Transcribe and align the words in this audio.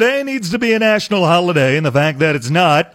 Today 0.00 0.22
needs 0.22 0.48
to 0.48 0.58
be 0.58 0.72
a 0.72 0.78
national 0.78 1.26
holiday, 1.26 1.76
and 1.76 1.84
the 1.84 1.92
fact 1.92 2.20
that 2.20 2.34
it's 2.34 2.48
not 2.48 2.94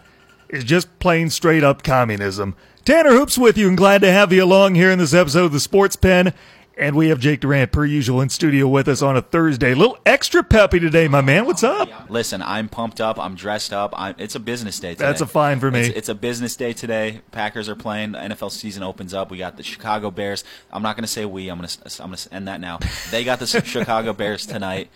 is 0.50 0.63
just 0.63 0.98
plain 0.98 1.29
straight 1.29 1.63
up 1.63 1.83
communism. 1.83 2.55
Tanner 2.83 3.12
Hoops 3.12 3.38
with 3.38 3.59
you, 3.59 3.67
and 3.67 3.78
glad 3.78 4.01
to 4.01 4.12
have 4.12 4.33
you 4.33 4.43
along 4.43 4.74
here 4.74 4.89
in 4.89 4.97
this 4.97 5.13
episode 5.13 5.46
of 5.46 5.52
the 5.52 5.60
Sports 5.60 5.96
Pen. 5.96 6.33
And 6.79 6.96
we 6.96 7.10
have 7.10 7.20
Jake 7.20 7.41
Durant, 7.41 7.71
per 7.71 7.86
usual, 7.86 8.21
in 8.21 8.29
studio 8.29 8.68
with 8.68 8.88
us 8.88 9.04
on 9.04 9.15
a 9.15 9.21
Thursday. 9.21 9.73
A 9.73 9.76
little 9.76 9.99
extra 10.04 10.44
peppy 10.44 10.79
today, 10.79 11.07
my 11.07 11.21
man. 11.21 11.46
What's 11.46 11.63
up? 11.63 12.10
Listen, 12.10 12.41
I'm 12.41 12.70
pumped 12.70 12.99
up. 12.99 13.19
I'm 13.19 13.35
dressed 13.35 13.72
up. 13.72 13.94
I'm, 13.96 14.15
it's 14.17 14.33
a 14.33 14.40
business 14.40 14.79
day 14.79 14.96
today. 14.96 15.06
That's 15.06 15.22
a 15.22 15.28
fine 15.28 15.60
for 15.60 15.69
me. 15.69 15.81
It's, 15.81 15.96
it's 15.96 16.09
a 16.09 16.16
business 16.16 16.55
day 16.55 16.73
today. 16.73 17.22
Packers 17.31 17.70
are 17.70 17.76
playing. 17.76 18.13
The 18.13 18.17
NFL 18.17 18.49
season 18.49 18.81
opens 18.81 19.13
up. 19.13 19.30
We 19.30 19.38
got 19.38 19.58
the 19.58 19.63
Chicago 19.63 20.09
Bears. 20.09 20.44
I'm 20.73 20.81
not 20.81 20.95
going 20.95 21.03
to 21.03 21.08
say 21.08 21.23
we. 21.23 21.49
I'm 21.49 21.59
going 21.59 21.70
to 21.70 22.03
I'm 22.03 22.09
going 22.09 22.17
to 22.17 22.34
end 22.34 22.48
that 22.48 22.59
now. 22.59 22.80
They 23.12 23.23
got 23.23 23.38
the 23.38 23.45
Chicago 23.63 24.12
Bears 24.12 24.48
tonight. 24.48 24.90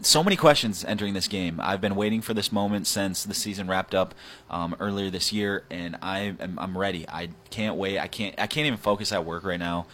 So 0.00 0.22
many 0.22 0.36
questions 0.36 0.84
entering 0.84 1.14
this 1.14 1.26
game. 1.26 1.60
I've 1.60 1.80
been 1.80 1.96
waiting 1.96 2.20
for 2.20 2.32
this 2.32 2.52
moment 2.52 2.86
since 2.86 3.24
the 3.24 3.34
season 3.34 3.66
wrapped 3.66 3.94
up 3.94 4.14
um, 4.48 4.76
earlier 4.78 5.10
this 5.10 5.32
year, 5.32 5.64
and 5.70 5.96
I 6.00 6.36
am 6.38 6.58
I'm 6.58 6.78
ready. 6.78 7.08
I 7.08 7.30
can't 7.50 7.76
wait. 7.76 7.98
I 7.98 8.06
can't 8.06 8.34
I 8.38 8.46
can't 8.46 8.66
even 8.66 8.78
focus 8.78 9.12
at 9.12 9.24
work 9.24 9.44
right 9.44 9.58
now 9.58 9.86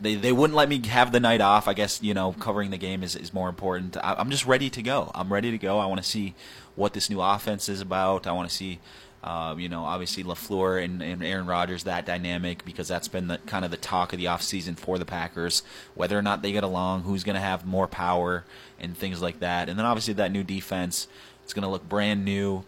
they 0.00 0.14
they 0.14 0.32
wouldn't 0.32 0.56
let 0.56 0.68
me 0.68 0.86
have 0.86 1.12
the 1.12 1.20
night 1.20 1.40
off. 1.40 1.68
I 1.68 1.74
guess 1.74 2.02
you 2.02 2.14
know 2.14 2.32
covering 2.32 2.70
the 2.70 2.78
game 2.78 3.02
is, 3.02 3.16
is 3.16 3.32
more 3.32 3.48
important. 3.48 3.96
I, 3.96 4.20
am 4.20 4.30
just 4.30 4.46
ready 4.46 4.70
to 4.70 4.82
go. 4.82 5.10
I'm 5.14 5.32
ready 5.32 5.50
to 5.50 5.58
go. 5.58 5.78
I 5.78 5.86
want 5.86 6.02
to 6.02 6.08
see 6.08 6.34
what 6.74 6.92
this 6.92 7.10
new 7.10 7.20
offense 7.20 7.68
is 7.68 7.80
about. 7.80 8.26
I 8.26 8.32
want 8.32 8.48
to 8.48 8.54
see. 8.54 8.80
Uh, 9.22 9.54
you 9.56 9.68
know, 9.68 9.84
obviously 9.84 10.24
LaFleur 10.24 10.84
and, 10.84 11.00
and 11.00 11.22
Aaron 11.22 11.46
Rodgers, 11.46 11.84
that 11.84 12.04
dynamic, 12.04 12.64
because 12.64 12.88
that's 12.88 13.06
been 13.06 13.28
the 13.28 13.38
kind 13.46 13.64
of 13.64 13.70
the 13.70 13.76
talk 13.76 14.12
of 14.12 14.18
the 14.18 14.24
offseason 14.24 14.76
for 14.76 14.98
the 14.98 15.04
Packers. 15.04 15.62
Whether 15.94 16.18
or 16.18 16.22
not 16.22 16.42
they 16.42 16.50
get 16.50 16.64
along, 16.64 17.02
who's 17.02 17.22
going 17.22 17.36
to 17.36 17.40
have 17.40 17.64
more 17.64 17.86
power, 17.86 18.44
and 18.80 18.96
things 18.96 19.22
like 19.22 19.38
that. 19.38 19.68
And 19.68 19.78
then 19.78 19.86
obviously 19.86 20.14
that 20.14 20.32
new 20.32 20.42
defense, 20.42 21.06
it's 21.44 21.52
going 21.52 21.62
to 21.62 21.68
look 21.68 21.88
brand 21.88 22.24
new. 22.24 22.64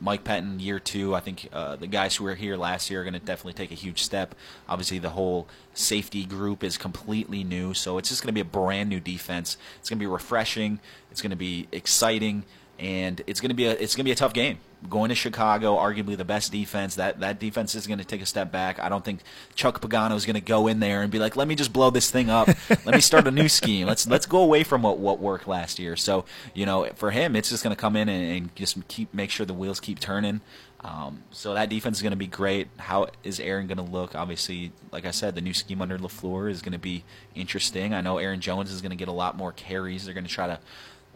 Mike 0.00 0.22
Pettine 0.22 0.60
year 0.60 0.78
two. 0.78 1.14
I 1.14 1.20
think 1.20 1.48
uh, 1.52 1.76
the 1.76 1.86
guys 1.86 2.16
who 2.16 2.24
were 2.24 2.36
here 2.36 2.56
last 2.56 2.88
year 2.88 3.00
are 3.00 3.04
going 3.04 3.14
to 3.14 3.18
definitely 3.18 3.54
take 3.54 3.72
a 3.72 3.74
huge 3.74 4.02
step. 4.02 4.34
Obviously, 4.68 4.98
the 5.00 5.10
whole 5.10 5.48
safety 5.74 6.24
group 6.24 6.62
is 6.62 6.78
completely 6.78 7.42
new, 7.42 7.74
so 7.74 7.98
it's 7.98 8.08
just 8.08 8.22
going 8.22 8.28
to 8.28 8.32
be 8.32 8.40
a 8.40 8.44
brand 8.44 8.88
new 8.88 9.00
defense. 9.00 9.56
It's 9.80 9.90
going 9.90 9.98
to 9.98 10.02
be 10.02 10.06
refreshing. 10.06 10.78
It's 11.10 11.20
going 11.20 11.30
to 11.30 11.36
be 11.36 11.66
exciting, 11.72 12.44
and 12.78 13.20
it's 13.26 13.40
to 13.50 13.54
be 13.54 13.66
a 13.66 13.72
it's 13.72 13.94
to 14.04 14.04
be 14.04 14.12
a 14.12 14.16
tough 14.16 14.32
game 14.32 14.58
going 14.88 15.08
to 15.08 15.14
Chicago, 15.14 15.76
arguably 15.76 16.16
the 16.16 16.24
best 16.24 16.52
defense. 16.52 16.94
That 16.94 17.20
that 17.20 17.40
defense 17.40 17.74
is 17.74 17.86
to 17.98 18.04
take 18.04 18.22
a 18.22 18.26
step 18.26 18.52
back. 18.52 18.78
I 18.78 18.88
don't 18.88 19.04
think 19.04 19.20
Chuck 19.54 19.80
Pagano 19.80 20.14
is 20.14 20.24
to 20.34 20.40
go 20.40 20.66
in 20.68 20.80
there 20.80 21.02
and 21.02 21.10
be 21.10 21.18
like, 21.18 21.36
"Let 21.36 21.48
me 21.48 21.54
just 21.54 21.72
blow 21.72 21.90
this 21.90 22.10
thing 22.10 22.30
up. 22.30 22.48
Let 22.68 22.94
me 22.94 23.00
start 23.00 23.26
a 23.26 23.30
new 23.30 23.48
scheme. 23.48 23.86
Let's 23.86 24.06
let's 24.06 24.26
go 24.26 24.38
away 24.38 24.62
from 24.62 24.82
what 24.82 24.98
what 24.98 25.18
worked 25.18 25.48
last 25.48 25.78
year." 25.78 25.96
So 25.96 26.24
you 26.54 26.66
know, 26.66 26.88
for 26.94 27.10
him, 27.10 27.34
it's 27.34 27.48
just 27.48 27.62
to 27.74 27.80
come 27.80 27.96
in 27.96 28.08
and, 28.08 28.36
and, 28.36 28.54
just 28.54 28.86
keep 28.88 29.12
make 29.12 29.30
sure 29.30 29.44
the 29.44 29.54
wheels 29.54 29.80
keep 29.80 29.98
turning. 29.98 30.40
Um, 30.80 31.24
so 31.32 31.54
that 31.54 31.68
defense 31.68 31.96
is 31.96 32.02
going 32.02 32.12
to 32.12 32.16
be 32.16 32.28
great. 32.28 32.68
How 32.76 33.08
is 33.24 33.40
Aaron 33.40 33.66
going 33.66 33.78
to 33.78 33.82
look? 33.82 34.14
Obviously, 34.14 34.70
like 34.92 35.06
I 35.06 35.10
said, 35.10 35.34
the 35.34 35.40
new 35.40 35.52
scheme 35.52 35.82
under 35.82 35.98
Lafleur 35.98 36.48
is 36.48 36.62
going 36.62 36.72
to 36.72 36.78
be 36.78 37.02
interesting. 37.34 37.94
I 37.94 38.00
know 38.00 38.18
Aaron 38.18 38.40
Jones 38.40 38.70
is 38.70 38.80
going 38.80 38.90
to 38.90 38.96
get 38.96 39.08
a 39.08 39.12
lot 39.12 39.36
more 39.36 39.50
carries. 39.50 40.04
They're 40.04 40.14
going 40.14 40.26
to 40.26 40.30
try 40.30 40.46
to 40.46 40.60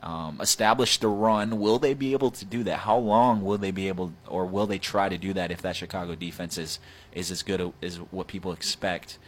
um, 0.02 0.38
establish 0.40 0.98
the 0.98 1.08
run. 1.08 1.60
Will 1.60 1.78
they 1.78 1.94
be 1.94 2.12
able 2.12 2.30
to 2.32 2.44
do 2.44 2.62
that? 2.64 2.80
How 2.80 2.96
long 2.96 3.42
will 3.42 3.58
they 3.58 3.70
be 3.70 3.88
able, 3.88 4.12
or 4.28 4.44
will 4.46 4.66
they 4.66 4.78
try 4.78 5.08
to 5.08 5.18
do 5.18 5.32
that 5.32 5.50
if 5.50 5.62
that 5.62 5.76
Chicago 5.76 6.14
defense 6.14 6.58
is 6.58 6.78
is 7.12 7.30
as 7.30 7.42
good 7.42 7.72
as 7.82 7.96
what 7.96 8.26
people 8.26 8.52
expect 8.52 9.18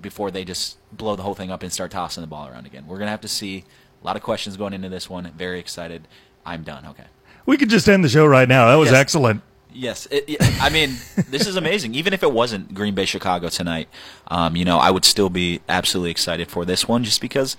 before 0.00 0.30
they 0.30 0.44
just 0.44 0.76
blow 0.92 1.16
the 1.16 1.22
whole 1.22 1.34
thing 1.34 1.50
up 1.50 1.62
and 1.62 1.72
start 1.72 1.90
tossing 1.90 2.20
the 2.20 2.26
ball 2.26 2.46
around 2.48 2.66
again? 2.66 2.86
We're 2.86 2.98
gonna 2.98 3.10
have 3.10 3.22
to 3.22 3.28
see. 3.28 3.64
A 4.00 4.06
lot 4.06 4.14
of 4.14 4.22
questions 4.22 4.56
going 4.56 4.74
into 4.74 4.88
this 4.88 5.10
one. 5.10 5.28
Very 5.36 5.58
excited. 5.58 6.06
I'm 6.46 6.62
done. 6.62 6.86
Okay. 6.86 7.06
We 7.46 7.56
could 7.56 7.68
just 7.68 7.88
end 7.88 8.04
the 8.04 8.08
show 8.08 8.26
right 8.26 8.48
now. 8.48 8.68
That 8.68 8.76
was 8.76 8.90
yes. 8.90 9.00
excellent. 9.00 9.42
Yes, 9.72 10.06
it, 10.10 10.24
it, 10.26 10.62
I 10.62 10.70
mean 10.70 10.96
this 11.28 11.46
is 11.46 11.56
amazing. 11.56 11.94
Even 11.94 12.12
if 12.12 12.22
it 12.22 12.32
wasn't 12.32 12.74
Green 12.74 12.94
Bay 12.94 13.04
Chicago 13.04 13.48
tonight, 13.48 13.88
um, 14.28 14.56
you 14.56 14.64
know, 14.64 14.78
I 14.78 14.90
would 14.90 15.04
still 15.04 15.28
be 15.28 15.60
absolutely 15.68 16.10
excited 16.10 16.48
for 16.48 16.64
this 16.64 16.88
one, 16.88 17.04
just 17.04 17.20
because 17.20 17.56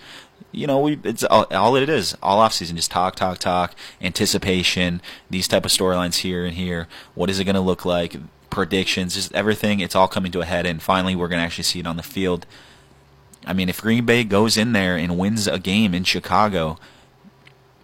you 0.51 0.67
know, 0.67 0.79
we 0.79 0.99
it's 1.03 1.23
all, 1.23 1.45
all 1.51 1.75
it 1.75 1.89
is 1.89 2.15
all 2.21 2.39
off 2.39 2.53
season. 2.53 2.75
Just 2.75 2.91
talk, 2.91 3.15
talk, 3.15 3.37
talk, 3.37 3.75
anticipation, 4.01 5.01
these 5.29 5.47
type 5.47 5.65
of 5.65 5.71
storylines 5.71 6.17
here 6.17 6.45
and 6.45 6.55
here. 6.55 6.87
What 7.15 7.29
is 7.29 7.39
it 7.39 7.45
going 7.45 7.55
to 7.55 7.61
look 7.61 7.85
like? 7.85 8.15
Predictions, 8.49 9.13
just 9.13 9.33
everything. 9.33 9.79
It's 9.79 9.95
all 9.95 10.07
coming 10.07 10.31
to 10.31 10.41
a 10.41 10.45
head, 10.45 10.65
and 10.65 10.81
finally, 10.81 11.15
we're 11.15 11.27
going 11.27 11.39
to 11.39 11.45
actually 11.45 11.65
see 11.65 11.79
it 11.79 11.87
on 11.87 11.97
the 11.97 12.03
field. 12.03 12.45
I 13.45 13.53
mean, 13.53 13.69
if 13.69 13.81
Green 13.81 14.05
Bay 14.05 14.23
goes 14.23 14.57
in 14.57 14.73
there 14.73 14.97
and 14.97 15.17
wins 15.17 15.47
a 15.47 15.59
game 15.59 15.93
in 15.93 16.03
Chicago, 16.03 16.77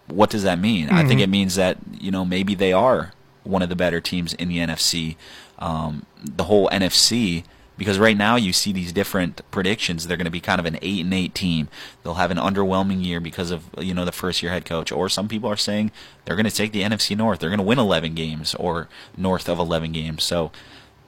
what 0.07 0.29
does 0.29 0.43
that 0.43 0.59
mean? 0.59 0.87
Mm-hmm. 0.87 0.95
I 0.95 1.01
think 1.01 1.13
mm-hmm. 1.13 1.19
it 1.21 1.29
means 1.29 1.55
that 1.55 1.77
you 1.99 2.11
know 2.11 2.25
maybe 2.25 2.55
they 2.55 2.73
are 2.73 3.13
one 3.43 3.61
of 3.61 3.69
the 3.69 3.75
better 3.75 4.01
teams 4.01 4.33
in 4.33 4.49
the 4.49 4.57
NFC. 4.57 5.15
Um, 5.59 6.05
the 6.23 6.45
whole 6.45 6.67
NFC 6.69 7.43
because 7.77 7.99
right 7.99 8.17
now 8.17 8.35
you 8.35 8.53
see 8.53 8.71
these 8.71 8.93
different 8.93 9.41
predictions. 9.51 10.07
They're 10.07 10.17
going 10.17 10.25
to 10.25 10.31
be 10.31 10.39
kind 10.39 10.59
of 10.59 10.65
an 10.65 10.77
eight 10.81 11.03
and 11.03 11.13
eight 11.13 11.35
team. 11.35 11.67
They'll 12.03 12.15
have 12.15 12.31
an 12.31 12.37
underwhelming 12.37 13.03
year 13.03 13.19
because 13.19 13.51
of 13.51 13.65
you 13.79 13.93
know 13.93 14.05
the 14.05 14.11
first 14.11 14.41
year 14.41 14.51
head 14.51 14.65
coach. 14.65 14.91
Or 14.91 15.09
some 15.09 15.27
people 15.27 15.49
are 15.49 15.57
saying 15.57 15.91
they're 16.23 16.35
going 16.35 16.45
to 16.45 16.51
take 16.51 16.71
the 16.71 16.83
NFC 16.83 17.15
North. 17.17 17.39
They're 17.39 17.49
going 17.49 17.59
to 17.59 17.65
win 17.65 17.79
11 17.79 18.13
games 18.15 18.55
or 18.55 18.87
north 19.17 19.49
of 19.49 19.59
11 19.59 19.91
games. 19.91 20.23
So 20.23 20.51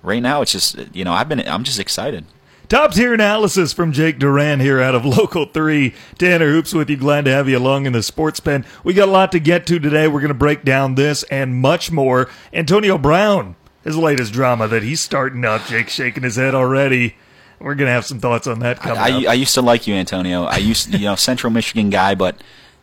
right 0.04 0.22
now 0.22 0.42
it's 0.42 0.52
just 0.52 0.78
you 0.94 1.04
know 1.04 1.14
I've 1.14 1.30
been 1.30 1.48
I'm 1.48 1.64
just 1.64 1.80
excited. 1.80 2.26
Top 2.70 2.92
tier 2.92 3.14
analysis 3.14 3.72
from 3.72 3.94
Jake 3.94 4.20
Duran 4.20 4.60
here 4.60 4.82
out 4.82 4.94
of 4.94 5.06
Local 5.18 5.46
3. 5.46 5.96
Tanner 6.18 6.50
Hoops 6.52 6.74
with 6.74 6.90
you. 6.90 6.98
Glad 6.98 7.24
to 7.24 7.32
have 7.32 7.48
you 7.48 7.58
along 7.58 7.86
in 7.86 7.94
the 7.94 8.04
sports 8.04 8.42
pen. 8.42 8.66
We 8.84 8.94
got 8.94 9.08
a 9.08 9.12
lot 9.12 9.32
to 9.32 9.40
get 9.40 9.66
to 9.68 9.80
today. 9.80 10.10
We're 10.10 10.20
going 10.20 10.28
to 10.30 10.34
break 10.34 10.66
down 10.66 10.96
this 10.96 11.24
and 11.24 11.56
much 11.56 11.92
more. 11.92 12.30
Antonio 12.52 12.98
Brown 12.98 13.56
his 13.88 13.98
latest 13.98 14.34
drama 14.34 14.68
that 14.68 14.84
he's 14.84 15.00
starting 15.00 15.46
up. 15.46 15.66
Jake's 15.66 15.94
shaking 15.94 16.24
his 16.24 16.36
head 16.36 16.54
already. 16.54 17.16
We're 17.58 17.74
gonna 17.74 17.92
have 17.92 18.06
some 18.06 18.20
thoughts 18.20 18.46
on 18.46 18.60
that 18.60 18.82
coming 18.82 18.98
I, 18.98 19.30
I, 19.30 19.32
I 19.32 19.34
used 19.34 19.54
to 19.54 19.62
like 19.62 19.88
you, 19.88 19.96
Antonio. 19.96 20.44
I 20.44 20.58
used, 20.58 20.92
to, 20.92 20.98
you 20.98 21.06
know, 21.06 21.16
Central 21.16 21.52
Michigan 21.52 21.90
guy, 21.90 22.14
but 22.14 22.36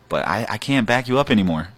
but 0.09 0.27
I, 0.27 0.47
I 0.49 0.59
can't 0.59 0.87
back 0.87 1.07
you 1.07 1.19
up 1.19 1.31
anymore. 1.31 1.69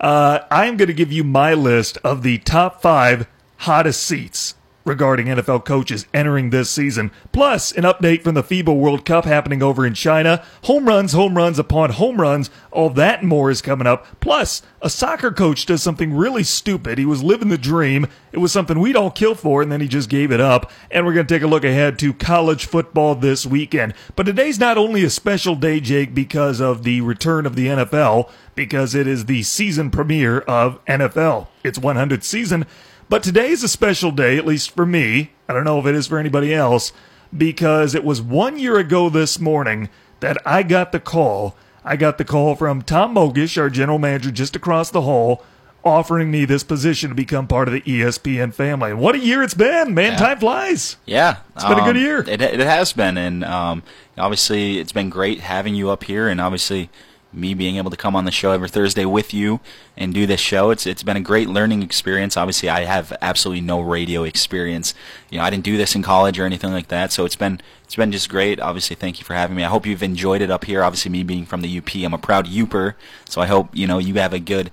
Uh, 0.00 0.40
I 0.50 0.64
am 0.66 0.76
going 0.76 0.88
to 0.88 0.94
give 0.94 1.12
you 1.12 1.24
my 1.24 1.54
list 1.54 1.98
of 1.98 2.22
the 2.22 2.38
top 2.38 2.82
five 2.82 3.28
hottest 3.58 4.02
seats 4.02 4.54
regarding 4.84 5.26
NFL 5.26 5.64
coaches 5.64 6.06
entering 6.12 6.50
this 6.50 6.70
season. 6.70 7.10
Plus, 7.32 7.72
an 7.72 7.84
update 7.84 8.22
from 8.22 8.34
the 8.34 8.42
FIBA 8.42 8.76
World 8.76 9.04
Cup 9.04 9.24
happening 9.24 9.62
over 9.62 9.86
in 9.86 9.94
China. 9.94 10.44
Home 10.64 10.86
runs, 10.86 11.12
home 11.12 11.36
runs 11.36 11.58
upon 11.58 11.90
home 11.90 12.20
runs. 12.20 12.50
All 12.70 12.90
that 12.90 13.20
and 13.20 13.28
more 13.28 13.50
is 13.50 13.62
coming 13.62 13.86
up. 13.86 14.06
Plus, 14.20 14.62
a 14.82 14.90
soccer 14.90 15.32
coach 15.32 15.66
does 15.66 15.82
something 15.82 16.12
really 16.12 16.44
stupid. 16.44 16.98
He 16.98 17.06
was 17.06 17.22
living 17.22 17.48
the 17.48 17.58
dream. 17.58 18.06
It 18.32 18.38
was 18.38 18.52
something 18.52 18.78
we'd 18.78 18.96
all 18.96 19.10
kill 19.10 19.34
for, 19.34 19.62
and 19.62 19.72
then 19.72 19.80
he 19.80 19.88
just 19.88 20.10
gave 20.10 20.30
it 20.30 20.40
up. 20.40 20.70
And 20.90 21.06
we're 21.06 21.14
going 21.14 21.26
to 21.26 21.34
take 21.34 21.42
a 21.42 21.46
look 21.46 21.64
ahead 21.64 21.98
to 22.00 22.12
college 22.12 22.66
football 22.66 23.14
this 23.14 23.46
weekend. 23.46 23.94
But 24.16 24.24
today's 24.24 24.58
not 24.58 24.76
only 24.76 25.04
a 25.04 25.10
special 25.10 25.56
day, 25.56 25.80
Jake, 25.80 26.14
because 26.14 26.60
of 26.60 26.82
the 26.82 27.00
return 27.00 27.46
of 27.46 27.56
the 27.56 27.68
NFL, 27.68 28.30
because 28.54 28.94
it 28.94 29.06
is 29.06 29.24
the 29.24 29.42
season 29.42 29.90
premiere 29.90 30.40
of 30.40 30.84
NFL. 30.84 31.48
It's 31.62 31.78
100th 31.78 32.24
season. 32.24 32.66
But 33.08 33.22
today 33.22 33.50
is 33.50 33.62
a 33.62 33.68
special 33.68 34.10
day, 34.10 34.38
at 34.38 34.46
least 34.46 34.70
for 34.70 34.86
me. 34.86 35.32
I 35.48 35.52
don't 35.52 35.64
know 35.64 35.78
if 35.78 35.86
it 35.86 35.94
is 35.94 36.06
for 36.06 36.18
anybody 36.18 36.54
else, 36.54 36.92
because 37.36 37.94
it 37.94 38.04
was 38.04 38.22
one 38.22 38.58
year 38.58 38.78
ago 38.78 39.08
this 39.10 39.38
morning 39.38 39.88
that 40.20 40.38
I 40.46 40.62
got 40.62 40.92
the 40.92 41.00
call. 41.00 41.56
I 41.84 41.96
got 41.96 42.16
the 42.16 42.24
call 42.24 42.54
from 42.54 42.82
Tom 42.82 43.14
Mogish, 43.14 43.60
our 43.60 43.68
general 43.68 43.98
manager 43.98 44.30
just 44.30 44.56
across 44.56 44.90
the 44.90 45.02
hall, 45.02 45.44
offering 45.84 46.30
me 46.30 46.46
this 46.46 46.64
position 46.64 47.10
to 47.10 47.14
become 47.14 47.46
part 47.46 47.68
of 47.68 47.74
the 47.74 47.82
ESPN 47.82 48.54
family. 48.54 48.90
And 48.90 49.00
what 49.00 49.14
a 49.14 49.18
year 49.18 49.42
it's 49.42 49.52
been, 49.52 49.92
man! 49.92 50.12
Yeah. 50.12 50.18
Time 50.18 50.38
flies. 50.38 50.96
Yeah, 51.04 51.38
it's 51.54 51.64
been 51.64 51.74
um, 51.74 51.80
a 51.80 51.84
good 51.84 51.96
um, 51.96 52.02
year. 52.02 52.20
It, 52.20 52.40
it 52.40 52.60
has 52.60 52.94
been, 52.94 53.18
and 53.18 53.44
um, 53.44 53.82
obviously 54.16 54.78
it's 54.78 54.92
been 54.92 55.10
great 55.10 55.40
having 55.40 55.74
you 55.74 55.90
up 55.90 56.04
here, 56.04 56.28
and 56.28 56.40
obviously 56.40 56.88
me 57.34 57.54
being 57.54 57.76
able 57.76 57.90
to 57.90 57.96
come 57.96 58.16
on 58.16 58.24
the 58.24 58.30
show 58.30 58.52
every 58.52 58.68
Thursday 58.68 59.04
with 59.04 59.34
you 59.34 59.60
and 59.96 60.14
do 60.14 60.26
this 60.26 60.40
show. 60.40 60.70
It's 60.70 60.86
it's 60.86 61.02
been 61.02 61.16
a 61.16 61.20
great 61.20 61.48
learning 61.48 61.82
experience. 61.82 62.36
Obviously, 62.36 62.68
I 62.68 62.84
have 62.84 63.16
absolutely 63.20 63.60
no 63.60 63.80
radio 63.80 64.24
experience. 64.24 64.94
You 65.30 65.38
know, 65.38 65.44
I 65.44 65.50
didn't 65.50 65.64
do 65.64 65.76
this 65.76 65.94
in 65.94 66.02
college 66.02 66.38
or 66.38 66.46
anything 66.46 66.72
like 66.72 66.88
that. 66.88 67.12
So 67.12 67.24
it's 67.24 67.36
been 67.36 67.60
it's 67.84 67.96
been 67.96 68.12
just 68.12 68.28
great. 68.28 68.60
Obviously, 68.60 68.96
thank 68.96 69.18
you 69.18 69.24
for 69.24 69.34
having 69.34 69.56
me. 69.56 69.64
I 69.64 69.68
hope 69.68 69.86
you've 69.86 70.02
enjoyed 70.02 70.42
it 70.42 70.50
up 70.50 70.64
here. 70.64 70.82
Obviously, 70.82 71.10
me 71.10 71.22
being 71.22 71.46
from 71.46 71.60
the 71.60 71.78
UP, 71.78 71.94
I'm 71.96 72.14
a 72.14 72.18
proud 72.18 72.46
Yooper. 72.46 72.94
So 73.28 73.40
I 73.40 73.46
hope 73.46 73.68
you 73.74 73.86
know 73.86 73.98
you 73.98 74.14
have 74.14 74.32
a 74.32 74.40
good 74.40 74.70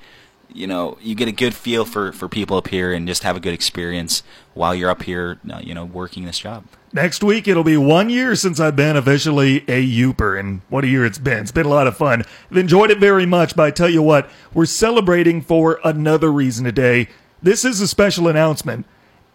you 0.54 0.68
know 0.68 0.98
you 1.02 1.16
get 1.16 1.28
a 1.28 1.34
good 1.34 1.54
feel 1.54 1.86
for 1.86 2.12
for 2.12 2.28
people 2.28 2.58
up 2.58 2.68
here 2.68 2.94
and 2.94 3.08
just 3.08 3.24
have 3.24 3.36
a 3.36 3.40
good 3.40 3.54
experience 3.54 4.24
while 4.54 4.76
you're 4.76 4.90
up 4.90 5.04
here 5.04 5.40
uh, 5.52 5.60
you 5.64 5.74
know 5.74 5.86
working 5.86 6.26
this 6.26 6.40
job 6.40 6.66
next 6.94 7.24
week 7.24 7.48
it'll 7.48 7.64
be 7.64 7.78
one 7.78 8.10
year 8.10 8.36
since 8.36 8.60
i've 8.60 8.76
been 8.76 8.98
officially 8.98 9.58
a 9.68 9.86
Yooper 9.86 10.40
and 10.40 10.62
what 10.70 10.84
a 10.84 10.88
year 10.88 11.06
it's 11.06 11.18
been 11.18 11.40
it's 11.40 11.52
been 11.52 11.66
a 11.66 11.70
lot 11.70 11.88
of 11.88 11.96
fun 11.96 12.24
i've 12.50 12.58
enjoyed 12.58 12.92
it 12.92 13.00
very 13.00 13.26
much 13.26 13.56
but 13.56 13.64
i 13.64 13.72
tell 13.72 13.90
you 13.90 14.02
what 14.02 14.30
we're 14.54 14.66
celebrating 14.66 15.42
for 15.42 15.80
another 15.84 16.32
reason 16.32 16.66
today 16.66 17.08
this 17.42 17.64
is 17.64 17.80
a 17.82 17.88
special 17.88 18.28
announcement 18.28 18.86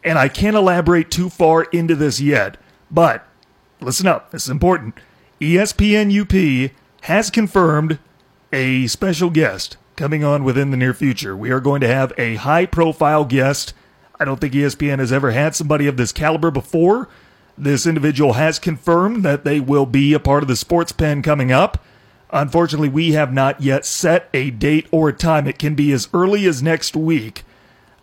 and 0.04 0.18
i 0.18 0.28
can't 0.28 0.56
elaborate 0.56 1.10
too 1.10 1.30
far 1.30 1.64
into 1.64 1.94
this 1.94 2.20
yet 2.20 2.56
but 2.90 3.26
listen 3.80 4.06
up 4.06 4.30
this 4.30 4.44
is 4.44 4.50
important 4.50 4.94
espn 5.40 6.66
up 6.66 6.72
has 7.02 7.30
confirmed 7.30 7.98
a 8.52 8.86
special 8.86 9.30
guest 9.30 9.76
coming 9.96 10.22
on 10.22 10.44
within 10.44 10.70
the 10.70 10.76
near 10.76 10.94
future. 10.94 11.36
We 11.36 11.50
are 11.50 11.60
going 11.60 11.80
to 11.80 11.88
have 11.88 12.12
a 12.18 12.36
high 12.36 12.66
profile 12.66 13.24
guest. 13.24 13.72
I 14.20 14.24
don't 14.24 14.40
think 14.40 14.54
ESPN 14.54 14.98
has 14.98 15.12
ever 15.12 15.30
had 15.30 15.54
somebody 15.54 15.86
of 15.86 15.96
this 15.96 16.12
caliber 16.12 16.50
before. 16.50 17.08
This 17.58 17.86
individual 17.86 18.34
has 18.34 18.58
confirmed 18.58 19.24
that 19.24 19.44
they 19.44 19.60
will 19.60 19.86
be 19.86 20.12
a 20.12 20.20
part 20.20 20.42
of 20.42 20.48
the 20.48 20.56
sports 20.56 20.92
pen 20.92 21.22
coming 21.22 21.50
up. 21.50 21.82
Unfortunately, 22.30 22.88
we 22.88 23.12
have 23.12 23.32
not 23.32 23.62
yet 23.62 23.86
set 23.86 24.28
a 24.34 24.50
date 24.50 24.86
or 24.90 25.12
time. 25.12 25.46
It 25.46 25.58
can 25.58 25.74
be 25.74 25.92
as 25.92 26.08
early 26.12 26.46
as 26.46 26.62
next 26.62 26.96
week. 26.96 27.44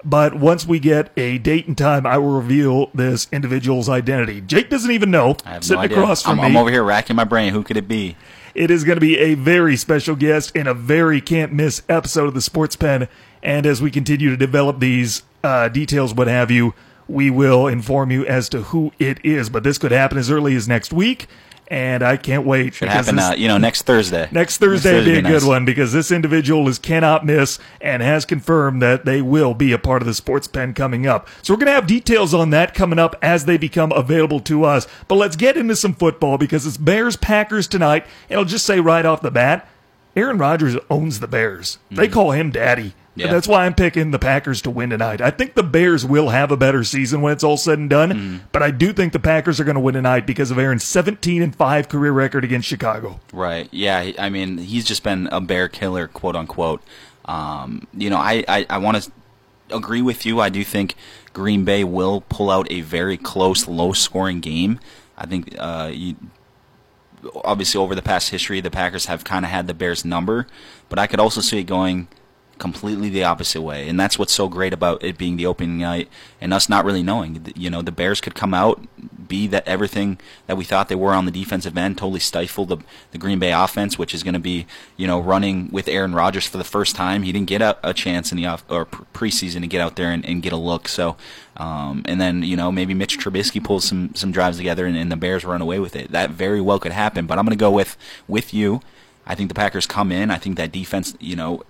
But 0.06 0.34
once 0.34 0.66
we 0.66 0.80
get 0.80 1.12
a 1.16 1.38
date 1.38 1.68
and 1.68 1.78
time, 1.78 2.06
I 2.06 2.18
will 2.18 2.32
reveal 2.32 2.90
this 2.94 3.28
individual's 3.32 3.88
identity. 3.88 4.42
Jake 4.42 4.70
doesn't 4.70 4.92
even 4.92 5.12
know. 5.12 5.38
I 5.46 5.52
have 5.52 5.64
sitting 5.64 5.78
no 5.78 5.82
idea. 5.84 5.98
across 5.98 6.24
from 6.24 6.40
I'm, 6.40 6.52
me. 6.52 6.58
I'm 6.58 6.58
over 6.58 6.72
here 6.72 6.84
racking 6.84 7.16
my 7.16 7.24
brain. 7.24 7.54
Who 7.54 7.64
could 7.64 7.78
it 7.78 7.88
be? 7.88 8.18
It 8.54 8.70
is 8.70 8.84
going 8.84 8.98
to 8.98 9.02
be 9.02 9.18
a 9.18 9.36
very 9.36 9.78
special 9.78 10.16
guest 10.16 10.56
in 10.56 10.68
a 10.68 10.74
very 10.74 11.22
can't 11.22 11.54
miss 11.54 11.82
episode 11.88 12.28
of 12.28 12.34
the 12.34 12.42
Sports 12.42 12.76
Pen. 12.76 13.08
And 13.42 13.66
as 13.66 13.82
we 13.82 13.92
continue 13.92 14.30
to 14.30 14.38
develop 14.38 14.80
these 14.80 15.24
uh, 15.44 15.70
details, 15.70 16.14
what 16.14 16.28
have 16.28 16.52
you, 16.52 16.74
we 17.08 17.30
will 17.30 17.68
inform 17.68 18.12
you 18.12 18.26
as 18.26 18.50
to 18.50 18.62
who 18.64 18.92
it 19.00 19.24
is. 19.24 19.50
But 19.50 19.64
this 19.64 19.78
could 19.78 19.92
happen 19.92 20.18
as 20.18 20.32
early 20.32 20.56
as 20.56 20.68
next 20.68 20.94
week, 20.94 21.28
and 21.68 22.04
I 22.04 22.18
can't 22.18 22.46
wait. 22.46 22.74
Should 22.76 22.90
happen, 22.90 23.16
this- 23.16 23.26
uh, 23.32 23.36
you 23.38 23.48
know, 23.48 23.58
next 23.58 23.84
Thursday. 23.84 24.28
Next 24.32 24.58
Thursday 24.58 24.96
would 24.96 25.06
be 25.06 25.18
a 25.18 25.22
good 25.22 25.32
nice. 25.42 25.46
one 25.46 25.66
because 25.66 25.92
this 25.94 26.12
individual 26.12 26.68
is 26.68 26.78
cannot 26.80 27.26
miss 27.26 27.58
and 27.82 28.02
has 28.04 28.26
confirmed 28.26 28.82
that 28.82 29.06
they 29.06 29.22
will 29.22 29.54
be 29.54 29.72
a 29.72 29.78
part 29.78 30.02
of 30.02 30.06
the 30.06 30.14
sports 30.14 30.48
pen 30.48 30.74
coming 30.74 31.08
up. 31.08 31.28
So 31.42 31.54
we're 31.54 31.60
going 31.60 31.68
to 31.68 31.74
have 31.74 31.88
details 31.88 32.34
on 32.34 32.50
that 32.52 32.74
coming 32.74 33.00
up 33.00 33.16
as 33.22 33.46
they 33.46 33.58
become 33.58 33.92
available 33.94 34.40
to 34.42 34.64
us. 34.66 34.88
But 35.08 35.16
let's 35.16 35.36
get 35.36 35.58
into 35.58 35.76
some 35.76 35.94
football 35.94 36.38
because 36.38 36.66
it's 36.68 36.78
Bears 36.78 37.16
Packers 37.16 37.68
tonight. 37.68 38.06
And 38.30 38.40
I'll 38.40 38.46
just 38.46 38.66
say 38.66 38.80
right 38.80 39.06
off 39.06 39.22
the 39.22 39.32
bat, 39.32 39.68
Aaron 40.16 40.38
Rodgers 40.38 40.76
owns 40.92 41.20
the 41.22 41.28
Bears. 41.28 41.80
They 41.90 42.08
call 42.08 42.32
him 42.32 42.52
daddy. 42.52 42.94
Yeah. 43.16 43.32
That's 43.32 43.48
why 43.48 43.66
I'm 43.66 43.76
picking 43.76 44.12
the 44.12 44.20
Packers 44.20 44.62
to 44.64 44.72
win 44.72 44.90
tonight. 44.90 45.22
I 45.22 45.30
think 45.30 45.54
the 45.54 45.64
Bears 45.64 46.04
will 46.06 46.30
have 46.30 46.52
a 46.52 46.58
better 46.58 46.84
season 46.84 47.22
when 47.22 47.32
it's 47.34 47.44
all 47.44 47.58
said 47.58 47.78
and 47.78 47.90
done, 47.90 48.48
but 48.52 48.64
I 48.64 48.72
do 48.72 48.92
think 48.92 49.14
the 49.14 49.20
Packers 49.20 49.60
are 49.60 49.64
going 49.64 49.76
to 49.76 49.82
win 49.82 49.94
tonight 49.94 50.26
because 50.26 50.50
of 50.50 50.58
Aaron's 50.58 50.84
17 50.84 51.42
and 51.42 51.56
5 51.56 51.90
career 51.90 52.12
record 52.12 52.44
against 52.44 52.68
Chicago. 52.68 53.20
Right. 53.32 53.68
Yeah. 53.72 54.12
I 54.18 54.30
mean, 54.30 54.58
he's 54.58 54.86
just 54.86 55.04
been 55.04 55.28
a 55.32 55.40
bear 55.40 55.70
killer, 55.70 56.08
quote 56.08 56.36
unquote. 56.36 56.82
Um, 57.26 57.88
you 57.94 58.10
know, 58.10 58.18
I, 58.18 58.44
I, 58.48 58.66
I 58.70 58.78
want 58.80 59.04
to 59.04 59.12
agree 59.70 60.02
with 60.02 60.26
you. 60.26 60.40
I 60.40 60.50
do 60.50 60.64
think 60.64 60.96
Green 61.34 61.66
Bay 61.66 61.84
will 61.84 62.22
pull 62.22 62.50
out 62.50 62.68
a 62.72 62.82
very 62.82 63.18
close, 63.18 63.68
low 63.68 63.94
scoring 63.94 64.40
game. 64.40 64.80
I 65.18 65.28
think 65.28 65.56
uh, 65.60 65.92
you, 65.94 66.16
obviously 67.44 67.80
over 67.80 67.96
the 67.96 68.02
past 68.02 68.30
history, 68.30 68.60
the 68.62 68.72
Packers 68.72 69.06
have 69.06 69.24
kind 69.24 69.46
of 69.46 69.52
had 69.52 69.68
the 69.68 69.74
Bears' 69.74 70.04
number, 70.04 70.48
but 70.90 71.00
I 71.00 71.08
could 71.08 71.20
also 71.20 71.42
see 71.42 71.60
it 71.60 71.64
going 71.64 72.08
completely 72.58 73.10
the 73.10 73.24
opposite 73.24 73.62
way, 73.62 73.88
and 73.88 74.00
that's 74.00 74.18
what's 74.18 74.34
so 74.34 74.48
great 74.48 74.74
about 74.74 75.04
it 75.04 75.18
being 75.18 75.38
the 75.38 75.46
opening 75.46 75.78
night 75.78 76.10
and 76.40 76.54
us 76.54 76.70
not 76.70 76.86
really 76.86 77.04
knowing. 77.04 77.52
You 77.56 77.70
know, 77.70 77.82
the 77.82 77.92
Bears 77.92 78.22
could 78.22 78.36
come 78.36 78.54
out, 78.54 78.82
be 79.28 79.48
that 79.48 79.68
everything 79.68 80.20
that 80.48 80.58
we 80.58 80.64
thought 80.64 80.90
they 80.90 80.96
were 80.96 81.14
on 81.14 81.26
the 81.26 81.32
defensive 81.32 81.78
end, 81.78 81.98
totally 81.98 82.20
stifle 82.20 82.66
the 82.66 82.78
the 83.12 83.18
Green 83.18 83.40
Bay 83.40 83.52
offense, 83.52 83.98
which 83.98 84.14
is 84.14 84.24
going 84.24 84.34
to 84.34 84.40
be 84.40 84.66
you 84.98 85.08
know 85.08 85.20
running 85.20 85.70
with 85.72 85.88
Aaron 85.88 86.14
Rodgers 86.14 86.48
for 86.48 86.58
the 86.58 86.64
first 86.64 86.96
time. 86.96 87.24
He 87.24 87.32
didn't 87.32 87.48
get 87.48 87.62
a, 87.62 87.78
a 87.84 87.94
chance 87.94 88.32
in 88.32 88.38
the 88.38 88.46
off 88.46 88.64
or 88.70 88.86
preseason 88.86 89.62
to 89.62 89.68
get 89.68 89.82
out 89.82 89.96
there 89.96 90.12
and, 90.12 90.26
and 90.26 90.42
get 90.42 90.54
a 90.54 90.58
look. 90.58 90.88
So, 90.88 91.18
um, 91.58 92.04
and 92.06 92.22
then 92.22 92.44
you 92.44 92.56
know 92.56 92.72
maybe 92.72 92.94
Mitch 92.94 93.18
Trubisky 93.18 93.64
pulls 93.64 93.86
some 93.86 94.14
some 94.16 94.32
drives 94.32 94.58
together 94.58 94.86
and, 94.86 94.96
and 94.96 95.12
the 95.12 95.18
Bears 95.18 95.44
run 95.44 95.62
away 95.62 95.80
with 95.80 95.96
it. 95.96 96.12
That 96.12 96.30
very 96.30 96.62
well 96.62 96.80
could 96.80 96.92
happen. 96.92 97.26
But 97.26 97.38
I'm 97.40 97.46
going 97.46 97.58
to 97.58 97.62
go 97.62 97.72
with 97.72 97.98
with 98.28 98.54
you. 98.54 98.82
I 99.26 99.36
think 99.36 99.50
the 99.50 99.56
Packers 99.56 99.88
come 99.88 100.12
in. 100.12 100.30
I 100.32 100.38
think 100.38 100.58
that 100.58 100.72
defense, 100.72 101.16
you 101.20 101.36
know, 101.36 101.64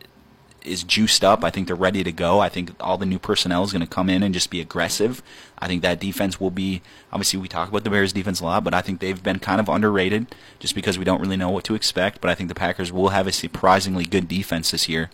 is 0.66 0.84
juiced 0.84 1.24
up. 1.24 1.44
I 1.44 1.50
think 1.50 1.68
they're 1.68 1.76
ready 1.76 2.04
to 2.04 2.12
go. 2.12 2.40
I 2.40 2.50
think 2.50 2.72
all 2.80 2.98
the 2.98 3.06
new 3.06 3.20
personnel 3.20 3.64
is 3.64 3.72
going 3.72 3.82
to 3.82 3.88
come 3.88 4.10
in 4.10 4.24
and 4.24 4.34
just 4.34 4.50
be 4.50 4.62
aggressive. 4.62 5.22
I 5.60 5.68
think 5.68 5.82
that 5.82 6.00
defense 6.00 6.40
will 6.40 6.52
be 6.52 6.82
obviously 7.12 7.40
we 7.40 7.48
talk 7.48 7.70
about 7.70 7.84
the 7.84 7.90
Bears 7.90 8.14
defense 8.14 8.40
a 8.42 8.46
lot, 8.46 8.64
but 8.64 8.74
I 8.74 8.82
think 8.82 9.00
they've 9.00 9.22
been 9.22 9.40
kind 9.40 9.60
of 9.60 9.68
underrated 9.70 10.34
just 10.60 10.76
because 10.76 10.98
we 10.98 11.06
don't 11.06 11.22
really 11.22 11.38
know 11.38 11.50
what 11.50 11.64
to 11.66 11.76
expect, 11.76 12.22
but 12.22 12.30
I 12.30 12.36
think 12.36 12.50
the 12.50 12.56
Packers 12.56 12.92
will 12.92 13.10
have 13.10 13.28
a 13.28 13.32
surprisingly 13.32 14.06
good 14.06 14.28
defense 14.28 14.72
this 14.72 14.88
year. 14.90 15.10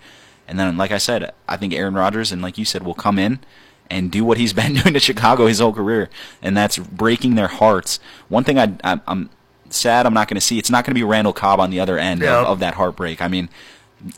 And 0.48 0.60
then 0.60 0.78
like 0.78 0.92
I 0.92 0.98
said, 0.98 1.32
I 1.48 1.58
think 1.58 1.74
Aaron 1.74 1.94
Rodgers 1.96 2.32
and 2.32 2.42
like 2.42 2.58
you 2.58 2.66
said 2.66 2.84
will 2.84 2.94
come 2.96 3.20
in 3.20 3.40
and 3.90 4.12
do 4.12 4.24
what 4.24 4.38
he's 4.38 4.54
been 4.62 4.74
doing 4.76 4.94
to 4.94 5.00
Chicago 5.00 5.48
his 5.48 5.60
whole 5.60 5.74
career, 5.74 6.10
and 6.42 6.56
that's 6.56 6.78
breaking 6.78 7.36
their 7.36 7.48
hearts. 7.48 8.00
One 8.28 8.44
thing 8.44 8.58
I, 8.60 8.74
I 8.84 9.00
I'm 9.08 9.30
sad 9.72 10.06
I'm 10.08 10.14
not 10.16 10.28
going 10.28 10.36
to 10.36 10.42
see 10.42 10.58
it's 10.58 10.70
not 10.72 10.84
going 10.86 10.92
to 10.96 11.00
be 11.00 11.04
Randall 11.04 11.34
Cobb 11.34 11.60
on 11.60 11.70
the 11.70 11.80
other 11.80 12.00
end 12.00 12.22
Yeah. 12.22 12.40
of, 12.42 12.48
of 12.48 12.60
that 12.60 12.74
heartbreak. 12.76 13.22
I 13.22 13.28
mean, 13.28 13.50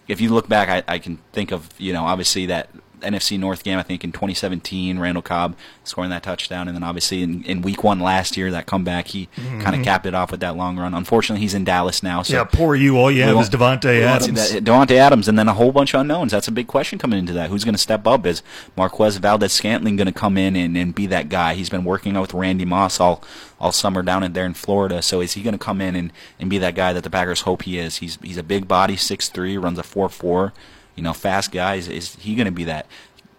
if 0.08 0.22
you 0.22 0.30
look 0.34 0.48
back, 0.48 0.70
I, 0.70 0.94
I 0.94 1.00
can 1.00 1.18
think 1.34 1.52
of 1.52 1.70
you 1.78 1.94
know 1.94 2.04
obviously 2.04 2.48
that 2.48 2.70
NFC 3.02 3.40
North 3.40 3.64
game. 3.64 3.78
I 3.78 3.84
think 3.84 4.04
in 4.04 4.12
2017, 4.12 5.00
Randall 5.00 5.22
Cobb 5.22 5.56
scoring 5.84 6.10
that 6.12 6.24
touchdown, 6.24 6.68
and 6.68 6.76
then 6.76 6.84
obviously 6.84 7.24
in, 7.24 7.44
in 7.44 7.62
Week 7.62 7.84
One 7.84 8.00
last 8.00 8.38
year, 8.38 8.52
that 8.52 8.66
comeback 8.66 9.08
he 9.08 9.28
mm-hmm. 9.36 9.62
kind 9.62 9.76
of 9.76 9.84
capped 9.84 10.06
it 10.06 10.14
off 10.14 10.32
with 10.32 10.40
that 10.42 10.56
long 10.56 10.78
run. 10.78 10.94
Unfortunately, 10.94 11.42
he's 11.42 11.54
in 11.54 11.64
Dallas 11.64 12.04
now, 12.04 12.22
so 12.22 12.34
Yeah, 12.34 12.44
poor 12.44 12.76
you. 12.76 12.98
All 12.98 13.12
you 13.12 13.24
have 13.24 13.38
is 13.38 13.50
Davante 13.50 14.00
we 14.00 14.06
won't 14.06 14.24
see 14.24 14.32
Adams. 14.32 14.52
that- 14.52 14.64
Davante 14.64 14.92
Adams, 14.92 15.28
and 15.28 15.38
then 15.38 15.48
a 15.48 15.54
whole 15.54 15.72
bunch 15.72 15.94
of 15.94 16.02
unknowns. 16.02 16.32
That's 16.32 16.48
a 16.48 16.52
big 16.52 16.68
question 16.68 17.00
coming 17.00 17.20
into 17.20 17.34
that. 17.34 17.50
Who's 17.50 17.64
going 17.64 17.76
to 17.76 17.80
step 17.80 18.08
up? 18.08 18.26
Is 18.26 18.44
Marquez 18.78 19.18
Valdes-Scantling 19.18 19.96
going 19.96 20.08
to 20.08 20.12
come 20.12 20.38
in 20.38 20.56
and, 20.56 20.78
and 20.78 20.94
be 20.94 21.08
that 21.08 21.30
guy? 21.30 21.54
He's 21.54 21.70
been 21.70 21.84
working 21.84 22.16
out 22.16 22.22
with 22.22 22.34
Randy 22.34 22.66
Moss 22.66 23.00
all 23.00 23.24
all 23.62 23.72
summer 23.72 24.02
down 24.02 24.24
in 24.24 24.34
there 24.34 24.46
in 24.46 24.56
Florida. 24.56 25.02
So 25.02 25.22
is 25.22 25.34
he 25.34 25.44
going 25.44 25.54
to 25.54 25.60
come 25.60 25.80
in 25.80 25.96
and, 25.96 26.12
and 26.40 26.50
be 26.50 26.58
that 26.58 26.74
guy 26.74 26.94
that 26.94 27.04
the 27.04 27.10
Packers 27.10 27.42
hope 27.42 27.62
he 27.62 27.78
is? 27.78 27.98
He's 27.98 28.18
he's 28.22 28.38
a 28.38 28.44
big 28.44 28.68
body, 28.68 28.98
six 28.98 29.30
three, 29.30 29.58
runs 29.58 29.80
a 29.80 29.84
four 29.84 30.10
four, 30.10 30.52
you 30.96 31.04
know, 31.04 31.14
fast 31.14 31.52
guys. 31.52 31.88
Is, 31.88 32.16
he 32.16 32.36
going 32.36 32.46
to 32.46 32.52
be 32.52 32.64
that? 32.66 32.86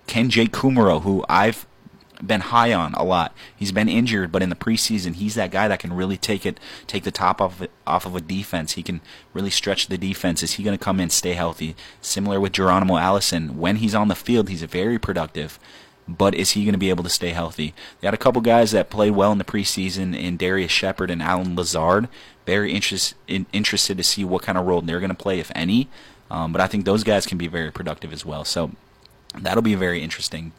Ken 0.06 0.30
J. 0.30 0.46
Kumerow, 0.46 1.02
who 1.02 1.24
I've 1.28 1.66
been 2.24 2.40
high 2.40 2.72
on 2.72 2.94
a 2.94 3.02
lot. 3.02 3.34
He's 3.56 3.72
been 3.72 3.88
injured, 3.88 4.30
but 4.30 4.42
in 4.42 4.48
the 4.48 4.56
preseason, 4.56 5.14
he's 5.14 5.34
that 5.34 5.50
guy 5.50 5.68
that 5.68 5.80
can 5.80 5.92
really 5.92 6.16
take 6.16 6.46
it, 6.46 6.60
take 6.86 7.02
the 7.02 7.10
top 7.10 7.40
off 7.40 7.56
of, 7.56 7.62
it, 7.62 7.70
off 7.86 8.06
of 8.06 8.14
a 8.14 8.20
defense. 8.20 8.72
He 8.72 8.82
can 8.82 9.00
really 9.32 9.50
stretch 9.50 9.88
the 9.88 9.98
defense. 9.98 10.42
Is 10.42 10.52
he 10.52 10.62
going 10.62 10.76
to 10.76 10.84
come 10.84 11.00
in, 11.00 11.10
stay 11.10 11.32
healthy? 11.32 11.74
Similar 12.00 12.40
with 12.40 12.52
Geronimo 12.52 12.96
Allison, 12.96 13.58
when 13.58 13.76
he's 13.76 13.94
on 13.94 14.08
the 14.08 14.14
field, 14.14 14.48
he's 14.48 14.62
very 14.62 14.98
productive. 14.98 15.58
But 16.08 16.34
is 16.34 16.50
he 16.50 16.64
going 16.64 16.72
to 16.72 16.78
be 16.78 16.90
able 16.90 17.04
to 17.04 17.10
stay 17.10 17.30
healthy? 17.30 17.74
They 18.00 18.06
had 18.06 18.14
a 18.14 18.18
couple 18.18 18.40
guys 18.40 18.72
that 18.72 18.90
played 18.90 19.12
well 19.12 19.32
in 19.32 19.38
the 19.38 19.44
preseason, 19.44 20.18
in 20.18 20.36
Darrius 20.36 20.72
Shepherd 20.72 21.10
and 21.10 21.22
Allen 21.22 21.54
Lazard. 21.54 22.08
Very 22.44 22.72
interest, 22.72 23.14
in, 23.28 23.46
interested 23.52 23.96
to 23.96 24.02
see 24.02 24.24
what 24.24 24.42
kind 24.42 24.58
of 24.58 24.66
role 24.66 24.80
they're 24.80 24.98
going 24.98 25.10
to 25.10 25.14
play, 25.14 25.38
if 25.38 25.52
any. 25.54 25.88
Um, 26.32 26.50
but 26.50 26.62
I 26.62 26.66
think 26.66 26.86
those 26.86 27.04
guys 27.04 27.26
can 27.26 27.36
be 27.36 27.46
very 27.46 27.70
productive 27.70 28.10
as 28.10 28.24
well. 28.24 28.42
So 28.44 28.70
that'll 29.38 29.62
be 29.62 29.74
very 29.74 30.02
interesting. 30.02 30.52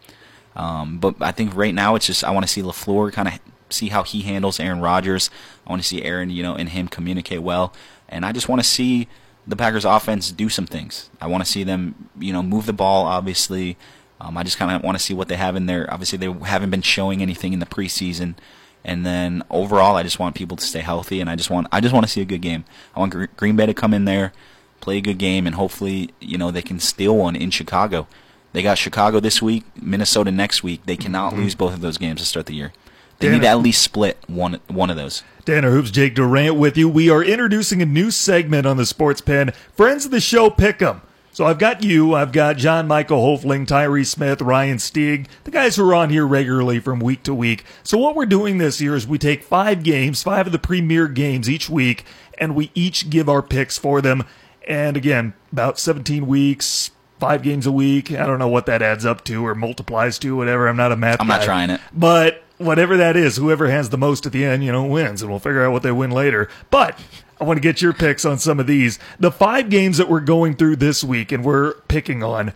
Um, 0.55 0.99
but 0.99 1.15
I 1.19 1.31
think 1.31 1.55
right 1.55 1.73
now 1.73 1.95
it's 1.95 2.05
just 2.05 2.23
I 2.23 2.29
want 2.29 2.45
to 2.45 2.51
see 2.51 2.61
Lafleur 2.61 3.11
kind 3.11 3.27
of 3.27 3.39
see 3.71 3.89
how 3.89 4.03
he 4.03 4.21
handles 4.21 4.59
Aaron 4.59 4.81
Rodgers. 4.81 5.31
I 5.65 5.71
want 5.71 5.81
to 5.81 5.87
see 5.87 6.03
Aaron, 6.03 6.29
you 6.29 6.43
know, 6.43 6.53
and 6.53 6.69
him 6.69 6.87
communicate 6.87 7.41
well, 7.41 7.73
and 8.07 8.23
I 8.23 8.31
just 8.31 8.47
want 8.47 8.61
to 8.61 8.67
see 8.67 9.07
the 9.47 9.55
Packers 9.55 9.83
offense 9.83 10.31
do 10.31 10.47
some 10.47 10.67
things. 10.67 11.09
I 11.19 11.25
want 11.25 11.43
to 11.43 11.51
see 11.51 11.63
them, 11.63 12.09
you 12.19 12.31
know, 12.31 12.43
move 12.43 12.67
the 12.67 12.73
ball. 12.73 13.05
Obviously, 13.05 13.75
um, 14.21 14.37
I 14.37 14.43
just 14.43 14.59
kind 14.59 14.71
of 14.71 14.83
want 14.83 14.95
to 14.95 15.03
see 15.03 15.15
what 15.15 15.27
they 15.27 15.37
have 15.37 15.55
in 15.55 15.65
there. 15.65 15.91
Obviously, 15.91 16.19
they 16.19 16.31
haven't 16.45 16.69
been 16.69 16.83
showing 16.83 17.23
anything 17.23 17.51
in 17.51 17.59
the 17.59 17.65
preseason. 17.65 18.35
And 18.85 19.05
then 19.05 19.43
overall, 19.49 19.95
I 19.95 20.03
just 20.03 20.19
want 20.19 20.35
people 20.35 20.57
to 20.57 20.63
stay 20.63 20.81
healthy, 20.81 21.19
and 21.19 21.31
I 21.31 21.35
just 21.35 21.49
want 21.49 21.67
I 21.71 21.81
just 21.81 21.93
want 21.95 22.05
to 22.05 22.11
see 22.11 22.21
a 22.21 22.25
good 22.25 22.41
game. 22.41 22.63
I 22.95 22.99
want 22.99 23.11
Gre- 23.11 23.25
Green 23.37 23.55
Bay 23.55 23.65
to 23.65 23.73
come 23.73 23.93
in 23.93 24.05
there, 24.05 24.33
play 24.83 24.97
a 24.97 25.01
good 25.01 25.17
game, 25.17 25.47
and 25.47 25.55
hopefully, 25.55 26.11
you 26.19 26.37
know, 26.37 26.51
they 26.51 26.61
can 26.61 26.79
steal 26.79 27.17
one 27.17 27.35
in 27.35 27.49
Chicago. 27.49 28.07
They 28.51 28.61
got 28.61 28.77
Chicago 28.77 29.19
this 29.19 29.41
week, 29.41 29.63
Minnesota 29.81 30.31
next 30.31 30.61
week. 30.61 30.85
They 30.85 30.97
cannot 30.97 31.33
mm-hmm. 31.33 31.43
lose 31.43 31.55
both 31.55 31.73
of 31.73 31.81
those 31.81 31.97
games 31.97 32.19
to 32.19 32.25
start 32.25 32.45
the 32.45 32.53
year. 32.53 32.73
They 33.19 33.29
need 33.29 33.43
to 33.43 33.47
at 33.47 33.59
least 33.59 33.81
split 33.81 34.17
one 34.27 34.59
one 34.67 34.89
of 34.89 34.97
those. 34.97 35.23
Tanner 35.45 35.71
Hoops, 35.71 35.91
Jake 35.91 36.13
Durant 36.13 36.55
with 36.55 36.75
you. 36.75 36.89
We 36.89 37.09
are 37.09 37.23
introducing 37.23 37.81
a 37.81 37.85
new 37.85 38.11
segment 38.11 38.65
on 38.65 38.75
the 38.75 38.85
Sports 38.85 39.21
Pen. 39.21 39.53
Friends 39.71 40.03
of 40.03 40.11
the 40.11 40.19
show, 40.19 40.49
pick 40.49 40.81
'em. 40.81 41.01
So 41.31 41.45
I've 41.45 41.57
got 41.57 41.83
you, 41.83 42.13
I've 42.13 42.31
got 42.31 42.57
John 42.57 42.87
Michael 42.87 43.17
Hofling, 43.17 43.65
Tyree 43.65 44.03
Smith, 44.03 44.41
Ryan 44.41 44.77
Stieg, 44.77 45.25
the 45.45 45.51
guys 45.51 45.77
who 45.77 45.89
are 45.89 45.95
on 45.95 46.11
here 46.11 46.27
regularly 46.27 46.79
from 46.79 46.99
week 46.99 47.23
to 47.23 47.33
week. 47.33 47.63
So 47.81 47.97
what 47.97 48.15
we're 48.15 48.27
doing 48.27 48.59
this 48.59 48.79
year 48.79 48.93
is 48.93 49.07
we 49.07 49.17
take 49.17 49.41
five 49.41 49.81
games, 49.83 50.21
five 50.21 50.45
of 50.45 50.51
the 50.51 50.59
premier 50.59 51.07
games 51.07 51.49
each 51.49 51.69
week, 51.69 52.05
and 52.37 52.53
we 52.55 52.71
each 52.75 53.09
give 53.09 53.29
our 53.29 53.41
picks 53.41 53.79
for 53.79 54.01
them. 54.01 54.25
And 54.67 54.95
again, 54.97 55.33
about 55.51 55.79
17 55.79 56.25
weeks, 56.25 56.91
five 57.19 57.41
games 57.43 57.65
a 57.65 57.71
week. 57.71 58.11
I 58.11 58.25
don't 58.25 58.39
know 58.39 58.47
what 58.47 58.65
that 58.65 58.81
adds 58.81 59.05
up 59.05 59.23
to 59.25 59.45
or 59.45 59.55
multiplies 59.55 60.19
to, 60.19 60.35
whatever. 60.35 60.67
I'm 60.67 60.77
not 60.77 60.91
a 60.91 60.95
math 60.95 61.21
I'm 61.21 61.27
not 61.27 61.41
guy. 61.41 61.45
trying 61.45 61.69
it. 61.69 61.81
But 61.93 62.43
whatever 62.57 62.97
that 62.97 63.15
is, 63.15 63.37
whoever 63.37 63.69
has 63.69 63.89
the 63.89 63.97
most 63.97 64.25
at 64.25 64.31
the 64.31 64.43
end, 64.45 64.63
you 64.63 64.71
know, 64.71 64.85
wins, 64.85 65.21
and 65.21 65.29
we'll 65.29 65.39
figure 65.39 65.65
out 65.65 65.71
what 65.71 65.83
they 65.83 65.91
win 65.91 66.11
later. 66.11 66.49
But 66.69 66.97
I 67.39 67.43
want 67.43 67.57
to 67.57 67.61
get 67.61 67.81
your 67.81 67.93
picks 67.93 68.25
on 68.25 68.39
some 68.39 68.59
of 68.59 68.67
these. 68.67 68.99
The 69.19 69.31
five 69.31 69.69
games 69.69 69.97
that 69.97 70.09
we're 70.09 70.21
going 70.21 70.55
through 70.55 70.77
this 70.77 71.03
week, 71.03 71.31
and 71.31 71.43
we're 71.43 71.73
picking 71.87 72.23
on 72.23 72.53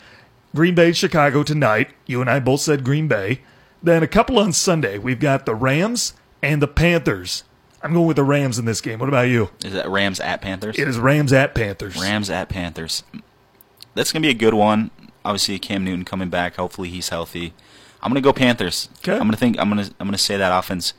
Green 0.56 0.76
Bay, 0.76 0.92
Chicago 0.94 1.44
tonight. 1.44 1.90
You 2.06 2.22
and 2.22 2.30
I 2.30 2.40
both 2.40 2.62
said 2.62 2.84
Green 2.84 3.08
Bay. 3.08 3.42
Then 3.84 4.02
a 4.02 4.08
couple 4.08 4.40
on 4.40 4.54
Sunday. 4.54 4.98
We've 4.98 5.20
got 5.20 5.46
the 5.46 5.56
Rams 5.56 6.14
and 6.42 6.62
the 6.62 6.68
Panthers. 6.68 7.44
I'm 7.88 7.94
going 7.94 8.06
with 8.06 8.18
the 8.18 8.24
Rams 8.26 8.60
in 8.60 8.66
this 8.66 8.82
game. 8.82 9.00
What 9.00 9.08
about 9.08 9.30
you? 9.30 9.50
Is 9.64 9.72
that 9.72 9.88
Rams 9.88 10.20
at 10.20 10.42
Panthers? 10.42 10.78
It 10.78 10.90
is 10.90 11.00
Rams 11.00 11.32
at 11.32 11.56
Panthers. 11.56 11.96
Rams 11.96 12.30
at 12.30 12.50
Panthers. 12.50 13.04
that's 13.96 14.12
gonna 14.12 14.24
be 14.24 14.30
a 14.30 14.34
good 14.34 14.54
one. 14.54 14.92
Obviously, 15.24 15.58
Cam 15.58 15.86
Newton 15.86 16.04
coming 16.04 16.30
back. 16.30 16.58
Hopefully, 16.58 16.90
he's 16.90 17.08
healthy. 17.08 17.54
I'm 18.02 18.10
gonna 18.10 18.20
go 18.20 18.34
Panthers. 18.34 18.90
Okay. 18.98 19.14
I'm 19.14 19.20
gonna 19.20 19.38
think. 19.38 19.58
I'm 19.58 19.70
gonna. 19.70 19.90
I'm 20.02 20.08
gonna 20.08 20.18
say 20.18 20.36
that 20.36 20.58
offense 20.58 20.94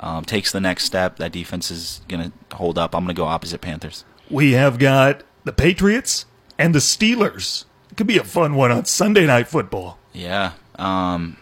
um, 0.00 0.26
takes 0.26 0.52
the 0.52 0.60
next 0.60 0.84
step. 0.84 1.16
That 1.16 1.32
defense 1.32 1.70
is 1.70 2.02
gonna 2.08 2.30
hold 2.52 2.76
up. 2.76 2.94
I'm 2.94 3.04
gonna 3.04 3.14
go 3.14 3.24
opposite 3.24 3.62
Panthers. 3.62 4.04
We 4.28 4.52
have 4.52 4.78
got 4.78 5.22
the 5.44 5.52
Patriots 5.52 6.26
and 6.58 6.74
the 6.74 6.78
Steelers. 6.78 7.64
It 7.90 7.96
could 7.96 8.06
be 8.06 8.18
a 8.18 8.24
fun 8.24 8.54
one 8.54 8.70
on 8.70 8.84
Sunday 8.84 9.26
Night 9.26 9.48
Football. 9.48 9.98
Yeah. 10.12 10.52
Um, 10.76 11.38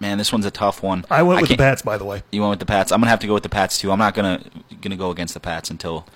man, 0.00 0.18
this 0.18 0.32
one's 0.32 0.46
a 0.46 0.50
tough 0.50 0.82
one. 0.82 1.04
I 1.10 1.22
went 1.22 1.40
with 1.40 1.50
the 1.50 1.56
Pats, 1.56 1.82
by 1.82 1.98
the 1.98 2.04
way. 2.04 2.22
You 2.30 2.40
went 2.42 2.50
with 2.50 2.58
the 2.60 2.66
Pats. 2.66 2.92
I'm 2.92 3.00
gonna 3.00 3.10
have 3.10 3.20
to 3.20 3.26
go 3.26 3.34
with 3.34 3.42
the 3.42 3.48
Pats 3.48 3.78
too. 3.78 3.90
I'm 3.90 3.98
not 3.98 4.14
gonna 4.14 4.42
gonna 4.80 4.96
go 4.96 5.10
against 5.10 5.34
the 5.34 5.40
Pats 5.40 5.70
until 5.70 6.06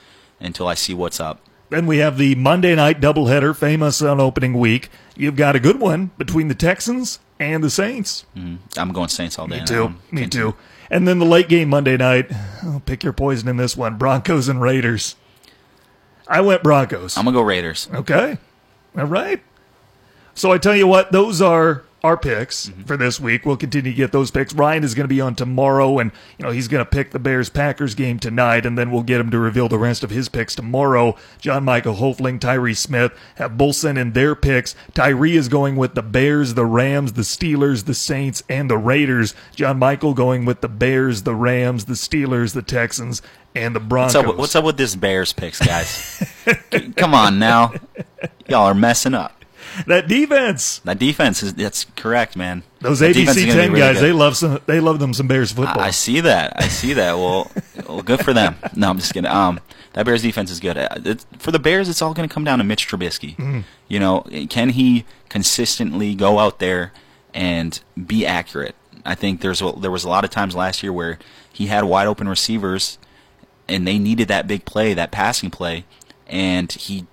until 0.41 0.67
I 0.69 0.75
see 0.75 0.95
what's 0.95 1.21
up. 1.21 1.41
Then 1.71 1.87
we 1.87 1.99
have 1.99 2.19
the 2.19 2.35
Monday 2.35 2.75
night 2.75 3.01
doubleheader, 3.01 3.55
famous 3.57 4.03
on 4.03 4.21
opening 4.21 4.55
week. 4.55 4.91
You've 5.17 5.37
got 5.37 5.55
a 5.55 5.61
good 5.61 5.79
one 5.79 6.11
between 6.19 6.49
the 6.49 6.55
Texans 6.55 7.21
and 7.39 7.63
the 7.63 7.71
Saints. 7.71 8.27
Mm, 8.37 8.59
I'm 8.77 8.93
going 8.93 9.09
Saints 9.09 9.39
all 9.39 9.47
day. 9.47 9.61
Me 9.61 9.67
too. 9.67 9.95
Me 10.11 10.27
too. 10.27 10.57
And 10.91 11.07
then 11.07 11.21
the 11.21 11.27
late 11.27 11.49
game 11.49 11.69
Monday 11.69 11.97
night. 11.97 12.27
Oh, 12.65 12.83
pick 12.85 13.05
your 13.05 13.13
poison 13.13 13.49
in 13.49 13.57
this 13.57 13.77
one: 13.77 13.99
Broncos 13.99 14.49
and 14.49 14.61
Raiders. 14.61 15.15
I 16.27 16.41
went 16.41 16.63
Broncos. 16.63 17.17
I'm 17.17 17.25
gonna 17.25 17.37
go 17.37 17.43
Raiders. 17.43 17.89
Okay. 17.93 18.39
All 18.99 19.05
right. 19.05 19.41
So 20.35 20.53
I 20.53 20.59
tell 20.59 20.77
you 20.77 20.87
what, 20.87 21.13
those 21.13 21.41
are 21.43 21.85
our 22.03 22.17
picks 22.17 22.69
mm-hmm. 22.69 22.83
for 22.83 22.97
this 22.97 23.21
week. 23.21 23.45
We'll 23.45 23.57
continue 23.57 23.93
to 23.93 23.97
get 23.97 24.13
those 24.13 24.31
picks. 24.31 24.55
Ryan 24.55 24.85
is 24.85 24.95
going 24.95 25.05
to 25.05 25.15
be 25.15 25.21
on 25.21 25.35
tomorrow, 25.35 25.99
and 25.99 26.13
you 26.39 26.45
know 26.45 26.51
he's 26.51 26.69
going 26.69 26.85
to 26.85 26.91
pick 26.91 27.11
the 27.11 27.19
Bears 27.19 27.51
Packers 27.51 27.95
game 27.95 28.19
tonight, 28.19 28.65
and 28.65 28.79
then 28.79 28.91
we'll 28.91 29.03
get 29.03 29.21
him 29.21 29.31
to 29.31 29.39
reveal 29.39 29.69
the 29.69 29.79
rest 29.79 30.03
of 30.03 30.11
his 30.11 30.29
picks 30.29 30.55
tomorrow. 30.55 31.17
John 31.39 31.65
Michael 31.65 31.97
Hofling, 31.97 32.41
Tyree 32.41 32.75
Smith 32.75 33.13
have 33.37 33.59
both 33.59 33.77
sent 33.77 33.99
in 33.99 34.13
their 34.13 34.35
picks. 34.35 34.75
Tyree 34.95 35.37
is 35.37 35.49
going 35.49 35.77
with 35.77 35.95
the 35.95 36.03
Bears, 36.03 36.55
the 36.55 36.67
Rams, 36.67 37.13
the 37.15 37.23
Steelers, 37.23 37.85
the 37.85 37.95
Saints, 37.95 38.43
and 38.49 38.71
the 38.71 38.79
Raiders. 38.79 39.35
John 39.55 39.79
Michael 39.79 40.15
going 40.15 40.45
with 40.45 40.61
the 40.61 40.69
Bears, 40.69 41.23
the 41.23 41.35
Rams, 41.35 41.85
the 41.85 41.95
Steelers, 41.95 42.55
the 42.55 42.63
Texans, 42.63 43.23
and 43.55 43.75
the 43.75 43.81
What's 43.81 44.15
Broncos. 44.15 44.17
up? 44.17 44.37
What's 44.37 44.57
up 44.57 44.65
with 44.65 44.77
this 44.77 44.97
Bears 44.97 45.33
picks, 45.33 45.65
guys? 45.65 46.25
Come 46.97 47.15
on 47.15 47.39
now, 47.39 47.75
y'all 48.49 48.67
are 48.67 48.75
messing 48.75 49.15
up. 49.15 49.40
That 49.87 50.09
defense. 50.09 50.79
That 50.81 50.99
defense 50.99 51.43
is 51.43 51.55
that's 51.55 51.85
correct, 51.97 52.37
man. 52.37 52.63
Those 52.81 53.01
That 53.01 53.15
ABC 53.15 53.47
ten 53.53 53.69
really 53.73 53.81
guys, 53.81 53.97
good. 53.97 54.05
they 54.05 54.13
love 54.13 54.37
some. 54.37 54.61
They 54.67 54.81
love 54.81 54.99
them 54.99 55.13
some 55.15 55.27
Bears 55.29 55.53
football. 55.53 55.81
I, 55.81 55.87
I 55.89 55.91
see 55.91 56.21
that. 56.21 56.53
I 56.57 56.69
see 56.69 56.93
that. 56.95 57.17
Well, 57.17 57.51
well, 57.89 58.03
good 58.03 58.25
for 58.25 58.33
them. 58.33 58.57
No, 58.75 58.91
I'm 58.91 58.99
just 58.99 59.13
kidding. 59.13 59.31
Um, 59.31 59.61
that 59.93 60.07
Bears 60.07 60.23
defense 60.23 60.51
is 60.51 60.61
good. 60.61 60.77
Uh, 60.79 60.89
It's, 61.05 61.27
for 61.39 61.51
the 61.51 61.59
Bears, 61.59 61.89
it's 61.89 62.01
all 62.03 62.15
going 62.15 62.29
to 62.29 62.33
come 62.33 62.45
down 62.45 62.59
to 62.59 62.65
Mitch 62.65 62.89
Trubisky. 62.89 63.37
Mm-hmm. 63.37 63.61
You 63.89 63.99
know, 64.01 64.21
can 64.49 64.71
he 64.71 65.05
consistently 65.29 66.15
go 66.15 66.39
out 66.39 66.59
there 66.59 66.93
and 67.35 67.81
be 68.07 68.25
accurate? 68.27 68.75
I 69.05 69.15
think 69.15 69.41
there's 69.41 69.63
a, 69.63 69.73
there 69.73 69.91
was 69.91 70.05
a 70.05 70.09
lot 70.09 70.25
of 70.25 70.31
times 70.31 70.55
last 70.55 70.83
year 70.83 70.93
where 70.93 71.19
he 71.53 71.67
had 71.67 71.85
wide 71.85 72.07
open 72.07 72.29
receivers, 72.29 72.99
and 73.69 73.87
they 73.87 73.99
needed 73.99 74.29
that 74.29 74.47
big 74.47 74.65
play, 74.65 74.95
that 74.95 75.11
passing 75.11 75.51
play, 75.51 75.85
and 76.27 76.71
he 76.71 77.07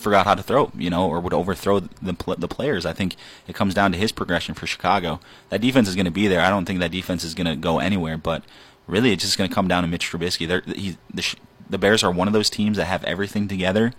forgot 0.00 0.26
how 0.26 0.34
to 0.34 0.42
throw, 0.42 0.72
you 0.76 0.90
know, 0.90 1.08
or 1.08 1.20
would 1.20 1.34
overthrow 1.34 1.80
the 1.80 2.16
the 2.38 2.48
players. 2.48 2.86
I 2.86 2.92
think 2.92 3.16
it 3.46 3.54
comes 3.54 3.74
down 3.74 3.92
to 3.92 3.98
his 3.98 4.12
progression 4.12 4.54
for 4.54 4.66
Chicago. 4.66 5.20
That 5.50 5.60
defense 5.60 5.88
is 5.88 5.94
going 5.94 6.06
to 6.06 6.10
be 6.10 6.26
there. 6.26 6.40
I 6.40 6.50
don't 6.50 6.64
think 6.64 6.80
that 6.80 6.90
defense 6.90 7.24
is 7.24 7.34
going 7.34 7.46
to 7.46 7.56
go 7.56 7.78
anywhere, 7.78 8.16
but 8.16 8.42
really 8.86 9.12
it's 9.12 9.24
just 9.24 9.38
going 9.38 9.48
to 9.48 9.54
come 9.54 9.68
down 9.68 9.82
to 9.82 9.88
Mitch 9.88 10.10
Trubisky. 10.10 10.48
They're, 10.48 10.62
he, 10.66 10.96
the, 11.12 11.34
the 11.68 11.78
Bears 11.78 12.02
are 12.02 12.10
one 12.10 12.28
of 12.28 12.34
those 12.34 12.50
teams 12.50 12.76
that 12.76 12.86
have 12.86 13.04
everything 13.04 13.48
together, 13.48 13.92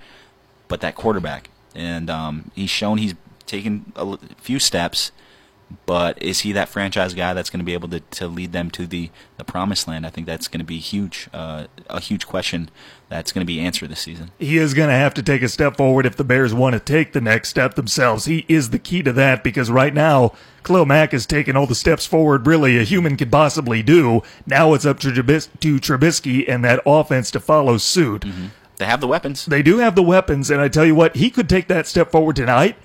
but 0.67 0.81
that 0.81 0.95
quarterback, 0.95 1.49
and 1.73 2.09
um, 2.09 2.51
he's 2.53 2.69
shown 2.69 2.97
he's 2.97 3.15
taken 3.45 3.91
a 3.95 4.17
few 4.37 4.59
steps. 4.59 5.11
But 5.85 6.21
is 6.21 6.41
he 6.41 6.51
that 6.53 6.69
franchise 6.69 7.13
guy 7.13 7.33
that's 7.33 7.49
going 7.49 7.59
to 7.59 7.65
be 7.65 7.73
able 7.73 7.89
to, 7.89 7.99
to 7.99 8.27
lead 8.27 8.51
them 8.51 8.71
to 8.71 8.87
the, 8.87 9.09
the 9.37 9.43
promised 9.43 9.87
land? 9.87 10.05
I 10.05 10.09
think 10.09 10.27
that's 10.27 10.47
going 10.47 10.59
to 10.59 10.65
be 10.65 10.79
huge, 10.79 11.29
uh, 11.33 11.67
a 11.89 11.99
huge 11.99 12.27
question 12.27 12.69
that's 13.09 13.31
going 13.31 13.41
to 13.41 13.45
be 13.45 13.59
answered 13.59 13.89
this 13.89 13.99
season. 13.99 14.31
he 14.39 14.57
is 14.57 14.73
going 14.73 14.87
to 14.89 14.95
have 14.95 15.13
to 15.15 15.23
take 15.23 15.41
a 15.41 15.49
step 15.49 15.77
forward 15.77 16.05
if 16.05 16.15
the 16.15 16.23
Bears 16.23 16.53
want 16.53 16.73
to 16.73 16.79
take 16.79 17.13
the 17.13 17.21
next 17.21 17.49
step 17.49 17.75
themselves. 17.75 18.25
He 18.25 18.45
is 18.47 18.69
the 18.69 18.79
key 18.79 19.03
to 19.03 19.11
that 19.13 19.43
because 19.43 19.69
right 19.69 19.93
now, 19.93 20.33
Khalil 20.63 20.85
Mack 20.85 21.11
has 21.11 21.25
taken 21.25 21.55
all 21.57 21.65
the 21.67 21.75
steps 21.75 22.05
forward 22.05 22.47
really 22.47 22.77
a 22.77 22.83
human 22.83 23.17
could 23.17 23.31
possibly 23.31 23.81
do. 23.83 24.21
Now 24.45 24.73
it's 24.73 24.85
up 24.85 24.99
to, 24.99 25.09
Trubis- 25.09 25.49
to 25.59 25.79
Trubisky 25.79 26.47
and 26.47 26.63
that 26.63 26.81
offense 26.85 27.31
to 27.31 27.39
follow 27.39 27.77
suit. 27.77 28.25
They 28.77 28.85
have 28.85 29.01
the 29.01 29.07
weapons. 29.07 29.45
They 29.45 29.61
do 29.61 29.77
have 29.79 29.95
the 29.95 30.03
weapons, 30.03 30.49
and 30.49 30.59
I 30.61 30.67
tell 30.67 30.85
you 30.85 30.95
what, 30.95 31.15
he 31.15 31.29
could 31.29 31.47
take 31.49 31.67
that 31.67 31.85
step 31.87 32.11
forward 32.11 32.35
tonight. 32.35 32.77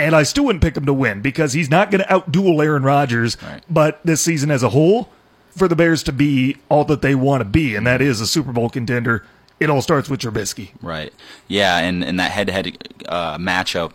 And 0.00 0.16
I 0.16 0.22
still 0.22 0.46
wouldn't 0.46 0.62
pick 0.62 0.76
him 0.76 0.86
to 0.86 0.94
win 0.94 1.20
because 1.20 1.52
he's 1.52 1.70
not 1.70 1.90
going 1.90 2.02
to 2.02 2.08
outduel 2.08 2.64
Aaron 2.64 2.82
Rodgers. 2.82 3.36
Right. 3.42 3.62
But 3.68 4.00
this 4.04 4.20
season 4.20 4.50
as 4.50 4.62
a 4.62 4.70
whole, 4.70 5.10
for 5.56 5.68
the 5.68 5.76
Bears 5.76 6.02
to 6.04 6.12
be 6.12 6.56
all 6.68 6.84
that 6.86 7.02
they 7.02 7.14
want 7.14 7.40
to 7.40 7.44
be, 7.44 7.74
and 7.76 7.86
that 7.86 8.00
is 8.00 8.20
a 8.20 8.26
Super 8.26 8.52
Bowl 8.52 8.70
contender, 8.70 9.24
it 9.58 9.68
all 9.68 9.82
starts 9.82 10.08
with 10.08 10.20
Trubisky. 10.20 10.70
Right. 10.80 11.12
Yeah, 11.48 11.78
and, 11.78 12.02
and 12.02 12.18
that 12.18 12.30
head-to-head 12.30 12.94
uh, 13.08 13.36
matchup, 13.36 13.92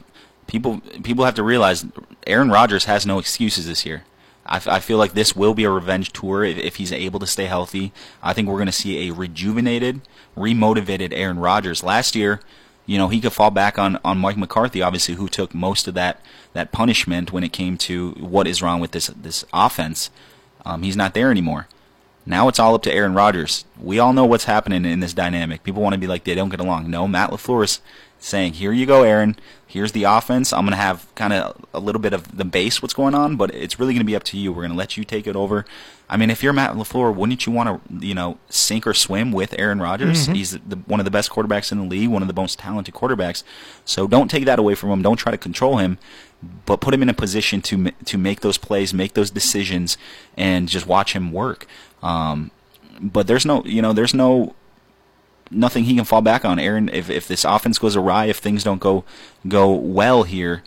people 0.48 0.82
people 1.02 1.26
have 1.26 1.36
to 1.36 1.44
realize 1.44 1.86
Aaron 2.28 2.50
Rodgers 2.50 2.86
has 2.86 3.06
no 3.06 3.18
excuses 3.18 3.66
this 3.66 3.86
year. 3.86 4.04
I, 4.46 4.58
f- 4.58 4.68
I 4.68 4.80
feel 4.80 5.00
like 5.00 5.14
this 5.14 5.36
will 5.36 5.56
be 5.56 5.64
a 5.64 5.72
revenge 5.72 6.14
tour 6.14 6.44
if, 6.44 6.58
if 6.58 6.76
he's 6.76 6.92
able 6.92 7.20
to 7.20 7.26
stay 7.26 7.46
healthy. 7.46 7.92
I 8.22 8.34
think 8.34 8.48
we're 8.48 8.58
going 8.58 8.68
to 8.68 8.72
see 8.72 9.08
a 9.08 9.14
rejuvenated, 9.14 10.02
remotivated 10.38 11.14
Aaron 11.14 11.40
Rodgers. 11.40 11.84
Last 11.84 12.16
year, 12.16 12.42
you 12.86 12.98
know, 12.98 13.08
he 13.08 13.20
could 13.20 13.34
fall 13.34 13.51
back 13.51 13.80
on, 13.80 14.00
on 14.04 14.20
Mike 14.20 14.38
McCarthy, 14.38 14.82
obviously, 14.82 15.15
who 15.15 15.27
took 15.27 15.54
most 15.56 15.88
of 15.88 15.94
that, 15.96 16.22
that 16.54 16.72
punishment 16.72 17.34
when 17.34 17.44
it 17.44 17.51
came 17.51 17.77
to 17.80 18.12
what 18.12 18.48
is 18.48 18.62
wrong 18.62 18.80
with 18.80 18.92
this 18.92 19.08
this 19.08 19.44
offense. 19.54 20.10
Um, 20.63 20.84
he's 20.84 20.96
not 20.96 21.13
there 21.13 21.32
anymore. 21.32 21.68
Now 22.25 22.48
it's 22.48 22.60
all 22.60 22.74
up 22.74 22.84
to 22.84 22.94
Aaron 22.94 23.13
Rodgers. 23.13 23.65
We 23.80 24.00
all 24.00 24.13
know 24.13 24.25
what's 24.25 24.46
happening 24.46 24.84
in 24.84 25.00
this 25.00 25.13
dynamic. 25.13 25.63
People 25.63 25.84
want 25.84 25.94
to 25.94 26.00
be 26.00 26.08
like 26.08 26.24
they 26.24 26.34
don't 26.36 26.50
get 26.50 26.60
along. 26.60 26.89
No, 26.89 27.08
Matt 27.08 27.30
LaFleur 27.30 27.63
is 27.63 27.82
saying, 28.20 28.54
"Here 28.54 28.72
you 28.72 28.86
go, 28.86 29.04
Aaron. 29.04 29.36
Here's 29.65 29.92
the 29.92 30.04
offense. 30.04 30.54
I'm 30.54 30.62
going 30.62 30.72
to 30.72 30.77
have 30.77 31.08
kind 31.15 31.34
of 31.34 31.65
a 31.74 31.80
little 31.80 32.01
bit 32.01 32.13
of 32.13 32.38
the 32.38 32.46
base 32.46 32.82
what's 32.82 32.94
going 32.94 33.13
on, 33.13 33.36
but 33.36 33.54
it's 33.54 33.80
really 33.80 33.94
going 33.94 34.01
to 34.01 34.06
be 34.06 34.15
up 34.15 34.24
to 34.24 34.38
you. 34.38 34.51
We're 34.51 34.62
going 34.62 34.72
to 34.72 34.77
let 34.77 34.98
you 34.98 35.04
take 35.04 35.27
it 35.27 35.36
over." 35.36 35.65
I 36.08 36.18
mean, 36.18 36.30
if 36.30 36.44
you're 36.44 36.54
Matt 36.54 36.74
LaFleur, 36.74 37.16
wouldn't 37.16 37.46
you 37.48 37.52
want 37.52 37.68
to, 37.90 38.06
you 38.06 38.14
know, 38.14 38.38
sink 38.48 38.86
or 38.86 38.94
swim 38.94 39.32
with 39.32 39.56
Aaron 39.58 39.80
Rodgers? 39.80 40.28
He's 40.36 40.52
the, 40.52 40.76
one 40.86 41.00
of 41.00 41.04
the 41.04 41.12
best 41.12 41.32
quarterbacks 41.32 41.72
in 41.72 41.80
the 41.80 41.86
league, 41.86 42.10
one 42.10 42.22
of 42.22 42.28
the 42.28 42.34
most 42.34 42.60
talented 42.60 42.94
quarterbacks. 42.94 43.44
So 43.86 44.06
don't 44.08 44.30
take 44.30 44.46
that 44.46 44.60
away 44.60 44.76
from 44.76 44.92
him. 44.92 45.02
Don't 45.02 45.18
try 45.18 45.32
to 45.32 45.38
control 45.38 45.78
him, 45.78 45.98
but 46.66 46.80
put 46.80 46.94
him 46.94 47.02
in 47.02 47.10
a 47.10 47.14
position 47.14 47.62
to 47.64 47.92
to 47.92 48.18
make 48.18 48.42
those 48.42 48.58
plays, 48.58 48.94
make 48.94 49.14
those 49.14 49.32
decisions, 49.32 49.98
and 50.38 50.70
just 50.70 50.86
watch 50.86 51.14
him 51.14 51.32
work. 51.32 51.66
Um, 52.04 52.52
but 53.00 53.26
there's 53.26 53.46
no, 53.46 53.64
you 53.66 53.82
know, 53.82 53.94
there's 53.94 54.14
no 54.14 54.54
nothing 55.52 55.86
he 55.86 55.96
can 55.96 56.06
fall 56.06 56.22
back 56.22 56.46
on. 56.46 56.60
Aaron, 56.60 56.90
if 56.90 57.10
if 57.10 57.28
this 57.28 57.44
offense 57.44 57.80
goes 57.80 57.96
awry, 57.96 58.26
if 58.26 58.38
things 58.38 58.64
don't 58.64 58.80
go 58.80 59.04
go 59.48 59.72
well 59.72 60.24
here, 60.24 60.64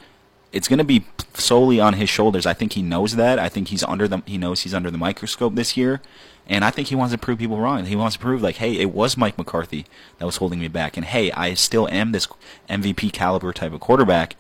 it's 0.53 0.69
going 0.69 0.79
to 0.79 0.85
be 0.85 1.05
solely 1.35 1.81
on 1.81 1.95
his 1.95 2.09
shoulders. 2.09 2.47
I 2.47 2.55
think 2.55 2.73
he 2.73 2.83
knows 2.83 3.17
that. 3.17 3.39
I 3.39 3.49
think 3.49 3.69
he's 3.69 3.83
under 3.83 4.09
the 4.09 4.23
he 4.27 4.39
knows 4.39 4.63
he's 4.63 4.75
under 4.75 4.91
the 4.91 4.99
microscope 4.99 5.55
this 5.55 5.77
year, 5.77 6.01
and 6.47 6.65
I 6.65 6.71
think 6.71 6.89
he 6.89 6.95
wants 6.95 7.13
to 7.13 7.19
prove 7.19 7.39
people 7.39 7.59
wrong. 7.59 7.85
He 7.85 7.97
wants 7.97 8.17
to 8.17 8.23
prove 8.23 8.43
like, 8.43 8.57
hey, 8.57 8.77
it 8.77 8.93
was 8.93 9.17
Mike 9.17 9.37
McCarthy 9.37 9.87
that 10.19 10.25
was 10.25 10.37
holding 10.37 10.61
me 10.61 10.69
back, 10.69 10.97
and 10.97 11.05
hey, 11.05 11.31
I 11.33 11.55
still 11.55 11.89
am 11.89 12.13
this 12.13 12.27
MVP 12.69 13.13
caliber 13.13 13.53
type 13.53 13.73
of 13.73 13.81
quarterback. 13.81 14.37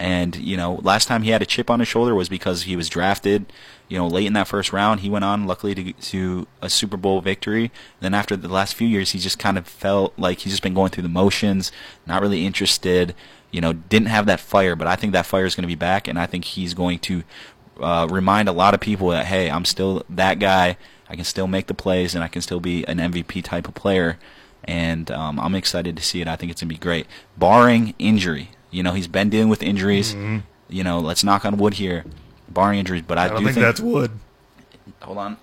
And 0.00 0.36
you 0.36 0.56
know, 0.56 0.74
last 0.82 1.08
time 1.08 1.22
he 1.22 1.30
had 1.30 1.42
a 1.42 1.46
chip 1.46 1.68
on 1.68 1.80
his 1.80 1.88
shoulder 1.88 2.14
was 2.14 2.28
because 2.28 2.62
he 2.62 2.76
was 2.76 2.88
drafted, 2.88 3.52
you 3.88 3.98
know, 3.98 4.06
late 4.06 4.26
in 4.26 4.32
that 4.34 4.46
first 4.46 4.72
round. 4.72 5.00
He 5.00 5.10
went 5.10 5.24
on, 5.24 5.44
luckily, 5.44 5.74
to 5.74 5.92
to 5.92 6.46
a 6.62 6.70
Super 6.70 6.96
Bowl 6.96 7.20
victory. 7.20 7.72
Then 7.98 8.14
after 8.14 8.36
the 8.36 8.46
last 8.46 8.76
few 8.76 8.86
years, 8.86 9.10
he 9.10 9.18
just 9.18 9.40
kind 9.40 9.58
of 9.58 9.66
felt 9.66 10.16
like 10.16 10.38
he's 10.38 10.52
just 10.52 10.62
been 10.62 10.74
going 10.74 10.90
through 10.90 11.02
the 11.02 11.08
motions, 11.08 11.72
not 12.06 12.22
really 12.22 12.46
interested. 12.46 13.12
You 13.50 13.60
know, 13.60 13.72
didn't 13.72 14.08
have 14.08 14.26
that 14.26 14.40
fire. 14.40 14.76
But 14.76 14.88
I 14.88 14.96
think 14.96 15.12
that 15.12 15.26
fire 15.26 15.44
is 15.46 15.54
going 15.54 15.62
to 15.62 15.68
be 15.68 15.74
back, 15.74 16.08
and 16.08 16.18
I 16.18 16.26
think 16.26 16.44
he's 16.44 16.74
going 16.74 16.98
to 17.00 17.22
uh, 17.80 18.06
remind 18.10 18.48
a 18.48 18.52
lot 18.52 18.74
of 18.74 18.80
people 18.80 19.08
that 19.08 19.26
hey, 19.26 19.50
I'm 19.50 19.64
still 19.64 20.04
that 20.10 20.38
guy. 20.38 20.76
I 21.08 21.16
can 21.16 21.24
still 21.24 21.46
make 21.46 21.66
the 21.68 21.74
plays, 21.74 22.14
and 22.14 22.22
I 22.22 22.28
can 22.28 22.42
still 22.42 22.60
be 22.60 22.84
an 22.86 22.98
MVP 22.98 23.42
type 23.44 23.66
of 23.68 23.74
player. 23.74 24.18
And 24.64 25.10
um, 25.10 25.40
I'm 25.40 25.54
excited 25.54 25.96
to 25.96 26.02
see 26.02 26.20
it. 26.20 26.28
I 26.28 26.36
think 26.36 26.52
it's 26.52 26.60
gonna 26.60 26.68
be 26.68 26.76
great, 26.76 27.06
barring 27.36 27.94
injury. 27.98 28.50
You 28.70 28.82
know, 28.82 28.92
he's 28.92 29.08
been 29.08 29.30
dealing 29.30 29.48
with 29.48 29.62
injuries. 29.62 30.14
You 30.68 30.84
know, 30.84 30.98
let's 30.98 31.24
knock 31.24 31.46
on 31.46 31.56
wood 31.56 31.74
here, 31.74 32.04
barring 32.50 32.78
injuries. 32.78 33.02
But 33.06 33.16
I, 33.16 33.24
I 33.24 33.28
don't 33.28 33.38
do 33.38 33.44
think, 33.44 33.54
think 33.54 33.64
that's 33.64 33.80
wood. 33.80 34.10
hold 35.00 35.16
on. 35.16 35.38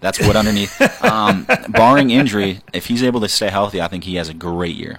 That's 0.00 0.18
wood 0.18 0.36
underneath. 0.36 0.76
Um, 1.04 1.46
barring 1.70 2.10
injury, 2.10 2.60
if 2.72 2.86
he's 2.86 3.02
able 3.02 3.20
to 3.20 3.28
stay 3.28 3.48
healthy, 3.48 3.80
I 3.80 3.88
think 3.88 4.04
he 4.04 4.16
has 4.16 4.28
a 4.28 4.34
great 4.34 4.76
year. 4.76 4.98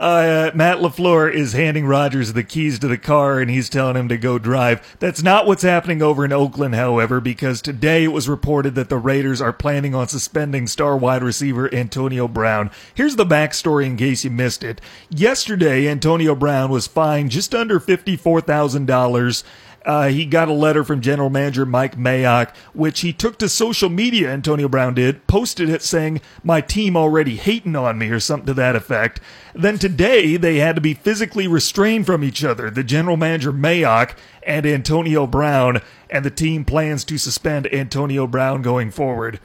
Uh, 0.00 0.50
Matt 0.54 0.78
LaFleur 0.78 1.30
is 1.30 1.52
handing 1.52 1.84
Rodgers 1.84 2.32
the 2.32 2.42
keys 2.42 2.78
to 2.78 2.88
the 2.88 2.96
car 2.96 3.38
and 3.38 3.50
he's 3.50 3.68
telling 3.68 3.96
him 3.96 4.08
to 4.08 4.16
go 4.16 4.38
drive. 4.38 4.96
That's 4.98 5.22
not 5.22 5.46
what's 5.46 5.62
happening 5.62 6.00
over 6.00 6.24
in 6.24 6.32
Oakland, 6.32 6.74
however, 6.74 7.20
because 7.20 7.60
today 7.60 8.04
it 8.04 8.12
was 8.12 8.26
reported 8.26 8.74
that 8.76 8.88
the 8.88 8.96
Raiders 8.96 9.42
are 9.42 9.52
planning 9.52 9.94
on 9.94 10.08
suspending 10.08 10.68
star 10.68 10.96
wide 10.96 11.22
receiver 11.22 11.72
Antonio 11.74 12.26
Brown. 12.26 12.70
Here's 12.94 13.16
the 13.16 13.26
backstory 13.26 13.84
in 13.84 13.98
case 13.98 14.24
you 14.24 14.30
missed 14.30 14.64
it. 14.64 14.80
Yesterday, 15.10 15.86
Antonio 15.86 16.34
Brown 16.34 16.70
was 16.70 16.86
fined 16.86 17.30
just 17.30 17.54
under 17.54 17.78
$54,000 17.78 19.44
uh, 19.86 20.08
he 20.08 20.26
got 20.26 20.48
a 20.48 20.52
letter 20.52 20.84
from 20.84 21.00
general 21.00 21.30
manager 21.30 21.64
Mike 21.64 21.96
Mayock, 21.96 22.54
which 22.74 23.00
he 23.00 23.12
took 23.12 23.38
to 23.38 23.48
social 23.48 23.88
media, 23.88 24.30
Antonio 24.30 24.68
Brown 24.68 24.94
did, 24.94 25.26
posted 25.26 25.70
it 25.70 25.82
saying, 25.82 26.20
My 26.44 26.60
team 26.60 26.96
already 26.96 27.36
hating 27.36 27.74
on 27.76 27.98
me, 27.98 28.10
or 28.10 28.20
something 28.20 28.46
to 28.46 28.54
that 28.54 28.76
effect. 28.76 29.20
Then 29.54 29.78
today, 29.78 30.36
they 30.36 30.56
had 30.56 30.74
to 30.74 30.82
be 30.82 30.94
physically 30.94 31.48
restrained 31.48 32.06
from 32.06 32.22
each 32.22 32.44
other, 32.44 32.70
the 32.70 32.84
general 32.84 33.16
manager 33.16 33.52
Mayock 33.52 34.16
and 34.42 34.66
Antonio 34.66 35.26
Brown, 35.26 35.80
and 36.10 36.24
the 36.24 36.30
team 36.30 36.64
plans 36.64 37.04
to 37.04 37.16
suspend 37.16 37.72
Antonio 37.72 38.26
Brown 38.26 38.62
going 38.62 38.90
forward. 38.90 39.40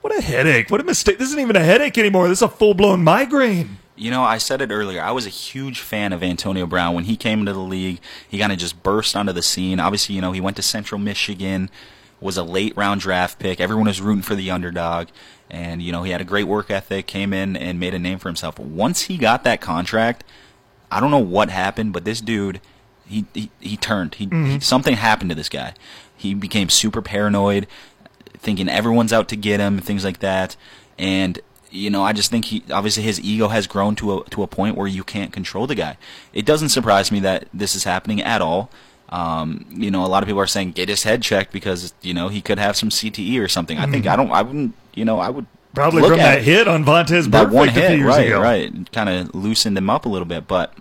What 0.00 0.16
a 0.16 0.22
headache. 0.22 0.70
What 0.70 0.80
a 0.80 0.84
mistake. 0.84 1.18
This 1.18 1.28
isn't 1.28 1.40
even 1.40 1.56
a 1.56 1.64
headache 1.64 1.98
anymore. 1.98 2.28
This 2.28 2.38
is 2.38 2.42
a 2.42 2.48
full 2.48 2.74
blown 2.74 3.02
migraine. 3.02 3.78
You 3.96 4.10
know, 4.10 4.22
I 4.22 4.38
said 4.38 4.60
it 4.60 4.70
earlier. 4.70 5.02
I 5.02 5.12
was 5.12 5.26
a 5.26 5.30
huge 5.30 5.80
fan 5.80 6.12
of 6.12 6.22
Antonio 6.22 6.66
Brown 6.66 6.94
when 6.94 7.04
he 7.04 7.16
came 7.16 7.40
into 7.40 7.52
the 7.52 7.58
league. 7.58 7.98
He 8.28 8.38
kind 8.38 8.52
of 8.52 8.58
just 8.58 8.82
burst 8.82 9.16
onto 9.16 9.32
the 9.32 9.42
scene. 9.42 9.80
Obviously, 9.80 10.14
you 10.14 10.20
know, 10.20 10.32
he 10.32 10.40
went 10.40 10.56
to 10.56 10.62
Central 10.62 10.98
Michigan, 10.98 11.70
was 12.20 12.36
a 12.36 12.42
late 12.42 12.76
round 12.76 13.00
draft 13.00 13.38
pick. 13.38 13.60
Everyone 13.60 13.86
was 13.86 14.00
rooting 14.00 14.22
for 14.22 14.34
the 14.34 14.50
underdog, 14.50 15.08
and 15.50 15.82
you 15.82 15.92
know, 15.92 16.02
he 16.02 16.12
had 16.12 16.20
a 16.20 16.24
great 16.24 16.44
work 16.44 16.70
ethic. 16.70 17.06
Came 17.06 17.32
in 17.32 17.56
and 17.56 17.80
made 17.80 17.94
a 17.94 17.98
name 17.98 18.18
for 18.18 18.28
himself. 18.28 18.58
Once 18.58 19.02
he 19.02 19.16
got 19.16 19.44
that 19.44 19.60
contract, 19.60 20.24
I 20.90 21.00
don't 21.00 21.10
know 21.10 21.18
what 21.18 21.50
happened, 21.50 21.92
but 21.92 22.04
this 22.04 22.20
dude, 22.20 22.60
he 23.06 23.24
he, 23.32 23.50
he 23.60 23.76
turned. 23.76 24.16
He, 24.16 24.26
mm-hmm. 24.26 24.44
he 24.44 24.60
something 24.60 24.94
happened 24.94 25.30
to 25.30 25.36
this 25.36 25.48
guy. 25.48 25.74
He 26.16 26.34
became 26.34 26.68
super 26.68 27.02
paranoid, 27.02 27.66
thinking 28.38 28.68
everyone's 28.68 29.12
out 29.12 29.28
to 29.28 29.36
get 29.36 29.60
him, 29.60 29.78
things 29.78 30.04
like 30.04 30.20
that. 30.20 30.56
And 30.98 31.38
you 31.76 31.90
know, 31.90 32.02
I 32.02 32.12
just 32.12 32.30
think 32.30 32.46
he 32.46 32.62
obviously 32.72 33.02
his 33.02 33.20
ego 33.20 33.48
has 33.48 33.66
grown 33.66 33.94
to 33.96 34.18
a 34.18 34.24
to 34.30 34.42
a 34.42 34.46
point 34.46 34.76
where 34.76 34.86
you 34.86 35.04
can't 35.04 35.32
control 35.32 35.66
the 35.66 35.74
guy. 35.74 35.96
It 36.32 36.46
doesn't 36.46 36.70
surprise 36.70 37.12
me 37.12 37.20
that 37.20 37.48
this 37.52 37.74
is 37.74 37.84
happening 37.84 38.22
at 38.22 38.40
all. 38.40 38.70
Um, 39.08 39.66
you 39.70 39.90
know, 39.90 40.04
a 40.04 40.08
lot 40.08 40.22
of 40.22 40.26
people 40.26 40.40
are 40.40 40.46
saying 40.46 40.72
get 40.72 40.88
his 40.88 41.04
head 41.04 41.22
checked 41.22 41.52
because 41.52 41.94
you 42.02 42.14
know 42.14 42.28
he 42.28 42.40
could 42.40 42.58
have 42.58 42.76
some 42.76 42.88
CTE 42.88 43.40
or 43.40 43.48
something. 43.48 43.76
Mm-hmm. 43.76 43.88
I 43.88 43.92
think 43.92 44.04
mm-hmm. 44.04 44.12
I 44.12 44.16
don't. 44.16 44.32
I 44.32 44.42
wouldn't. 44.42 44.74
You 44.94 45.04
know, 45.04 45.20
I 45.20 45.28
would 45.28 45.46
probably 45.74 46.02
from 46.02 46.18
that 46.18 46.42
hit 46.42 46.66
on 46.66 46.84
Vontaze 46.84 47.30
that 47.30 47.50
one 47.50 47.68
hit, 47.68 48.02
right, 48.02 48.26
ago. 48.26 48.40
right, 48.40 48.92
kind 48.92 49.08
of 49.08 49.34
loosened 49.34 49.76
him 49.76 49.90
up 49.90 50.06
a 50.06 50.08
little 50.08 50.26
bit. 50.26 50.48
But 50.48 50.74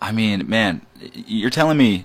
I 0.00 0.12
mean, 0.12 0.48
man, 0.48 0.86
you're 1.14 1.50
telling 1.50 1.78
me 1.78 2.04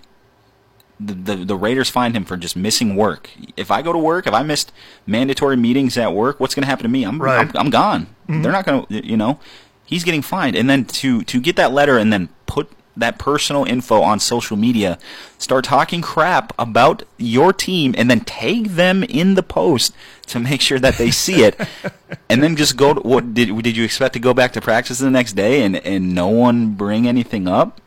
the, 1.00 1.14
the, 1.14 1.36
the 1.36 1.56
Raiders 1.56 1.90
find 1.90 2.16
him 2.16 2.26
for 2.26 2.38
just 2.38 2.56
missing 2.56 2.96
work. 2.96 3.30
If 3.58 3.72
I 3.72 3.82
go 3.82 3.92
to 3.92 4.00
work, 4.00 4.28
if 4.28 4.34
I 4.34 4.44
missed 4.44 4.72
mandatory 5.06 5.58
meetings 5.58 5.98
at 5.98 6.14
work, 6.14 6.40
what's 6.40 6.56
going 6.56 6.64
to 6.64 6.68
happen 6.68 6.84
to 6.84 6.90
me? 6.90 7.04
I'm 7.04 7.22
right. 7.22 7.48
I'm, 7.48 7.52
I'm, 7.58 7.70
gone. 7.70 8.08
Mm-hmm. 8.28 8.42
They're 8.42 8.52
not 8.52 8.66
going 8.66 8.86
to, 8.86 9.06
you 9.06 9.18
know, 9.18 9.40
he's 9.86 10.04
getting 10.04 10.22
fined. 10.22 10.56
And 10.56 10.70
then 10.70 10.86
to 10.86 11.24
to 11.24 11.40
get 11.40 11.56
that 11.58 11.72
letter 11.72 11.98
and 11.98 12.12
then 12.12 12.30
put 12.46 12.72
that 12.98 13.20
personal 13.20 13.66
info 13.66 14.02
on 14.02 14.20
social 14.20 14.56
media, 14.56 14.98
start 15.38 15.66
talking 15.66 16.02
crap 16.02 16.54
about 16.58 17.04
your 17.18 17.52
team, 17.52 17.94
and 17.98 18.10
then 18.10 18.22
tag 18.22 18.70
them 18.70 19.04
in 19.04 19.36
the 19.36 19.44
post 19.44 19.94
to 20.28 20.40
make 20.40 20.62
sure 20.62 20.80
that 20.80 20.96
they 20.96 21.12
see 21.12 21.44
it, 21.44 21.60
and 22.30 22.42
then 22.42 22.56
just 22.56 22.78
go. 22.78 22.94
To, 22.94 23.02
what 23.02 23.34
did 23.34 23.64
did 23.64 23.76
you 23.76 23.84
expect 23.84 24.14
to 24.14 24.20
go 24.20 24.34
back 24.34 24.54
to 24.54 24.62
practice 24.62 25.00
the 25.00 25.12
next 25.12 25.34
day 25.34 25.64
and 25.64 25.76
and 25.78 26.16
no 26.16 26.28
one 26.28 26.74
bring 26.74 27.08
anything 27.08 27.48
up? 27.48 27.82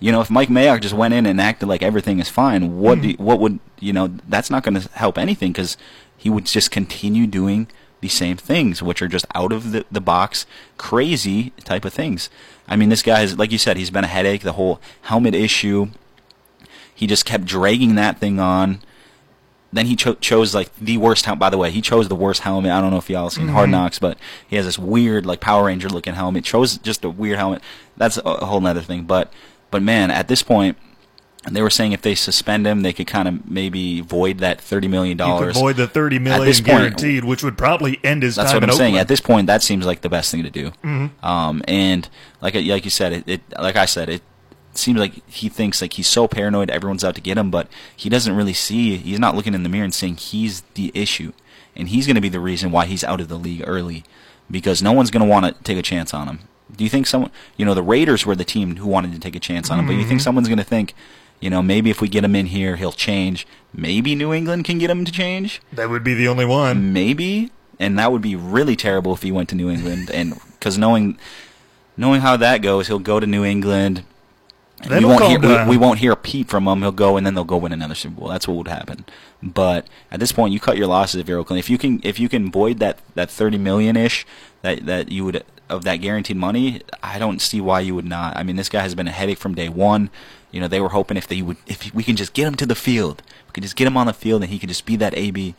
You 0.00 0.12
know, 0.12 0.20
if 0.20 0.30
Mike 0.30 0.48
Mayock 0.48 0.80
just 0.80 0.94
went 0.94 1.14
in 1.14 1.26
and 1.26 1.40
acted 1.40 1.68
like 1.68 1.82
everything 1.82 2.20
is 2.20 2.28
fine, 2.28 2.78
what 2.78 2.98
mm. 2.98 3.16
do, 3.16 3.22
what 3.22 3.40
would 3.40 3.58
you 3.80 3.92
know? 3.92 4.08
That's 4.28 4.50
not 4.50 4.62
going 4.62 4.80
to 4.80 4.88
help 4.90 5.18
anything 5.18 5.52
because 5.52 5.76
he 6.16 6.30
would 6.30 6.46
just 6.46 6.70
continue 6.70 7.26
doing 7.26 7.68
the 8.00 8.08
same 8.08 8.36
things, 8.36 8.82
which 8.82 9.02
are 9.02 9.08
just 9.08 9.26
out 9.34 9.52
of 9.52 9.72
the, 9.72 9.84
the 9.90 10.00
box, 10.00 10.46
crazy 10.76 11.50
type 11.64 11.84
of 11.84 11.92
things. 11.92 12.30
I 12.68 12.76
mean, 12.76 12.90
this 12.90 13.02
guy 13.02 13.20
has, 13.20 13.38
like 13.38 13.50
you 13.50 13.58
said, 13.58 13.76
he's 13.76 13.90
been 13.90 14.04
a 14.04 14.08
headache. 14.08 14.42
The 14.42 14.52
whole 14.52 14.80
helmet 15.02 15.34
issue, 15.34 15.88
he 16.94 17.06
just 17.06 17.24
kept 17.24 17.44
dragging 17.44 17.94
that 17.96 18.18
thing 18.18 18.38
on. 18.38 18.80
Then 19.72 19.86
he 19.86 19.96
cho- 19.96 20.14
chose 20.14 20.54
like 20.54 20.74
the 20.76 20.96
worst 20.96 21.26
helmet. 21.26 21.40
By 21.40 21.50
the 21.50 21.58
way, 21.58 21.70
he 21.70 21.80
chose 21.80 22.08
the 22.08 22.14
worst 22.14 22.42
helmet. 22.42 22.72
I 22.72 22.80
don't 22.80 22.90
know 22.90 22.98
if 22.98 23.10
y'all 23.10 23.30
seen 23.30 23.46
mm-hmm. 23.46 23.54
Hard 23.54 23.70
Knocks, 23.70 23.98
but 23.98 24.16
he 24.46 24.56
has 24.56 24.64
this 24.64 24.78
weird 24.78 25.26
like 25.26 25.40
Power 25.40 25.66
Ranger 25.66 25.88
looking 25.88 26.14
helmet. 26.14 26.44
Chose 26.44 26.78
just 26.78 27.04
a 27.04 27.10
weird 27.10 27.38
helmet. 27.38 27.62
That's 27.96 28.16
a 28.16 28.46
whole 28.46 28.64
other 28.66 28.80
thing. 28.80 29.04
But 29.04 29.32
but 29.70 29.82
man, 29.82 30.10
at 30.10 30.28
this 30.28 30.42
point, 30.42 30.76
they 31.50 31.62
were 31.62 31.70
saying 31.70 31.92
if 31.92 32.02
they 32.02 32.14
suspend 32.14 32.66
him, 32.66 32.82
they 32.82 32.92
could 32.92 33.06
kind 33.06 33.28
of 33.28 33.48
maybe 33.48 34.00
void 34.00 34.38
that 34.38 34.60
thirty 34.60 34.88
million 34.88 35.16
dollars. 35.16 35.56
Void 35.56 35.76
the 35.76 35.86
thirty 35.86 36.18
million 36.18 36.52
point, 36.52 36.64
guaranteed, 36.64 37.24
which 37.24 37.42
would 37.42 37.56
probably 37.56 38.00
end 38.02 38.22
his. 38.22 38.36
Time. 38.36 38.44
That's 38.44 38.54
what 38.54 38.64
I'm 38.64 38.72
saying. 38.72 38.98
At 38.98 39.08
this 39.08 39.20
point, 39.20 39.46
that 39.46 39.62
seems 39.62 39.86
like 39.86 40.00
the 40.00 40.08
best 40.08 40.30
thing 40.30 40.42
to 40.42 40.50
do. 40.50 40.70
Mm-hmm. 40.82 41.24
Um, 41.24 41.62
and 41.68 42.08
like 42.40 42.54
like 42.54 42.84
you 42.84 42.90
said, 42.90 43.12
it, 43.12 43.28
it 43.28 43.40
like 43.58 43.76
I 43.76 43.86
said, 43.86 44.08
it 44.08 44.22
seems 44.72 44.98
like 44.98 45.26
he 45.28 45.48
thinks 45.48 45.80
like 45.80 45.94
he's 45.94 46.08
so 46.08 46.28
paranoid, 46.28 46.70
everyone's 46.70 47.04
out 47.04 47.14
to 47.14 47.20
get 47.20 47.38
him, 47.38 47.50
but 47.50 47.68
he 47.96 48.08
doesn't 48.08 48.34
really 48.34 48.52
see. 48.52 48.96
He's 48.96 49.18
not 49.18 49.34
looking 49.34 49.54
in 49.54 49.62
the 49.62 49.68
mirror 49.68 49.84
and 49.84 49.94
saying 49.94 50.16
he's 50.16 50.62
the 50.74 50.90
issue, 50.94 51.32
and 51.76 51.88
he's 51.88 52.06
going 52.06 52.16
to 52.16 52.20
be 52.20 52.28
the 52.28 52.40
reason 52.40 52.70
why 52.70 52.86
he's 52.86 53.04
out 53.04 53.20
of 53.20 53.28
the 53.28 53.38
league 53.38 53.62
early, 53.66 54.04
because 54.50 54.82
no 54.82 54.92
one's 54.92 55.10
going 55.10 55.24
to 55.24 55.28
want 55.28 55.46
to 55.46 55.62
take 55.62 55.78
a 55.78 55.82
chance 55.82 56.12
on 56.12 56.28
him. 56.28 56.40
Do 56.74 56.84
you 56.84 56.90
think 56.90 57.06
someone, 57.06 57.30
you 57.56 57.64
know, 57.64 57.74
the 57.74 57.82
Raiders 57.82 58.26
were 58.26 58.36
the 58.36 58.44
team 58.44 58.76
who 58.76 58.86
wanted 58.86 59.12
to 59.12 59.18
take 59.18 59.34
a 59.34 59.40
chance 59.40 59.70
on 59.70 59.78
him, 59.78 59.84
mm-hmm. 59.84 59.94
but 59.94 60.00
you 60.00 60.06
think 60.06 60.20
mm-hmm. 60.20 60.24
someone's 60.24 60.48
going 60.48 60.58
to 60.58 60.64
think, 60.64 60.94
you 61.40 61.50
know, 61.50 61.62
maybe 61.62 61.90
if 61.90 62.00
we 62.00 62.08
get 62.08 62.24
him 62.24 62.34
in 62.34 62.46
here, 62.46 62.76
he'll 62.76 62.92
change. 62.92 63.46
Maybe 63.72 64.14
New 64.14 64.32
England 64.32 64.64
can 64.64 64.78
get 64.78 64.90
him 64.90 65.04
to 65.04 65.12
change. 65.12 65.60
That 65.72 65.88
would 65.88 66.04
be 66.04 66.14
the 66.14 66.28
only 66.28 66.44
one. 66.44 66.92
Maybe, 66.92 67.52
and 67.78 67.98
that 67.98 68.10
would 68.10 68.22
be 68.22 68.34
really 68.34 68.76
terrible 68.76 69.12
if 69.14 69.22
he 69.22 69.30
went 69.30 69.48
to 69.50 69.54
New 69.54 69.70
England, 69.70 70.10
and 70.14 70.34
because 70.52 70.76
knowing 70.76 71.18
knowing 71.96 72.20
how 72.20 72.36
that 72.36 72.58
goes, 72.58 72.86
he'll 72.86 72.98
go 72.98 73.20
to 73.20 73.26
New 73.26 73.44
England. 73.44 74.04
we 74.88 75.04
won't, 75.04 75.24
hear, 75.24 75.40
we, 75.40 75.70
we, 75.70 75.76
won't 75.76 75.98
hear 75.98 76.12
a 76.12 76.16
peep 76.16 76.48
from 76.48 76.68
him. 76.68 76.80
He'll 76.82 76.92
go 76.92 77.16
and 77.16 77.26
then 77.26 77.34
they'll 77.34 77.42
go 77.42 77.56
win 77.56 77.72
another 77.72 77.96
Super 77.96 78.20
Bowl. 78.20 78.28
That's 78.28 78.46
what 78.46 78.56
would 78.56 78.68
happen. 78.68 79.04
But 79.42 79.88
at 80.10 80.20
this 80.20 80.30
point, 80.30 80.52
you 80.52 80.60
cut 80.60 80.76
your 80.76 80.86
losses 80.86 81.20
if 81.20 81.28
you're 81.28 81.38
Oakland. 81.38 81.58
If 81.58 81.68
you 81.68 81.78
can, 81.78 82.00
if 82.04 82.20
you 82.20 82.28
can 82.28 82.50
void 82.50 82.78
that 82.78 82.98
that 83.14 83.30
thirty 83.30 83.58
million 83.58 83.96
ish 83.96 84.26
that 84.62 84.86
that 84.86 85.10
you 85.10 85.24
would 85.24 85.44
of 85.68 85.84
that 85.84 85.96
guaranteed 85.96 86.36
money, 86.36 86.82
I 87.02 87.18
don't 87.18 87.40
see 87.40 87.60
why 87.60 87.80
you 87.80 87.94
would 87.94 88.04
not. 88.04 88.36
I 88.36 88.42
mean, 88.42 88.56
this 88.56 88.68
guy 88.68 88.82
has 88.82 88.94
been 88.94 89.08
a 89.08 89.12
headache 89.12 89.38
from 89.38 89.54
day 89.54 89.68
one. 89.68 90.10
You 90.50 90.60
know, 90.60 90.68
they 90.68 90.80
were 90.80 90.90
hoping 90.90 91.16
if 91.16 91.28
they 91.28 91.42
would, 91.42 91.56
if 91.66 91.94
we 91.94 92.02
can 92.02 92.16
just 92.16 92.32
get 92.32 92.46
him 92.46 92.54
to 92.56 92.66
the 92.66 92.74
field, 92.74 93.22
we 93.46 93.52
can 93.52 93.62
just 93.62 93.76
get 93.76 93.86
him 93.86 93.96
on 93.96 94.06
the 94.06 94.12
field, 94.12 94.42
and 94.42 94.50
he 94.50 94.58
can 94.58 94.68
just 94.68 94.86
be 94.86 94.96
that 94.96 95.16
AB. 95.16 95.54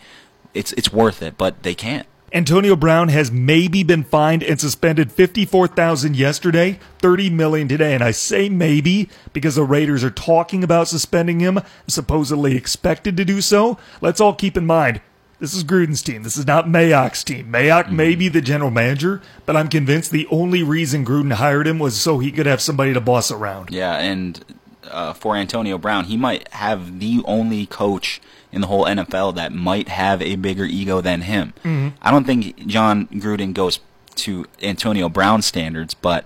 It's 0.53 0.73
it's 0.73 0.91
worth 0.91 1.21
it, 1.21 1.37
but 1.37 1.63
they 1.63 1.75
can't. 1.75 2.07
Antonio 2.31 2.75
Brown 2.75 3.07
has 3.07 3.31
maybe 3.31 3.81
been 3.81 4.03
fined 4.03 4.43
and 4.43 4.59
suspended 4.59 5.11
54,000 5.11 6.15
yesterday, 6.15 6.79
30 6.99 7.31
million 7.31 7.67
today, 7.67 7.95
and 7.95 8.03
I 8.03 8.11
say 8.11 8.49
maybe 8.49 9.09
because 9.33 9.55
the 9.55 9.63
Raiders 9.63 10.03
are 10.03 10.11
talking 10.11 10.63
about 10.63 10.87
suspending 10.87 11.39
him, 11.39 11.59
supposedly 11.87 12.55
expected 12.55 13.17
to 13.17 13.25
do 13.25 13.41
so. 13.41 13.79
Let's 13.99 14.21
all 14.21 14.35
keep 14.35 14.57
in 14.57 14.67
mind 14.67 15.01
this 15.39 15.53
is 15.53 15.63
Gruden's 15.63 16.01
team. 16.01 16.23
This 16.23 16.37
is 16.37 16.45
not 16.45 16.65
Mayock's 16.65 17.23
team. 17.23 17.51
Mayock 17.51 17.85
mm-hmm. 17.85 17.95
may 17.95 18.15
be 18.15 18.27
the 18.27 18.41
general 18.41 18.71
manager, 18.71 19.21
but 19.45 19.55
I'm 19.55 19.69
convinced 19.69 20.11
the 20.11 20.27
only 20.27 20.63
reason 20.63 21.05
Gruden 21.05 21.33
hired 21.33 21.65
him 21.65 21.79
was 21.79 21.99
so 21.99 22.19
he 22.19 22.31
could 22.31 22.45
have 22.45 22.61
somebody 22.61 22.93
to 22.93 23.01
boss 23.01 23.31
around. 23.31 23.69
Yeah, 23.71 23.97
and 23.97 24.43
uh, 24.89 25.13
for 25.13 25.35
Antonio 25.35 25.77
Brown, 25.77 26.05
he 26.05 26.17
might 26.17 26.47
have 26.49 26.99
the 26.99 27.21
only 27.25 27.65
coach 27.65 28.21
in 28.51 28.61
the 28.61 28.67
whole 28.67 28.85
NFL 28.85 29.35
that 29.35 29.53
might 29.53 29.87
have 29.87 30.21
a 30.21 30.35
bigger 30.35 30.65
ego 30.65 31.01
than 31.01 31.21
him. 31.21 31.53
Mm-hmm. 31.63 31.95
I 32.01 32.11
don't 32.11 32.25
think 32.25 32.67
Jon 32.67 33.07
Gruden 33.07 33.53
goes 33.53 33.79
to 34.15 34.45
Antonio 34.61 35.07
Brown 35.07 35.41
standards, 35.41 35.93
but 35.93 36.25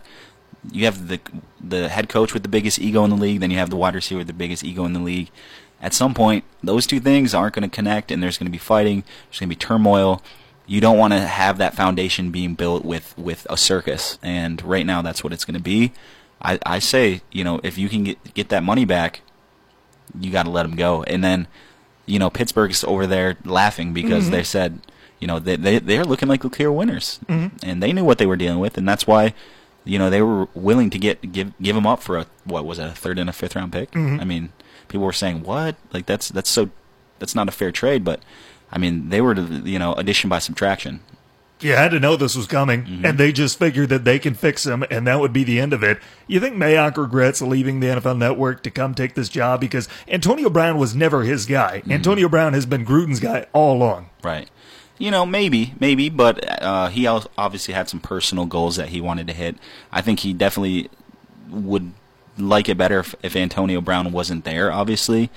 you 0.71 0.86
have 0.86 1.08
the 1.08 1.19
the 1.62 1.89
head 1.89 2.10
coach 2.10 2.34
with 2.34 2.43
the 2.43 2.49
biggest 2.49 2.80
ego 2.80 3.04
in 3.04 3.10
the 3.10 3.15
league, 3.15 3.39
then 3.39 3.52
you 3.52 3.58
have 3.58 3.69
the 3.69 3.76
wide 3.76 3.95
receiver 3.95 4.19
with 4.19 4.28
the 4.28 4.34
biggest 4.34 4.63
ego 4.63 4.86
in 4.86 4.93
the 4.93 4.99
league 4.99 5.30
at 5.84 5.93
some 5.93 6.13
point, 6.13 6.46
those 6.63 6.88
two 6.88 7.02
things 7.02 7.34
aren't 7.34 7.56
going 7.56 7.69
to 7.69 7.76
connect, 7.76 8.10
and 8.10 8.24
there's 8.24 8.38
going 8.38 8.48
to 8.48 8.52
be 8.52 8.58
fighting. 8.58 9.04
There's 9.28 9.41
going 9.41 9.50
to 9.50 9.56
be 9.56 9.60
turmoil. 9.60 10.24
You 10.65 10.80
don't 10.80 10.98
want 10.98 11.12
to 11.12 11.19
have 11.19 11.58
that 11.58 11.76
foundation 11.76 12.32
being 12.32 12.56
built 12.56 12.86
with 12.86 13.13
with 13.17 13.46
a 13.50 13.58
circus, 13.58 14.17
and 14.24 14.63
right 14.63 14.86
now 14.86 15.02
that's 15.02 15.26
what 15.26 15.34
it's 15.34 15.43
going 15.43 15.58
to 15.58 15.62
be. 15.62 15.91
I, 16.41 16.58
I 16.65 16.80
say, 16.80 17.22
you 17.34 17.43
know, 17.43 17.60
if 17.63 17.78
you 17.78 17.89
can 17.89 18.06
get 18.06 18.34
get 18.34 18.50
that 18.50 18.63
money 18.63 18.86
back, 18.86 19.22
you 20.17 20.32
got 20.32 20.43
to 20.43 20.50
let 20.50 20.63
them 20.63 20.78
go. 20.78 21.04
And 21.04 21.22
then, 21.22 21.48
you 22.06 22.17
know, 22.17 22.30
Pittsburgh's 22.30 22.86
over 22.86 23.06
there 23.06 23.36
laughing 23.43 23.93
because 23.93 24.24
mm-hmm. 24.24 24.34
they 24.34 24.43
said, 24.43 24.80
you 25.19 25.28
know, 25.28 25.38
they, 25.38 25.58
they 25.58 25.80
they're 25.80 26.06
looking 26.06 26.30
like 26.30 26.43
the 26.43 26.50
clear 26.50 26.72
winners, 26.72 27.19
mm-hmm. 27.28 27.58
and 27.62 27.84
they 27.84 27.91
knew 27.91 28.06
what 28.06 28.19
they 28.19 28.26
were 28.26 28.38
dealing 28.38 28.60
with, 28.60 28.78
and 28.78 28.88
that's 28.88 29.06
why, 29.06 29.34
you 29.84 30.00
know, 30.00 30.10
they 30.10 30.22
were 30.22 30.48
willing 30.54 30.89
to 30.91 30.98
get 30.98 31.34
give 31.34 31.52
give 31.62 31.76
them 31.76 31.86
up 31.86 32.02
for 32.02 32.17
a 32.19 32.26
what 32.46 32.65
was 32.65 32.80
it, 32.80 32.88
a 32.88 32.91
third 32.91 33.19
and 33.19 33.30
a 33.30 33.34
fifth 33.34 33.58
round 33.58 33.74
pick. 33.74 33.91
Mm-hmm. 33.91 34.22
I 34.22 34.24
mean, 34.24 34.54
people 34.93 35.06
were 35.06 35.12
saying, 35.13 35.43
"What? 35.43 35.75
Like 35.91 36.06
that's 36.06 36.29
that's 36.29 36.49
so 36.49 36.69
that's 37.19 37.36
not 37.36 37.49
a 37.49 37.51
fair 37.51 37.71
trade." 37.71 38.06
But 38.06 38.21
I 38.71 38.77
mean, 38.77 39.10
they 39.10 39.19
were 39.19 39.36
you 39.36 39.77
know 39.79 39.93
addition 39.95 40.29
by 40.29 40.39
subtraction. 40.39 41.01
You 41.60 41.73
had 41.73 41.91
to 41.91 41.99
know 41.99 42.17
this 42.17 42.36
was 42.36 42.45
coming, 42.47 42.84
Mm-hmm. 42.84 43.06
and 43.06 43.17
they 43.17 43.32
just 43.32 43.58
figured 43.58 43.88
that 43.89 44.03
they 44.03 44.19
can 44.19 44.34
fix 44.34 44.65
him, 44.65 44.84
and 44.91 45.08
that 45.08 45.19
would 45.21 45.32
be 45.32 45.45
the 45.45 45.62
end 45.62 45.71
of 45.71 45.82
it. 45.82 45.97
You 46.27 46.41
think 46.41 46.56
Mayock 46.58 46.97
regrets 46.97 47.41
leaving 47.41 47.79
the 47.79 47.88
NFL 47.88 48.17
Network 48.17 48.63
to 48.63 48.71
come 48.71 48.93
take 48.93 49.13
this 49.15 49.29
job 49.29 49.62
because 49.62 49.88
Antonio 50.10 50.49
Brown 50.49 50.77
was 50.77 50.93
never 50.93 51.23
his 51.23 51.45
guy. 51.45 51.79
Mm-hmm. 51.79 51.91
Antonio 51.93 52.27
Brown 52.27 52.51
has 52.53 52.65
been 52.65 52.86
Gruden's 52.86 53.21
guy 53.21 53.45
all 53.53 53.77
along. 53.77 54.10
Right. 54.23 54.49
You 54.97 55.10
know, 55.10 55.25
maybe, 55.25 55.73
maybe, 55.79 56.10
but 56.10 56.62
uh, 56.62 56.89
he 56.89 57.08
obviously 57.08 57.73
had 57.73 57.88
some 57.88 57.99
personal 58.01 58.45
goals 58.45 58.75
that 58.75 58.89
he 58.89 58.99
wanted 58.99 59.27
to 59.27 59.34
hit. 59.34 59.56
I 59.91 60.01
think 60.01 60.19
he 60.19 60.34
definitely 60.34 60.89
would 61.49 61.93
like 62.38 62.69
it 62.69 62.78
better 62.78 63.00
if, 63.00 63.15
if 63.22 63.36
Antonio 63.36 63.82
Brown 63.82 64.12
wasn't 64.12 64.43
there. 64.46 64.72
Obviously, 64.72 65.30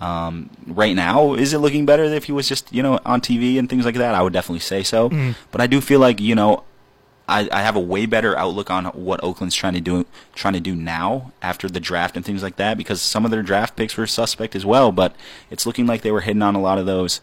um, 0.00 0.50
right 0.66 0.94
now, 0.94 1.34
is 1.34 1.52
it 1.52 1.58
looking 1.58 1.86
better 1.86 2.04
if 2.04 2.24
he 2.24 2.32
was 2.32 2.48
just 2.48 2.72
you 2.72 2.82
know 2.82 3.00
on 3.04 3.20
TV 3.20 3.58
and 3.58 3.68
things 3.68 3.84
like 3.84 3.96
that? 3.96 4.14
I 4.14 4.22
would 4.22 4.32
definitely 4.32 4.60
say 4.60 4.82
so. 4.82 5.08
But 5.50 5.60
I 5.60 5.66
do 5.66 5.80
feel 5.80 6.00
like 6.00 6.20
you 6.20 6.34
know. 6.34 6.64
I, 7.26 7.48
I 7.50 7.62
have 7.62 7.74
a 7.74 7.80
way 7.80 8.04
better 8.04 8.36
outlook 8.36 8.70
on 8.70 8.84
what 8.84 9.24
Oakland's 9.24 9.54
trying 9.54 9.72
to 9.72 9.80
do 9.80 10.04
trying 10.34 10.52
to 10.52 10.60
do 10.60 10.76
now 10.76 11.32
after 11.40 11.70
the 11.70 11.80
draft 11.80 12.16
and 12.16 12.22
things 12.22 12.42
like 12.42 12.56
that 12.56 12.76
because 12.76 13.00
some 13.00 13.24
of 13.24 13.30
their 13.30 13.42
draft 13.42 13.76
picks 13.76 13.96
were 13.96 14.06
suspect 14.06 14.54
as 14.54 14.66
well, 14.66 14.92
but 14.92 15.16
it's 15.50 15.64
looking 15.64 15.86
like 15.86 16.02
they 16.02 16.12
were 16.12 16.20
hitting 16.20 16.42
on 16.42 16.54
a 16.54 16.60
lot 16.60 16.76
of 16.76 16.84
those 16.84 17.22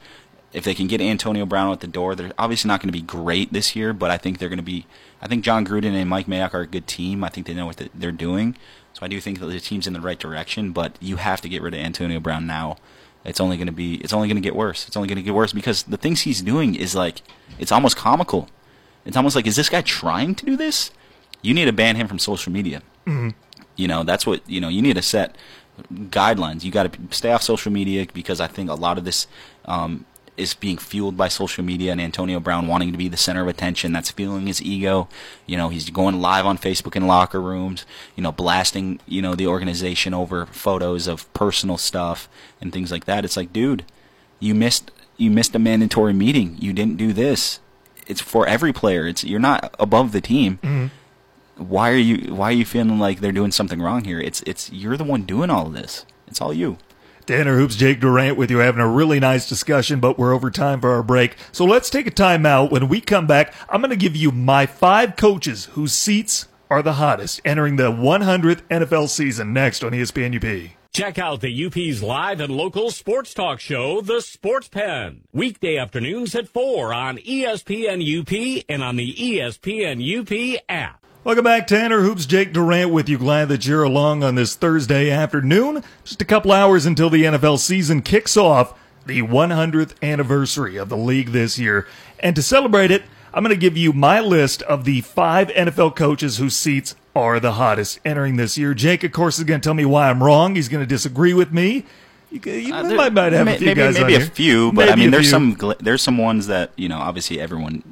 if 0.53 0.63
they 0.63 0.73
can 0.73 0.87
get 0.87 1.01
Antonio 1.01 1.45
Brown 1.45 1.71
at 1.71 1.79
the 1.79 1.87
door, 1.87 2.15
they're 2.15 2.33
obviously 2.37 2.67
not 2.67 2.81
going 2.81 2.89
to 2.89 2.93
be 2.93 3.01
great 3.01 3.53
this 3.53 3.75
year, 3.75 3.93
but 3.93 4.11
I 4.11 4.17
think 4.17 4.37
they're 4.37 4.49
going 4.49 4.57
to 4.57 4.63
be. 4.63 4.85
I 5.21 5.27
think 5.27 5.43
Jon 5.43 5.65
Gruden 5.65 5.93
and 5.93 6.09
Mike 6.09 6.25
Mayock 6.25 6.53
are 6.53 6.61
a 6.61 6.67
good 6.67 6.87
team. 6.87 7.23
I 7.23 7.29
think 7.29 7.47
they 7.47 7.53
know 7.53 7.67
what 7.67 7.89
they're 7.93 8.11
doing, 8.11 8.57
so 8.93 9.05
I 9.05 9.07
do 9.07 9.19
think 9.19 9.39
that 9.39 9.45
the 9.45 9.59
team's 9.59 9.87
in 9.87 9.93
the 9.93 10.01
right 10.01 10.19
direction. 10.19 10.71
But 10.71 10.97
you 10.99 11.17
have 11.17 11.41
to 11.41 11.49
get 11.49 11.61
rid 11.61 11.73
of 11.73 11.79
Antonio 11.79 12.19
Brown 12.19 12.47
now. 12.47 12.77
It's 13.23 13.39
only 13.39 13.57
going 13.57 13.67
to 13.67 13.73
be. 13.73 13.95
It's 13.95 14.13
only 14.13 14.27
going 14.27 14.35
to 14.35 14.41
get 14.41 14.55
worse. 14.55 14.87
It's 14.87 14.97
only 14.97 15.07
going 15.07 15.17
to 15.17 15.23
get 15.23 15.33
worse 15.33 15.53
because 15.53 15.83
the 15.83 15.97
things 15.97 16.21
he's 16.21 16.41
doing 16.41 16.75
is 16.75 16.95
like 16.95 17.21
it's 17.59 17.71
almost 17.71 17.97
comical. 17.97 18.49
It's 19.05 19.17
almost 19.17 19.35
like 19.35 19.47
is 19.47 19.55
this 19.55 19.69
guy 19.69 19.81
trying 19.81 20.35
to 20.35 20.45
do 20.45 20.57
this? 20.57 20.91
You 21.41 21.53
need 21.53 21.65
to 21.65 21.73
ban 21.73 21.95
him 21.95 22.07
from 22.07 22.19
social 22.19 22.51
media. 22.51 22.81
You 23.75 23.87
know 23.87 24.03
that's 24.03 24.25
what 24.25 24.47
you 24.49 24.59
know. 24.61 24.69
You 24.69 24.81
need 24.81 24.95
to 24.95 25.01
set 25.01 25.35
guidelines. 25.91 26.63
You 26.63 26.71
got 26.71 26.91
to 26.91 26.99
stay 27.11 27.31
off 27.31 27.41
social 27.43 27.71
media 27.71 28.05
because 28.13 28.39
I 28.39 28.47
think 28.47 28.69
a 28.69 28.75
lot 28.75 28.97
of 28.97 29.05
this 29.05 29.27
um, 29.65 30.05
is 30.41 30.55
being 30.55 30.77
fueled 30.77 31.15
by 31.15 31.27
social 31.27 31.63
media 31.63 31.91
and 31.91 32.01
Antonio 32.01 32.39
Brown 32.39 32.67
wanting 32.67 32.91
to 32.91 32.97
be 32.97 33.07
the 33.07 33.15
center 33.15 33.43
of 33.43 33.47
attention. 33.47 33.93
That's 33.93 34.09
fueling 34.09 34.47
his 34.47 34.61
ego. 34.61 35.07
You 35.45 35.55
know, 35.55 35.69
he's 35.69 35.89
going 35.91 36.19
live 36.19 36.47
on 36.47 36.57
Facebook 36.57 36.95
in 36.95 37.05
locker 37.05 37.39
rooms. 37.39 37.85
You 38.15 38.23
know, 38.23 38.31
blasting 38.31 38.99
you 39.05 39.21
know 39.21 39.35
the 39.35 39.47
organization 39.47 40.13
over 40.13 40.47
photos 40.47 41.07
of 41.07 41.31
personal 41.33 41.77
stuff 41.77 42.27
and 42.59 42.73
things 42.73 42.91
like 42.91 43.05
that. 43.05 43.23
It's 43.23 43.37
like, 43.37 43.53
dude, 43.53 43.85
you 44.39 44.55
missed 44.55 44.89
you 45.17 45.29
missed 45.29 45.55
a 45.55 45.59
mandatory 45.59 46.13
meeting. 46.13 46.57
You 46.59 46.73
didn't 46.73 46.97
do 46.97 47.13
this. 47.13 47.59
It's 48.07 48.21
for 48.21 48.47
every 48.47 48.73
player. 48.73 49.07
It's 49.07 49.23
you're 49.23 49.39
not 49.39 49.75
above 49.79 50.11
the 50.11 50.21
team 50.21 50.57
mm-hmm. 50.63 51.63
why 51.63 51.91
are 51.91 51.95
you 51.95 52.33
why 52.33 52.49
are 52.49 52.51
you 52.51 52.65
feeling 52.65 52.97
like 52.97 53.19
they're 53.19 53.31
doing 53.31 53.51
something 53.51 53.81
wrong 53.81 54.05
here? 54.05 54.19
It's 54.19 54.41
it's 54.47 54.71
you're 54.71 54.97
the 54.97 55.03
one 55.03 55.23
doing 55.23 55.51
all 55.51 55.67
of 55.67 55.73
this. 55.73 56.05
It's 56.27 56.41
all 56.41 56.53
you. 56.53 56.77
Tanner 57.25 57.57
Hoops, 57.57 57.75
Jake 57.75 57.99
Durant 57.99 58.37
with 58.37 58.51
you, 58.51 58.57
having 58.57 58.81
a 58.81 58.87
really 58.87 59.19
nice 59.19 59.47
discussion, 59.47 59.99
but 59.99 60.17
we're 60.17 60.33
over 60.33 60.51
time 60.51 60.81
for 60.81 60.91
our 60.91 61.03
break. 61.03 61.35
So 61.51 61.65
let's 61.65 61.89
take 61.89 62.07
a 62.07 62.11
time 62.11 62.45
out. 62.45 62.71
When 62.71 62.87
we 62.87 63.01
come 63.01 63.27
back, 63.27 63.53
I'm 63.69 63.81
going 63.81 63.91
to 63.91 63.95
give 63.95 64.15
you 64.15 64.31
my 64.31 64.65
five 64.65 65.15
coaches 65.15 65.65
whose 65.65 65.93
seats 65.93 66.47
are 66.69 66.81
the 66.81 66.93
hottest 66.93 67.41
entering 67.43 67.75
the 67.75 67.91
100th 67.91 68.61
NFL 68.69 69.09
season 69.09 69.53
next 69.53 69.83
on 69.83 69.91
ESPN 69.91 70.35
UP. 70.35 70.71
Check 70.93 71.17
out 71.17 71.39
the 71.39 71.65
UP's 71.65 72.03
live 72.03 72.41
and 72.41 72.53
local 72.53 72.91
sports 72.91 73.33
talk 73.33 73.61
show, 73.61 74.01
The 74.01 74.19
Sports 74.19 74.67
Pen. 74.67 75.21
Weekday 75.31 75.77
afternoons 75.77 76.35
at 76.35 76.49
4 76.49 76.93
on 76.93 77.17
ESPN 77.17 78.01
UP 78.01 78.65
and 78.67 78.83
on 78.83 78.97
the 78.97 79.13
ESPN 79.13 80.01
UP 80.01 80.61
app. 80.67 81.00
Welcome 81.23 81.43
back, 81.43 81.67
Tanner 81.67 82.01
Hoops. 82.01 82.25
Jake 82.25 82.51
Durant 82.51 82.91
with 82.91 83.07
you. 83.07 83.17
Glad 83.19 83.49
that 83.49 83.67
you're 83.67 83.83
along 83.83 84.23
on 84.23 84.33
this 84.35 84.55
Thursday 84.55 85.11
afternoon. 85.11 85.83
Just 86.03 86.21
a 86.21 86.25
couple 86.25 86.51
hours 86.51 86.85
until 86.87 87.11
the 87.11 87.23
NFL 87.25 87.59
season 87.59 88.01
kicks 88.01 88.35
off, 88.35 88.73
the 89.05 89.21
100th 89.21 89.93
anniversary 90.01 90.77
of 90.77 90.89
the 90.89 90.97
league 90.97 91.29
this 91.29 91.59
year. 91.59 91.87
And 92.19 92.35
to 92.35 92.41
celebrate 92.41 92.89
it, 92.89 93.03
I'm 93.35 93.43
going 93.43 93.53
to 93.55 93.59
give 93.59 93.77
you 93.77 93.93
my 93.93 94.19
list 94.19 94.63
of 94.63 94.83
the 94.83 95.01
five 95.01 95.49
NFL 95.49 95.95
coaches 95.95 96.37
whose 96.37 96.55
seats 96.55 96.95
are 97.15 97.39
the 97.39 97.53
hottest 97.53 97.99
entering 98.03 98.37
this 98.37 98.57
year. 98.57 98.73
Jake, 98.73 99.03
of 99.03 99.11
course, 99.11 99.37
is 99.37 99.43
going 99.43 99.61
to 99.61 99.63
tell 99.63 99.75
me 99.75 99.85
why 99.85 100.09
I'm 100.09 100.23
wrong. 100.23 100.55
He's 100.55 100.69
going 100.69 100.83
to 100.83 100.87
disagree 100.89 101.35
with 101.35 101.51
me. 101.51 101.85
You, 102.31 102.41
you 102.51 102.73
Uh, 102.73 102.81
there- 102.83 102.97
might, 102.97 103.13
might 103.13 103.33
have 103.33 103.45
may- 103.45 103.55
a 103.55 103.57
few 103.59 103.67
maybe 103.67 103.81
guys 103.81 103.93
maybe 103.99 104.15
a 104.15 104.19
here. 104.19 104.27
few, 104.27 104.71
but 104.71 104.89
I 104.89 104.95
mean 104.95 105.11
there's 105.11 105.25
few. 105.29 105.55
some 105.57 105.73
there's 105.81 106.01
some 106.01 106.17
ones 106.17 106.47
that 106.47 106.71
you 106.77 106.87
know 106.87 106.97
obviously 106.97 107.41
everyone 107.41 107.83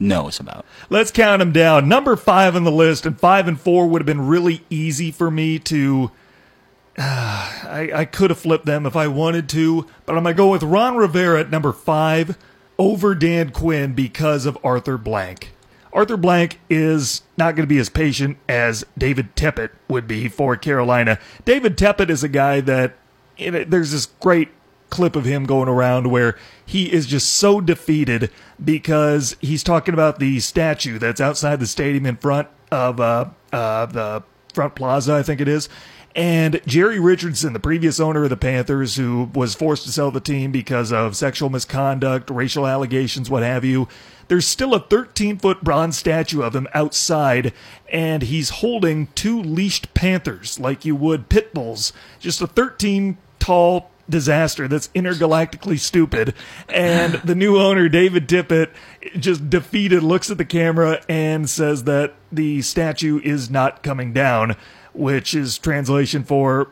knows 0.00 0.40
about. 0.40 0.64
Let's 0.90 1.10
count 1.10 1.40
them 1.40 1.52
down. 1.52 1.88
Number 1.88 2.16
five 2.16 2.56
on 2.56 2.64
the 2.64 2.72
list, 2.72 3.06
and 3.06 3.18
five 3.18 3.48
and 3.48 3.60
four 3.60 3.86
would 3.86 4.00
have 4.00 4.06
been 4.06 4.26
really 4.26 4.64
easy 4.70 5.10
for 5.10 5.30
me 5.30 5.58
to. 5.60 6.10
I, 6.98 7.90
I 7.94 8.04
could 8.06 8.30
have 8.30 8.40
flipped 8.40 8.66
them 8.66 8.86
if 8.86 8.96
I 8.96 9.06
wanted 9.06 9.48
to, 9.50 9.86
but 10.04 10.16
I'm 10.16 10.24
going 10.24 10.34
to 10.34 10.36
go 10.36 10.50
with 10.50 10.62
Ron 10.62 10.96
Rivera 10.96 11.40
at 11.40 11.50
number 11.50 11.72
five 11.72 12.36
over 12.78 13.14
Dan 13.14 13.50
Quinn 13.50 13.94
because 13.94 14.46
of 14.46 14.58
Arthur 14.64 14.98
Blank. 14.98 15.54
Arthur 15.92 16.16
Blank 16.16 16.60
is 16.68 17.22
not 17.36 17.54
going 17.56 17.66
to 17.66 17.72
be 17.72 17.78
as 17.78 17.88
patient 17.88 18.36
as 18.48 18.84
David 18.96 19.34
Tepper 19.34 19.70
would 19.88 20.06
be 20.06 20.28
for 20.28 20.56
Carolina. 20.56 21.18
David 21.44 21.76
Tepper 21.76 22.08
is 22.08 22.22
a 22.22 22.28
guy 22.28 22.60
that 22.60 22.94
you 23.36 23.50
know, 23.50 23.64
there's 23.64 23.92
this 23.92 24.06
great 24.06 24.48
clip 24.90 25.16
of 25.16 25.24
him 25.24 25.44
going 25.44 25.68
around 25.68 26.10
where 26.10 26.36
he 26.64 26.92
is 26.92 27.06
just 27.06 27.30
so 27.30 27.60
defeated 27.60 28.30
because 28.62 29.36
he's 29.40 29.62
talking 29.62 29.94
about 29.94 30.18
the 30.18 30.40
statue 30.40 30.98
that's 30.98 31.20
outside 31.20 31.60
the 31.60 31.66
stadium 31.66 32.06
in 32.06 32.16
front 32.16 32.48
of 32.70 33.00
uh, 33.00 33.26
uh, 33.52 33.86
the 33.86 34.22
front 34.52 34.74
plaza, 34.74 35.14
I 35.14 35.22
think 35.22 35.40
it 35.40 35.48
is. 35.48 35.68
And 36.14 36.60
Jerry 36.66 36.98
Richardson, 36.98 37.52
the 37.52 37.60
previous 37.60 38.00
owner 38.00 38.24
of 38.24 38.30
the 38.30 38.36
Panthers, 38.36 38.96
who 38.96 39.30
was 39.34 39.54
forced 39.54 39.84
to 39.84 39.92
sell 39.92 40.10
the 40.10 40.20
team 40.20 40.50
because 40.50 40.92
of 40.92 41.16
sexual 41.16 41.48
misconduct, 41.50 42.30
racial 42.30 42.66
allegations, 42.66 43.30
what 43.30 43.42
have 43.42 43.64
you, 43.64 43.86
there's 44.28 44.46
still 44.46 44.74
a 44.74 44.80
13 44.80 45.38
foot 45.38 45.62
bronze 45.62 45.96
statue 45.96 46.42
of 46.42 46.54
him 46.54 46.68
outside, 46.74 47.52
and 47.90 48.22
he's 48.22 48.50
holding 48.50 49.08
two 49.14 49.40
leashed 49.40 49.94
panthers 49.94 50.58
like 50.58 50.84
you 50.84 50.94
would 50.96 51.28
pit 51.28 51.54
bulls. 51.54 51.92
Just 52.18 52.42
a 52.42 52.46
13 52.46 53.16
tall 53.38 53.90
disaster 54.08 54.68
that's 54.68 54.88
intergalactically 54.88 55.78
stupid. 55.78 56.34
And 56.68 57.14
the 57.24 57.34
new 57.34 57.58
owner, 57.58 57.88
David 57.88 58.28
Tepper, 58.28 58.70
just 59.18 59.50
defeated, 59.50 60.02
looks 60.02 60.30
at 60.30 60.38
the 60.38 60.44
camera 60.44 61.02
and 61.08 61.48
says 61.48 61.84
that 61.84 62.14
the 62.32 62.62
statue 62.62 63.20
is 63.22 63.50
not 63.50 63.82
coming 63.82 64.12
down, 64.12 64.56
which 64.92 65.34
is 65.34 65.58
translation 65.58 66.24
for 66.24 66.68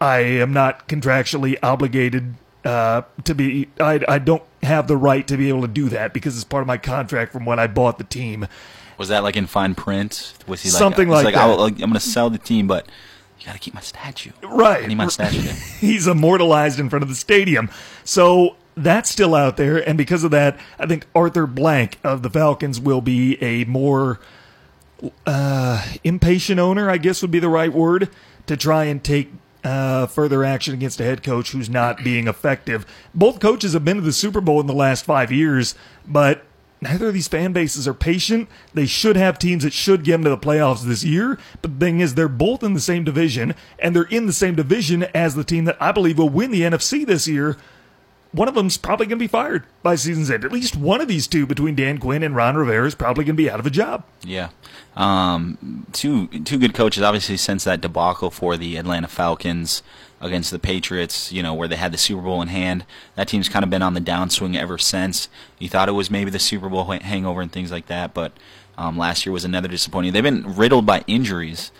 I 0.00 0.18
am 0.18 0.52
not 0.52 0.88
contractually 0.88 1.56
obligated 1.62 2.34
uh, 2.64 3.02
to 3.24 3.34
be, 3.34 3.68
I, 3.80 4.00
I 4.08 4.18
don't 4.18 4.42
have 4.62 4.88
the 4.88 4.96
right 4.96 5.26
to 5.28 5.36
be 5.36 5.48
able 5.48 5.62
to 5.62 5.68
do 5.68 5.88
that 5.90 6.12
because 6.12 6.36
it's 6.36 6.44
part 6.44 6.62
of 6.62 6.66
my 6.66 6.76
contract 6.76 7.32
from 7.32 7.44
when 7.44 7.58
I 7.58 7.66
bought 7.66 7.98
the 7.98 8.04
team. 8.04 8.46
Was 8.98 9.08
that 9.08 9.22
like 9.22 9.36
in 9.36 9.46
fine 9.46 9.74
print? 9.74 10.34
Was 10.46 10.62
he 10.62 10.70
like 10.70 10.78
Something 10.78 11.08
like 11.08 11.24
like 11.24 11.34
that. 11.34 11.42
I'll, 11.42 11.60
I'm 11.62 11.74
going 11.74 11.92
to 11.94 12.00
sell 12.00 12.30
the 12.30 12.38
team, 12.38 12.66
but 12.66 12.86
you 13.46 13.52
got 13.52 13.52
to 13.52 13.60
keep 13.60 13.74
my 13.74 13.80
statue. 13.80 14.32
Right. 14.42 14.82
I 14.82 14.86
need 14.88 14.96
my 14.96 15.06
statue. 15.06 15.40
there. 15.42 15.54
he's 15.78 16.08
immortalized 16.08 16.80
in 16.80 16.90
front 16.90 17.04
of 17.04 17.08
the 17.08 17.14
stadium. 17.14 17.70
So 18.02 18.56
that's 18.76 19.08
still 19.08 19.36
out 19.36 19.56
there, 19.56 19.76
and 19.88 19.96
because 19.96 20.24
of 20.24 20.32
that, 20.32 20.58
I 20.80 20.86
think 20.86 21.06
Arthur 21.14 21.46
Blank 21.46 21.98
of 22.02 22.22
the 22.22 22.30
Falcons 22.30 22.80
will 22.80 23.00
be 23.00 23.40
a 23.42 23.64
more 23.64 24.18
uh, 25.24 25.86
impatient 26.02 26.58
owner, 26.58 26.90
I 26.90 26.98
guess 26.98 27.22
would 27.22 27.30
be 27.30 27.38
the 27.38 27.48
right 27.48 27.72
word, 27.72 28.10
to 28.48 28.56
try 28.56 28.84
and 28.84 29.02
take 29.02 29.32
uh, 29.62 30.06
further 30.06 30.44
action 30.44 30.74
against 30.74 31.00
a 31.00 31.04
head 31.04 31.22
coach 31.22 31.52
who's 31.52 31.70
not 31.70 32.02
being 32.02 32.28
effective. 32.28 32.84
Both 33.14 33.38
coaches 33.40 33.74
have 33.74 33.84
been 33.84 33.96
to 33.96 34.02
the 34.02 34.12
Super 34.12 34.40
Bowl 34.40 34.60
in 34.60 34.66
the 34.66 34.74
last 34.74 35.04
five 35.04 35.30
years, 35.30 35.74
but 36.06 36.44
neither 36.80 37.08
of 37.08 37.14
these 37.14 37.28
fan 37.28 37.52
bases 37.52 37.88
are 37.88 37.94
patient. 37.94 38.48
They 38.74 38.86
should 38.86 39.16
have 39.16 39.38
teams 39.38 39.64
that 39.64 39.72
should 39.72 40.04
get 40.04 40.12
them 40.12 40.24
to 40.24 40.30
the 40.30 40.38
playoffs 40.38 40.82
this 40.82 41.04
year. 41.04 41.38
But 41.62 41.78
the 41.78 41.84
thing 41.86 42.00
is, 42.00 42.14
they're 42.14 42.28
both 42.28 42.62
in 42.62 42.74
the 42.74 42.80
same 42.80 43.04
division, 43.04 43.54
and 43.78 43.94
they're 43.94 44.04
in 44.04 44.26
the 44.26 44.32
same 44.32 44.54
division 44.54 45.04
as 45.14 45.34
the 45.34 45.44
team 45.44 45.64
that 45.64 45.76
I 45.80 45.92
believe 45.92 46.18
will 46.18 46.28
win 46.28 46.50
the 46.50 46.62
NFC 46.62 47.06
this 47.06 47.26
year. 47.26 47.56
One 48.32 48.48
of 48.48 48.54
them's 48.54 48.76
probably 48.76 49.06
going 49.06 49.18
to 49.18 49.22
be 49.22 49.28
fired 49.28 49.64
by 49.82 49.94
season's 49.94 50.30
end. 50.30 50.44
At 50.44 50.52
least 50.52 50.76
one 50.76 51.00
of 51.00 51.08
these 51.08 51.26
two, 51.26 51.46
between 51.46 51.74
Dan 51.74 51.96
Quinn 51.96 52.22
and 52.22 52.36
Ron 52.36 52.56
Rivera, 52.56 52.86
is 52.86 52.94
probably 52.94 53.24
going 53.24 53.36
to 53.36 53.42
be 53.42 53.48
out 53.48 53.60
of 53.60 53.66
a 53.66 53.70
job. 53.70 54.04
Yeah. 54.22 54.50
Um, 54.94 55.86
two 55.92 56.26
two 56.26 56.58
good 56.58 56.74
coaches, 56.74 57.02
obviously, 57.02 57.38
since 57.38 57.64
that 57.64 57.80
debacle 57.80 58.30
for 58.30 58.56
the 58.56 58.76
Atlanta 58.76 59.08
Falcons 59.08 59.82
against 60.20 60.50
the 60.50 60.58
Patriots, 60.58 61.30
you 61.32 61.42
know, 61.42 61.54
where 61.54 61.68
they 61.68 61.76
had 61.76 61.92
the 61.92 61.98
Super 61.98 62.22
Bowl 62.22 62.40
in 62.42 62.48
hand. 62.48 62.84
That 63.14 63.28
team's 63.28 63.48
kind 63.48 63.62
of 63.62 63.70
been 63.70 63.82
on 63.82 63.94
the 63.94 64.00
downswing 64.00 64.56
ever 64.56 64.78
since. 64.78 65.28
You 65.58 65.68
thought 65.68 65.88
it 65.88 65.92
was 65.92 66.10
maybe 66.10 66.30
the 66.30 66.38
Super 66.38 66.68
Bowl 66.68 66.84
hangover 66.84 67.40
and 67.40 67.52
things 67.52 67.70
like 67.70 67.86
that, 67.86 68.14
but 68.14 68.32
um, 68.78 68.96
last 68.96 69.26
year 69.26 69.32
was 69.32 69.44
another 69.44 69.68
disappointing. 69.68 70.12
They've 70.12 70.22
been 70.22 70.56
riddled 70.56 70.86
by 70.86 71.04
injuries. 71.06 71.70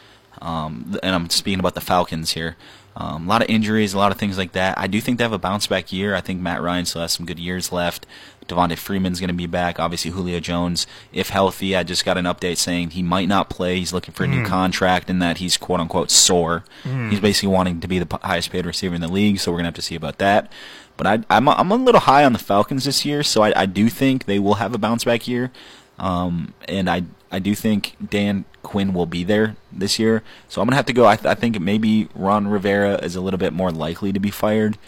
Um, 0.41 0.99
and 1.03 1.15
I'm 1.15 1.31
speaking 1.31 1.61
about 1.61 1.75
the 1.75 1.81
Falcons 1.81 2.33
here. 2.33 2.57
Um, 2.97 3.27
a 3.27 3.29
lot 3.29 3.43
of 3.43 3.51
injuries, 3.51 3.93
a 3.93 3.99
lot 3.99 4.11
of 4.11 4.19
things 4.19 4.39
like 4.39 4.53
that. 4.53 4.79
I 4.79 4.87
do 4.87 5.01
think 5.01 5.19
they 5.19 5.25
have 5.25 5.33
a 5.33 5.39
bounce 5.39 5.67
back 5.67 5.93
year. 5.93 6.15
I 6.15 6.23
think 6.23 6.41
Matt 6.41 6.63
Ryan 6.63 6.87
still 6.87 7.03
has 7.03 7.13
some 7.13 7.27
good 7.27 7.39
years 7.39 7.71
left. 7.71 8.07
Devonta 8.49 8.77
Freeman's 8.79 9.19
going 9.21 9.29
to 9.29 9.35
be 9.35 9.47
back. 9.47 9.79
Obviously, 9.81 10.11
Julio 10.13 10.41
Jones, 10.41 10.87
if 11.13 11.31
healthy, 11.31 11.75
I 11.75 11.83
just 11.83 12.05
got 12.05 12.17
an 12.19 12.25
update 12.27 12.57
saying 12.59 12.91
he 12.91 13.03
might 13.03 13.29
not 13.29 13.51
play. 13.51 13.79
He's 13.79 13.93
looking 13.93 14.15
for 14.15 14.25
a 14.25 14.29
new 14.29 14.45
contract 14.45 15.11
and 15.11 15.21
that 15.23 15.39
he's 15.39 15.57
quote 15.57 15.81
unquote 15.81 16.11
sore. 16.11 16.65
He's 17.11 17.21
basically 17.21 17.49
wanting 17.49 17.81
to 17.81 17.89
be 17.89 17.99
the 17.99 18.19
highest 18.23 18.51
paid 18.51 18.67
receiver 18.67 18.95
in 18.95 19.01
the 19.01 19.09
league, 19.09 19.39
so 19.41 19.51
we're 19.51 19.57
going 19.59 19.65
to 19.65 19.69
have 19.69 19.75
to 19.75 19.83
see 19.83 19.95
about 19.97 20.19
that. 20.19 20.51
But 20.97 21.07
I, 21.07 21.19
I'm, 21.29 21.49
I'm 21.49 21.71
a 21.71 21.77
little 21.77 22.01
high 22.01 22.25
on 22.25 22.33
the 22.33 22.39
Falcons 22.39 22.85
this 22.85 23.05
year, 23.05 23.23
so 23.23 23.43
I, 23.43 23.53
I 23.63 23.67
do 23.67 23.89
think 23.89 24.25
they 24.25 24.39
will 24.39 24.55
have 24.55 24.75
a 24.75 24.79
bounce 24.79 25.05
back 25.05 25.29
year. 25.29 25.51
Um, 25.99 26.55
and 26.69 26.89
I, 26.89 27.03
I 27.33 27.39
do 27.39 27.55
think 27.55 27.97
Dan 28.07 28.45
Quinn 28.63 28.93
will 28.95 29.07
be 29.07 29.25
there 29.25 29.57
this 29.73 29.99
year. 29.99 30.23
So 30.49 30.61
I'm 30.61 30.67
going 30.67 30.73
to 30.73 30.77
have 30.77 30.87
to 30.87 30.93
go. 30.93 31.07
I, 31.07 31.17
th- 31.17 31.27
I 31.27 31.35
think 31.35 31.59
maybe 31.61 32.09
Ron 32.15 32.49
Rivera 32.49 32.95
is 33.05 33.15
a 33.17 33.21
little 33.21 33.39
bit 33.39 33.53
more 33.53 33.71
likely 33.71 34.13
to 34.13 34.21
be 34.21 34.31
fired 34.31 34.79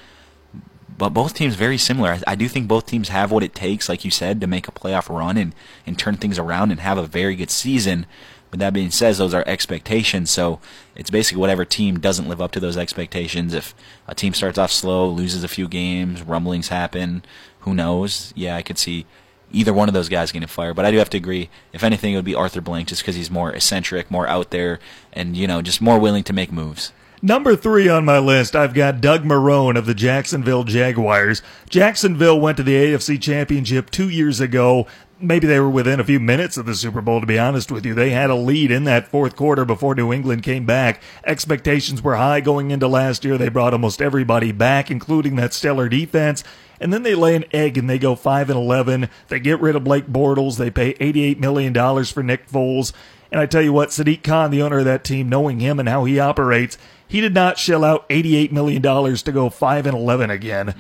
but 0.99 1.11
both 1.11 1.35
teams 1.35 1.55
very 1.55 1.79
similar. 1.79 2.11
I, 2.11 2.23
I 2.27 2.35
do 2.35 2.49
think 2.49 2.69
both 2.69 2.87
teams 2.87 3.09
have 3.09 3.31
what 3.31 3.45
it 3.45 3.55
takes, 3.55 3.89
like 3.89 4.05
you 4.05 4.11
said, 4.11 4.41
to 4.41 4.47
make 4.47 4.69
a 4.69 4.73
playoff 4.73 5.09
run 5.09 5.37
and, 5.37 5.55
and 5.87 5.99
turn 5.99 6.17
things 6.17 6.39
around 6.39 6.73
and 6.73 6.81
have 6.81 6.99
a 6.99 7.07
very 7.07 7.37
good 7.37 7.51
season. 7.51 8.05
But 8.51 8.61
that 8.61 8.73
being 8.73 8.91
said, 8.91 9.15
those 9.15 9.35
are 9.35 9.45
expectations. 9.47 10.31
So 10.31 10.59
it's 10.97 11.11
basically 11.11 11.41
whatever 11.41 11.65
team 11.65 12.01
doesn't 12.01 12.29
live 12.29 12.41
up 12.41 12.51
to 12.53 12.61
those 12.61 12.77
expectations. 12.77 13.55
If 13.55 13.75
a 14.07 14.15
team 14.15 14.35
starts 14.35 14.59
off 14.59 14.73
slow, 14.73 15.09
loses 15.09 15.45
a 15.45 15.49
few 15.49 15.69
games, 15.69 16.23
rumblings 16.23 16.69
happen, 16.69 17.25
who 17.61 17.75
knows? 17.75 18.33
Yeah, 18.35 18.57
I 18.57 18.63
could 18.63 18.79
see 18.79 19.07
either 19.53 19.73
one 19.73 19.89
of 19.89 19.95
those 19.95 20.09
guys 20.09 20.33
getting 20.33 20.49
fired. 20.49 20.77
But 20.77 20.85
I 20.85 20.91
do 20.91 20.99
have 20.99 21.11
to 21.11 21.17
agree. 21.17 21.49
If 21.73 21.85
anything, 21.85 22.13
it 22.13 22.17
would 22.17 22.25
be 22.25 22.35
Arthur 22.35 22.61
Blank, 22.61 22.89
just 22.89 23.03
because 23.03 23.17
he's 23.17 23.31
more 23.31 23.53
eccentric, 23.53 24.11
more 24.11 24.27
out 24.27 24.51
there, 24.51 24.81
and 25.13 25.37
you 25.37 25.47
know, 25.47 25.63
just 25.63 25.81
more 25.81 25.99
willing 25.99 26.25
to 26.25 26.33
make 26.33 26.53
moves. 26.53 26.93
Number 27.21 27.57
three 27.57 27.89
on 27.89 28.05
my 28.05 28.21
list, 28.21 28.55
I've 28.55 28.75
got 28.75 29.01
Doug 29.01 29.25
Marrone 29.25 29.77
of 29.77 29.87
the 29.87 29.95
Jacksonville 29.95 30.63
Jaguars. 30.63 31.43
Jacksonville 31.69 32.39
went 32.39 32.57
to 32.59 32.63
the 32.63 32.77
AFC 32.77 33.21
Championship 33.21 33.91
two 33.91 34.09
years 34.09 34.39
ago. 34.39 34.87
Maybe 35.21 35.49
they 35.49 35.59
were 35.59 35.69
within 35.69 35.99
a 35.99 36.05
few 36.05 36.21
minutes 36.21 36.57
of 36.57 36.67
the 36.67 36.77
Super 36.77 37.01
Bowl, 37.01 37.21
to 37.21 37.27
be 37.27 37.37
honest 37.37 37.73
with 37.73 37.85
you. 37.85 37.93
They 37.93 38.11
had 38.11 38.31
a 38.31 38.37
lead 38.37 38.71
in 38.71 38.85
that 38.85 39.09
fourth 39.09 39.35
quarter 39.35 39.65
before 39.65 39.97
New 39.97 40.13
England 40.13 40.45
came 40.45 40.65
back. 40.65 41.03
Expectations 41.25 42.01
were 42.01 42.15
high 42.15 42.41
going 42.41 42.71
into 42.71 42.87
last 42.87 43.25
year. 43.25 43.37
They 43.37 43.49
brought 43.49 43.73
almost 43.73 44.01
everybody 44.01 44.53
back, 44.53 44.89
including 44.89 45.35
that 45.37 45.53
stellar 45.53 45.89
defense. 45.89 46.45
And 46.81 46.93
then 46.93 47.03
they 47.03 47.17
lay 47.17 47.35
an 47.35 47.47
egg 47.53 47.77
and 47.77 47.91
they 47.91 47.99
go 47.99 48.15
5 48.15 48.49
and 48.49 48.57
11. 48.57 49.09
They 49.27 49.41
get 49.41 49.61
rid 49.61 49.75
of 49.75 49.83
Blake 49.83 50.07
Bortles. 50.07 50.57
They 50.57 50.71
pay 50.71 50.95
$88 50.95 51.41
million 51.41 51.75
for 52.05 52.23
Nick 52.23 52.49
Foles. 52.49 52.93
And 53.31 53.41
I 53.41 53.47
tell 53.47 53.63
you 53.63 53.73
what, 53.73 53.91
Sadiq 53.91 54.23
Khan, 54.23 54.51
the 54.51 54.63
owner 54.63 54.79
of 54.79 54.85
that 54.87 55.05
team, 55.05 55.29
knowing 55.29 55.61
him 55.61 55.79
and 55.79 55.89
how 55.89 56.05
he 56.05 56.19
operates, 56.19 56.79
he 57.07 57.21
did 57.21 57.35
not 57.35 57.59
shell 57.59 57.85
out 57.85 58.09
$88 58.09 58.53
million 58.53 58.83
to 58.83 59.33
go 59.33 59.51
5 59.51 59.87
and 59.87 59.97
11 59.97 60.31
again. 60.31 60.75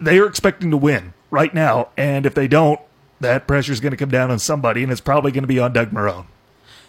They 0.00 0.18
are 0.18 0.26
expecting 0.26 0.70
to 0.70 0.76
win 0.76 1.14
right 1.30 1.52
now. 1.54 1.90
And 1.96 2.26
if 2.26 2.34
they 2.34 2.48
don't, 2.48 2.80
that 3.20 3.46
pressure 3.46 3.72
is 3.72 3.80
going 3.80 3.92
to 3.92 3.96
come 3.96 4.10
down 4.10 4.30
on 4.30 4.38
somebody, 4.38 4.82
and 4.82 4.92
it's 4.92 5.00
probably 5.00 5.32
going 5.32 5.44
to 5.44 5.48
be 5.48 5.58
on 5.58 5.72
Doug 5.72 5.90
Marrone. 5.90 6.26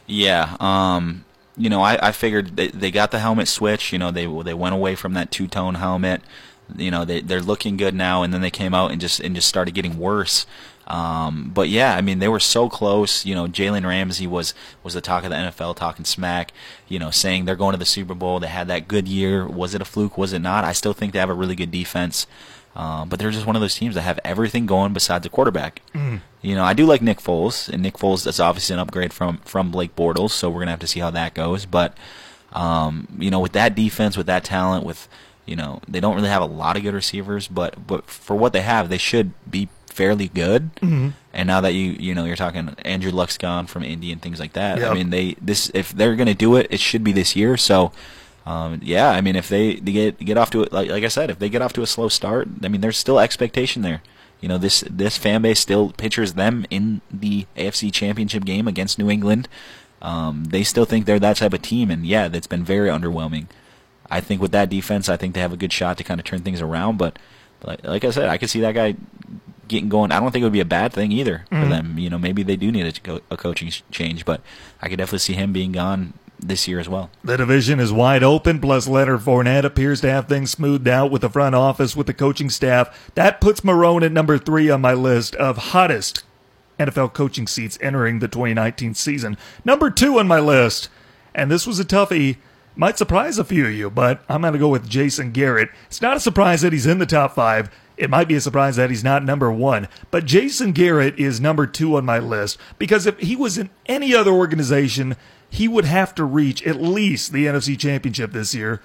Yeah, 0.05 0.57
um, 0.59 1.23
you 1.55 1.69
know, 1.69 1.81
I, 1.81 2.07
I 2.07 2.11
figured 2.11 2.55
they, 2.57 2.67
they 2.67 2.91
got 2.91 3.11
the 3.11 3.19
helmet 3.19 3.47
switch. 3.47 3.93
You 3.93 3.99
know, 3.99 4.11
they 4.11 4.25
they 4.25 4.53
went 4.53 4.75
away 4.75 4.95
from 4.95 5.13
that 5.13 5.31
two 5.31 5.47
tone 5.47 5.75
helmet. 5.75 6.21
You 6.75 6.91
know, 6.91 7.05
they 7.05 7.21
they're 7.21 7.41
looking 7.41 7.77
good 7.77 7.93
now, 7.93 8.23
and 8.23 8.33
then 8.33 8.41
they 8.41 8.49
came 8.49 8.73
out 8.73 8.91
and 8.91 8.99
just 8.99 9.19
and 9.19 9.35
just 9.35 9.47
started 9.47 9.73
getting 9.73 9.97
worse. 9.97 10.45
Um, 10.87 11.51
but 11.53 11.69
yeah, 11.69 11.95
I 11.95 12.01
mean, 12.01 12.19
they 12.19 12.27
were 12.27 12.39
so 12.39 12.69
close. 12.69 13.25
You 13.25 13.35
know, 13.35 13.47
Jalen 13.47 13.85
Ramsey 13.85 14.27
was 14.27 14.53
was 14.83 14.93
the 14.93 15.01
talk 15.01 15.23
of 15.23 15.29
the 15.29 15.35
NFL, 15.35 15.75
talking 15.75 16.05
smack. 16.05 16.51
You 16.87 16.99
know, 16.99 17.11
saying 17.11 17.45
they're 17.45 17.55
going 17.55 17.73
to 17.73 17.79
the 17.79 17.85
Super 17.85 18.13
Bowl. 18.13 18.39
They 18.39 18.47
had 18.47 18.67
that 18.67 18.87
good 18.87 19.07
year. 19.07 19.47
Was 19.47 19.73
it 19.73 19.81
a 19.81 19.85
fluke? 19.85 20.17
Was 20.17 20.33
it 20.33 20.39
not? 20.39 20.63
I 20.63 20.73
still 20.73 20.93
think 20.93 21.13
they 21.13 21.19
have 21.19 21.29
a 21.29 21.33
really 21.33 21.55
good 21.55 21.71
defense. 21.71 22.27
Um, 22.75 23.07
but 23.07 23.19
they're 23.19 23.29
just 23.29 23.45
one 23.45 23.55
of 23.55 23.61
those 23.61 23.75
teams 23.75 23.93
that 23.93 24.01
have 24.01 24.19
everything 24.25 24.65
going 24.65 24.93
besides 24.93 25.23
the 25.23 25.29
quarterback. 25.29 25.81
You 26.41 26.55
know, 26.55 26.63
I 26.63 26.73
do 26.73 26.87
like 26.87 27.03
Nick 27.03 27.19
Foles, 27.19 27.69
and 27.69 27.83
Nick 27.83 27.97
Foles 27.97 28.25
is 28.25 28.39
obviously 28.39 28.73
an 28.73 28.79
upgrade 28.79 29.13
from 29.13 29.37
from 29.39 29.69
Blake 29.71 29.95
Bortles, 29.95 30.31
so 30.31 30.49
we're 30.49 30.61
gonna 30.61 30.71
have 30.71 30.79
to 30.79 30.87
see 30.87 30.99
how 30.99 31.11
that 31.11 31.35
goes. 31.35 31.65
But 31.65 31.95
um, 32.51 33.07
you 33.17 33.29
know, 33.29 33.39
with 33.39 33.53
that 33.53 33.75
defense, 33.75 34.17
with 34.17 34.25
that 34.25 34.43
talent, 34.43 34.85
with 34.85 35.07
you 35.45 35.55
know, 35.55 35.81
they 35.87 35.99
don't 35.99 36.15
really 36.15 36.29
have 36.29 36.41
a 36.41 36.47
lot 36.47 36.75
of 36.75 36.83
good 36.83 36.93
receivers, 36.93 37.47
but 37.47 37.85
but 37.85 38.05
for 38.09 38.35
what 38.35 38.53
they 38.53 38.61
have, 38.61 38.89
they 38.89 38.97
should 38.97 39.33
be 39.49 39.69
fairly 39.93 40.27
good. 40.27 40.75
Mm-hmm. 40.75 41.09
And 41.33 41.47
now 41.47 41.61
that 41.61 41.73
you 41.73 41.91
you 41.91 42.13
know 42.13 42.25
you're 42.25 42.35
talking 42.35 42.75
Andrew 42.83 43.11
Luck's 43.11 43.37
gone 43.37 43.67
from 43.67 43.83
Indy 43.83 44.11
and 44.11 44.21
things 44.21 44.39
like 44.39 44.53
that. 44.53 44.79
Yep. 44.79 44.91
I 44.91 44.93
mean, 44.93 45.09
they 45.09 45.35
this 45.41 45.71
if 45.73 45.91
they're 45.91 46.15
gonna 46.15 46.33
do 46.33 46.55
it, 46.55 46.67
it 46.69 46.79
should 46.79 47.03
be 47.03 47.11
this 47.11 47.35
year. 47.35 47.57
So. 47.57 47.91
Um, 48.45 48.81
yeah, 48.83 49.09
I 49.09 49.21
mean, 49.21 49.37
if 49.37 49.47
they, 49.47 49.75
they 49.75 49.93
get 49.93 50.19
get 50.19 50.37
off 50.37 50.49
to 50.49 50.63
it, 50.63 50.73
like 50.73 50.89
like 50.89 51.05
I 51.05 51.07
said, 51.07 51.29
if 51.29 51.39
they 51.39 51.47
get 51.47 51.61
off 51.61 51.71
to 51.73 51.81
a 51.81 51.87
slow 51.87 52.09
start, 52.09 52.49
I 52.61 52.67
mean, 52.67 52.81
there's 52.81 52.97
still 52.97 53.17
expectation 53.17 53.83
there. 53.83 54.01
You 54.41 54.49
know, 54.49 54.57
this 54.57 54.83
this 54.89 55.17
fan 55.17 55.43
base 55.43 55.61
still 55.61 55.91
pictures 55.91 56.33
them 56.33 56.65
in 56.69 56.99
the 57.09 57.45
AFC 57.55 57.93
Championship 57.93 58.43
game 58.43 58.67
against 58.67 58.99
New 58.99 59.09
England. 59.09 59.47
Um, 60.01 60.43
they 60.43 60.65
still 60.65 60.83
think 60.83 61.05
they're 61.05 61.19
that 61.19 61.37
type 61.37 61.53
of 61.53 61.61
team, 61.61 61.89
and 61.89 62.05
yeah, 62.05 62.27
that's 62.27 62.47
been 62.47 62.65
very 62.65 62.89
underwhelming. 62.89 63.47
I 64.11 64.19
think 64.19 64.41
with 64.41 64.51
that 64.51 64.69
defense, 64.69 65.07
I 65.07 65.17
think 65.17 65.33
they 65.33 65.39
have 65.39 65.53
a 65.53 65.57
good 65.57 65.71
shot 65.71 65.97
to 65.97 66.03
kind 66.03 66.19
of 66.19 66.25
turn 66.25 66.41
things 66.41 66.61
around. 66.61 66.97
But, 66.97 67.17
but 67.61 67.83
like 67.85 68.03
I 68.03 68.11
said, 68.11 68.27
I 68.27 68.37
could 68.37 68.49
see 68.49 68.59
that 68.59 68.73
guy 68.73 68.95
getting 69.73 69.89
going. 69.89 70.11
I 70.11 70.19
don't 70.19 70.31
think 70.31 70.41
it 70.41 70.45
would 70.45 70.53
be 70.53 70.59
a 70.59 70.65
bad 70.65 70.93
thing 70.93 71.11
either 71.11 71.45
for 71.49 71.55
mm. 71.55 71.69
them. 71.69 71.99
You 71.99 72.09
know, 72.09 72.17
maybe 72.17 72.43
they 72.43 72.55
do 72.55 72.71
need 72.71 72.99
a, 73.07 73.21
a 73.29 73.37
coaching 73.37 73.71
change, 73.91 74.23
but 74.23 74.41
I 74.81 74.87
could 74.87 74.97
definitely 74.97 75.19
see 75.19 75.33
him 75.33 75.51
being 75.51 75.73
gone 75.73 76.13
this 76.39 76.67
year 76.67 76.79
as 76.79 76.87
well. 76.87 77.09
The 77.23 77.37
division 77.37 77.79
is 77.79 77.91
wide 77.91 78.23
open, 78.23 78.59
plus 78.59 78.87
Leonard 78.87 79.21
Fournette 79.21 79.63
appears 79.63 80.01
to 80.01 80.11
have 80.11 80.27
things 80.27 80.51
smoothed 80.51 80.87
out 80.87 81.11
with 81.11 81.21
the 81.21 81.29
front 81.29 81.55
office, 81.55 81.95
with 81.95 82.07
the 82.07 82.13
coaching 82.13 82.49
staff. 82.49 83.11
That 83.15 83.41
puts 83.41 83.61
Marrone 83.61 84.03
at 84.03 84.11
number 84.11 84.37
three 84.37 84.69
on 84.69 84.81
my 84.81 84.93
list 84.93 85.35
of 85.35 85.57
hottest 85.57 86.23
NFL 86.79 87.13
coaching 87.13 87.47
seats 87.47 87.77
entering 87.81 88.19
the 88.19 88.27
2019 88.27 88.93
season. 88.93 89.37
Number 89.63 89.89
two 89.89 90.19
on 90.19 90.27
my 90.27 90.39
list, 90.39 90.89
and 91.33 91.49
this 91.49 91.65
was 91.65 91.79
a 91.79 91.85
toughie, 91.85 92.37
might 92.75 92.97
surprise 92.97 93.37
a 93.37 93.43
few 93.43 93.67
of 93.67 93.73
you, 93.73 93.89
but 93.89 94.23
I'm 94.27 94.41
going 94.41 94.53
to 94.53 94.59
go 94.59 94.69
with 94.69 94.89
Jason 94.89 95.31
Garrett. 95.31 95.69
It's 95.87 96.01
not 96.01 96.17
a 96.17 96.19
surprise 96.19 96.61
that 96.61 96.73
he's 96.73 96.87
in 96.87 96.99
the 96.99 97.05
top 97.05 97.35
five. 97.35 97.69
It 97.95 98.09
might 98.09 98.27
be 98.27 98.35
a 98.35 98.41
surprise 98.41 98.75
that 98.75 98.89
he's 98.89 99.03
not 99.03 99.23
number 99.23 99.51
one, 99.51 99.87
but 100.09 100.25
Jason 100.25 100.71
Garrett 100.71 101.17
is 101.19 101.39
number 101.39 101.67
two 101.67 101.95
on 101.95 102.05
my 102.05 102.19
list 102.19 102.57
because 102.79 103.05
if 103.05 103.19
he 103.19 103.35
was 103.35 103.57
in 103.57 103.69
any 103.85 104.15
other 104.15 104.31
organization, 104.31 105.15
he 105.49 105.67
would 105.67 105.85
have 105.85 106.15
to 106.15 106.23
reach 106.23 106.65
at 106.65 106.81
least 106.81 107.31
the 107.31 107.45
NFC 107.45 107.77
Championship 107.77 108.31
this 108.31 108.55
year. 108.55 108.81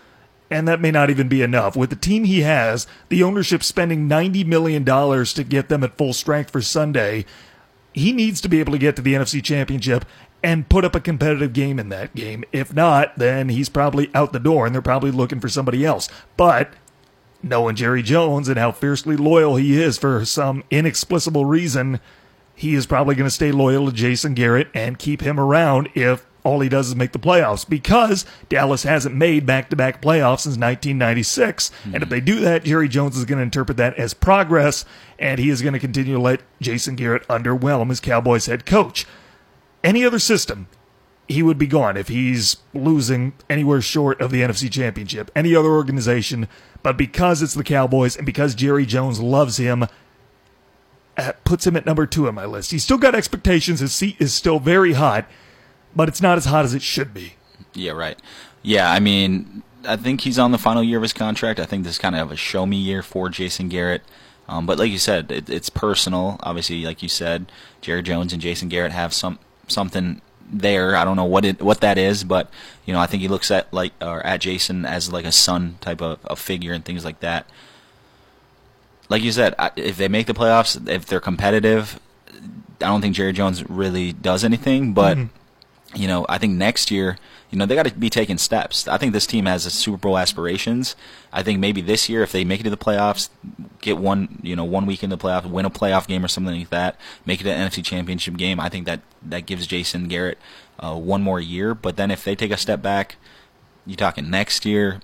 And 0.51 0.67
that 0.69 0.81
may 0.81 0.91
not 0.91 1.11
even 1.11 1.29
be 1.29 1.43
enough. 1.43 1.77
With 1.77 1.91
the 1.91 1.97
team 1.97 2.25
he 2.25 2.41
has, 2.41 2.87
the 3.09 3.23
ownership 3.23 3.63
spending 3.63 4.09
$90 4.09 4.47
million 4.47 4.85
to 4.85 5.45
get 5.45 5.69
them 5.69 5.85
at 5.85 5.97
full 5.97 6.13
strength 6.13 6.51
for 6.51 6.63
Sunday, 6.63 7.27
he 7.93 8.13
needs 8.13 8.41
to 8.43 8.49
be 8.49 8.61
able 8.61 8.73
to 8.73 8.79
get 8.79 8.97
to 8.97 9.03
the 9.03 9.15
NFC 9.15 9.43
Championship 9.43 10.05
and 10.43 10.69
put 10.69 10.85
up 10.85 10.95
a 10.95 11.01
competitive 11.01 11.53
game 11.53 11.79
in 11.79 11.89
that 11.89 12.15
game. 12.15 12.45
If 12.53 12.73
not, 12.73 13.17
then 13.19 13.49
he's 13.49 13.69
probably 13.69 14.11
out 14.15 14.33
the 14.33 14.39
door 14.39 14.67
and 14.67 14.75
they're 14.75 14.83
probably 14.83 15.11
looking 15.11 15.41
for 15.41 15.49
somebody 15.49 15.85
else. 15.85 16.09
But 16.37 16.73
knowing 17.43 17.77
Jerry 17.77 18.03
Jones 18.03 18.49
and 18.49 18.59
how 18.59 18.73
fiercely 18.73 19.17
loyal 19.17 19.57
he 19.57 19.81
is 19.81 19.99
for 19.99 20.25
some 20.25 20.65
inexplicable 20.71 21.45
reason, 21.45 22.01
he 22.55 22.75
is 22.75 22.87
probably 22.87 23.15
going 23.15 23.29
to 23.29 23.35
stay 23.35 23.53
loyal 23.53 23.87
to 23.87 23.93
Jason 23.93 24.35
Garrett 24.35 24.69
and 24.75 24.99
keep 24.99 25.21
him 25.21 25.39
around 25.39 25.89
if 25.95 26.27
all 26.45 26.61
he 26.61 26.69
does 26.69 26.89
is 26.89 26.97
make 26.97 27.13
the 27.13 27.19
playoffs 27.19 27.69
because 27.69 28.25
Dallas 28.49 28.83
hasn't 28.83 29.15
made 29.15 29.45
back 29.45 29.71
to 29.71 29.77
back 29.77 30.01
playoffs 30.01 30.41
since 30.41 30.57
1996. 30.57 31.71
And 31.85 31.97
if 31.97 32.03
mm-hmm. 32.03 32.11
they 32.11 32.21
do 32.21 32.41
that, 32.41 32.65
Jerry 32.65 32.89
Jones 32.89 33.17
is 33.17 33.25
going 33.25 33.39
to 33.39 33.43
interpret 33.43 33.77
that 33.77 33.97
as 33.99 34.15
progress 34.15 34.85
and 35.19 35.39
he 35.39 35.51
is 35.51 35.63
going 35.63 35.75
to 35.75 35.79
continue 35.79 36.15
to 36.15 36.21
let 36.21 36.41
Jason 36.61 36.97
Garrett 36.97 37.27
underwhelm 37.29 37.91
as 37.91 38.01
Cowboys 38.01 38.47
head 38.47 38.65
coach. 38.65 39.07
Any 39.85 40.05
other 40.05 40.19
system, 40.19 40.69
he 41.29 41.43
would 41.43 41.59
be 41.59 41.67
gone 41.67 41.97
if 41.97 42.09
he's 42.09 42.57
losing 42.73 43.35
anywhere 43.51 43.83
short 43.83 44.21
of 44.21 44.31
the 44.31 44.41
NFC 44.41 44.71
Championship. 44.73 45.31
Any 45.37 45.55
other 45.55 45.69
organization, 45.69 46.49
but 46.83 46.97
because 46.97 47.43
it's 47.43 47.55
the 47.55 47.63
Cowboys 47.63 48.17
and 48.17 48.25
because 48.25 48.55
Jerry 48.55 48.87
Jones 48.87 49.21
loves 49.21 49.59
him, 49.59 49.87
uh, 51.19 51.33
puts 51.45 51.67
him 51.67 51.77
at 51.77 51.85
number 51.85 52.07
two 52.07 52.27
on 52.29 52.35
my 52.35 52.47
list. 52.47 52.71
He's 52.71 52.83
still 52.83 52.97
got 52.97 53.15
expectations. 53.15 53.81
His 53.81 53.93
seat 53.93 54.17
is 54.19 54.33
still 54.33 54.59
very 54.59 54.95
hot, 54.95 55.29
but 55.95 56.09
it's 56.09 56.23
not 56.23 56.39
as 56.39 56.47
hot 56.47 56.65
as 56.65 56.73
it 56.73 56.83
should 56.83 57.13
be. 57.13 57.35
Yeah, 57.75 57.93
right. 57.93 58.19
Yeah, 58.63 58.91
I 58.91 58.99
mean, 58.99 59.63
I 59.85 59.97
think 59.97 60.23
he's 60.23 60.39
on 60.39 60.53
the 60.53 60.59
final 60.59 60.83
year 60.83 60.97
of 60.97 61.03
his 61.03 61.13
contract. 61.13 61.61
I 61.61 61.67
think 61.67 61.85
this 61.85 61.95
is 61.95 61.99
kind 61.99 62.17
of 62.17 62.33
a 62.33 62.37
show 62.37 62.65
me 62.65 62.79
year 62.79 63.03
for 63.03 63.29
Jason 63.29 63.69
Garrett. 63.69 64.03
Um, 64.49 64.65
but 64.65 64.79
like 64.79 64.91
you 64.91 64.99
said, 64.99 65.31
it, 65.31 65.51
it's 65.51 65.69
personal. 65.69 66.39
Obviously, 66.41 66.83
like 66.85 67.03
you 67.03 67.09
said, 67.09 67.53
Jerry 67.83 68.03
Jones 68.03 68.33
and 68.33 68.41
Jason 68.41 68.71
Garrett 68.71 68.93
have 68.93 69.13
some 69.13 69.39
something 69.67 70.23
there. 70.53 70.97
I 70.97 71.05
don't 71.05 71.17
know 71.17 71.25
what 71.25 71.45
it 71.45 71.61
what 71.63 71.81
that 71.81 71.99
is, 71.99 72.25
but 72.25 72.51
you 72.85 72.93
know, 72.93 73.01
I 73.01 73.07
think 73.07 73.23
he 73.23 73.29
looks 73.29 73.51
at 73.51 73.73
like 73.73 73.93
or 74.01 74.25
at 74.25 74.41
Jason 74.41 74.85
as 74.85 75.13
like 75.13 75.25
a 75.25 75.33
son 75.33 75.77
type 75.81 76.01
of, 76.01 76.25
of 76.27 76.39
figure 76.39 76.73
and 76.73 76.85
things 76.85 77.05
like 77.05 77.21
that. 77.21 77.47
Like 79.09 79.23
you 79.23 79.33
said, 79.33 79.55
I- 79.59 79.73
if 79.77 79.97
they 79.97 80.09
make 80.09 80.27
the 80.27 80.35
playoffs, 80.35 80.89
if 80.89 81.07
they're 81.07 81.21
competitive, 81.21 81.99
I 82.81 82.87
don't 82.87 83.01
think 83.01 83.17
Jerry 83.17 83.33
Jones 83.33 83.69
really 83.69 84.13
does 84.13 84.45
anything. 84.45 84.93
But 84.93 85.17
mm-hmm. 85.17 85.97
you 85.97 86.09
know, 86.09 86.27
I 86.29 86.39
think 86.39 86.55
next 86.55 86.91
year, 86.91 87.19
you 87.51 87.59
know, 87.59 87.65
they 87.65 87.75
got 87.75 87.87
to 87.87 87.95
be 87.95 88.11
taking 88.11 88.37
steps. 88.37 88.87
I 88.87 88.99
think 88.99 89.13
this 89.13 89.27
team 89.27 89.47
has 89.47 89.63
Super 89.73 89.97
Bowl 89.97 90.19
aspirations. 90.19 90.95
I 91.33 91.43
think 91.43 91.59
maybe 91.59 91.81
this 91.81 92.09
year, 92.09 92.23
if 92.23 92.31
they 92.31 92.45
make 92.45 92.61
it 92.61 92.65
to 92.65 92.71
the 92.71 92.77
playoffs, 92.77 93.31
get 93.81 93.97
one, 93.97 94.39
you 94.43 94.55
know, 94.55 94.65
one 94.65 94.85
week 94.85 95.03
in 95.03 95.11
the 95.11 95.17
playoffs, 95.17 95.47
win 95.47 95.65
a 95.65 95.71
playoff 95.71 96.07
game 96.07 96.25
or 96.25 96.29
something 96.29 96.59
like 96.59 96.71
that, 96.71 96.97
make 97.25 97.41
it 97.41 97.47
an 97.47 97.69
NFC 97.69 97.83
Championship 97.83 98.37
game. 98.37 98.61
I 98.61 98.69
think 98.69 98.85
that 98.87 99.01
that 99.23 99.47
gives 99.47 99.67
Jason 99.67 100.09
Garrett 100.09 100.39
uh, 100.79 100.97
one 100.97 101.23
more 101.23 101.41
year. 101.41 101.75
But 101.75 101.97
then 101.97 102.11
if 102.11 102.23
they 102.23 102.37
take 102.37 102.51
a 102.51 102.59
step 102.59 102.83
back, 102.83 103.17
you 103.87 103.97
talking 103.97 104.29
next 104.29 104.67
year. 104.67 105.01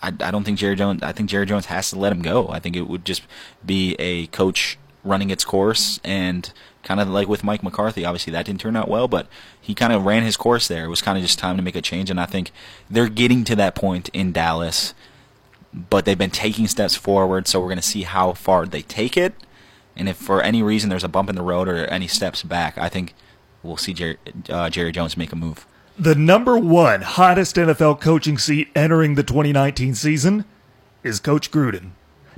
I, 0.00 0.08
I 0.20 0.30
don't 0.30 0.44
think 0.44 0.58
Jerry 0.58 0.76
Jones. 0.76 1.02
I 1.02 1.10
think 1.10 1.28
Jerry 1.28 1.44
Jones 1.44 1.66
has 1.66 1.90
to 1.90 1.98
let 1.98 2.12
him 2.12 2.22
go. 2.22 2.48
I 2.50 2.60
think 2.60 2.76
it 2.76 2.82
would 2.82 3.04
just 3.04 3.22
be 3.66 3.96
a 3.98 4.28
coach 4.28 4.78
running 5.02 5.30
its 5.30 5.44
course 5.44 5.98
and 6.04 6.52
kind 6.88 7.00
of 7.00 7.08
like 7.10 7.28
with 7.28 7.44
Mike 7.44 7.62
McCarthy. 7.62 8.06
Obviously, 8.06 8.32
that 8.32 8.46
didn't 8.46 8.62
turn 8.62 8.74
out 8.74 8.88
well, 8.88 9.08
but 9.08 9.26
he 9.60 9.74
kind 9.74 9.92
of 9.92 10.06
ran 10.06 10.22
his 10.22 10.38
course 10.38 10.66
there. 10.68 10.86
It 10.86 10.88
was 10.88 11.02
kind 11.02 11.18
of 11.18 11.22
just 11.22 11.38
time 11.38 11.58
to 11.58 11.62
make 11.62 11.76
a 11.76 11.82
change, 11.82 12.08
and 12.08 12.18
I 12.18 12.24
think 12.24 12.50
they're 12.88 13.10
getting 13.10 13.44
to 13.44 13.56
that 13.56 13.74
point 13.74 14.08
in 14.14 14.32
Dallas. 14.32 14.94
But 15.90 16.06
they've 16.06 16.16
been 16.16 16.30
taking 16.30 16.66
steps 16.66 16.94
forward, 16.94 17.46
so 17.46 17.60
we're 17.60 17.66
going 17.66 17.76
to 17.76 17.82
see 17.82 18.04
how 18.04 18.32
far 18.32 18.64
they 18.64 18.80
take 18.80 19.18
it. 19.18 19.34
And 19.96 20.08
if 20.08 20.16
for 20.16 20.40
any 20.40 20.62
reason 20.62 20.88
there's 20.88 21.04
a 21.04 21.08
bump 21.08 21.28
in 21.28 21.36
the 21.36 21.42
road 21.42 21.68
or 21.68 21.84
any 21.88 22.08
steps 22.08 22.42
back, 22.42 22.78
I 22.78 22.88
think 22.88 23.12
we'll 23.62 23.76
see 23.76 23.92
Jerry, 23.92 24.16
uh, 24.48 24.70
Jerry 24.70 24.90
Jones 24.90 25.14
make 25.14 25.30
a 25.30 25.36
move. 25.36 25.66
The 25.98 26.14
number 26.14 26.56
one 26.56 27.02
hottest 27.02 27.56
NFL 27.56 28.00
coaching 28.00 28.38
seat 28.38 28.70
entering 28.74 29.14
the 29.14 29.22
2019 29.22 29.94
season 29.94 30.46
is 31.02 31.20
Coach 31.20 31.50
Gruden. 31.50 31.90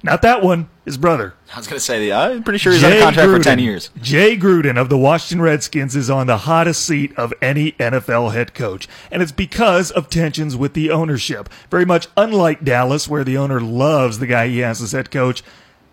Not 0.02 0.22
that 0.22 0.42
one, 0.42 0.70
his 0.84 0.96
brother. 0.96 1.34
I 1.54 1.58
was 1.58 1.66
going 1.66 1.78
to 1.78 1.84
say, 1.84 2.00
the 2.00 2.12
I'm 2.12 2.42
pretty 2.42 2.58
sure 2.58 2.72
he's 2.72 2.80
Jay 2.80 2.96
on 2.96 3.02
a 3.02 3.04
contract 3.04 3.28
Gruden. 3.28 3.36
for 3.36 3.44
10 3.44 3.58
years. 3.58 3.90
Jay 4.00 4.36
Gruden 4.36 4.80
of 4.80 4.88
the 4.88 4.96
Washington 4.96 5.42
Redskins 5.42 5.94
is 5.94 6.08
on 6.08 6.26
the 6.26 6.38
hottest 6.38 6.84
seat 6.86 7.16
of 7.18 7.34
any 7.42 7.72
NFL 7.72 8.32
head 8.32 8.54
coach. 8.54 8.88
And 9.10 9.22
it's 9.22 9.32
because 9.32 9.90
of 9.90 10.08
tensions 10.08 10.56
with 10.56 10.72
the 10.72 10.90
ownership. 10.90 11.50
Very 11.70 11.84
much 11.84 12.08
unlike 12.16 12.64
Dallas, 12.64 13.08
where 13.08 13.24
the 13.24 13.36
owner 13.36 13.60
loves 13.60 14.18
the 14.18 14.26
guy 14.26 14.48
he 14.48 14.58
has 14.60 14.80
as 14.80 14.92
head 14.92 15.10
coach. 15.10 15.42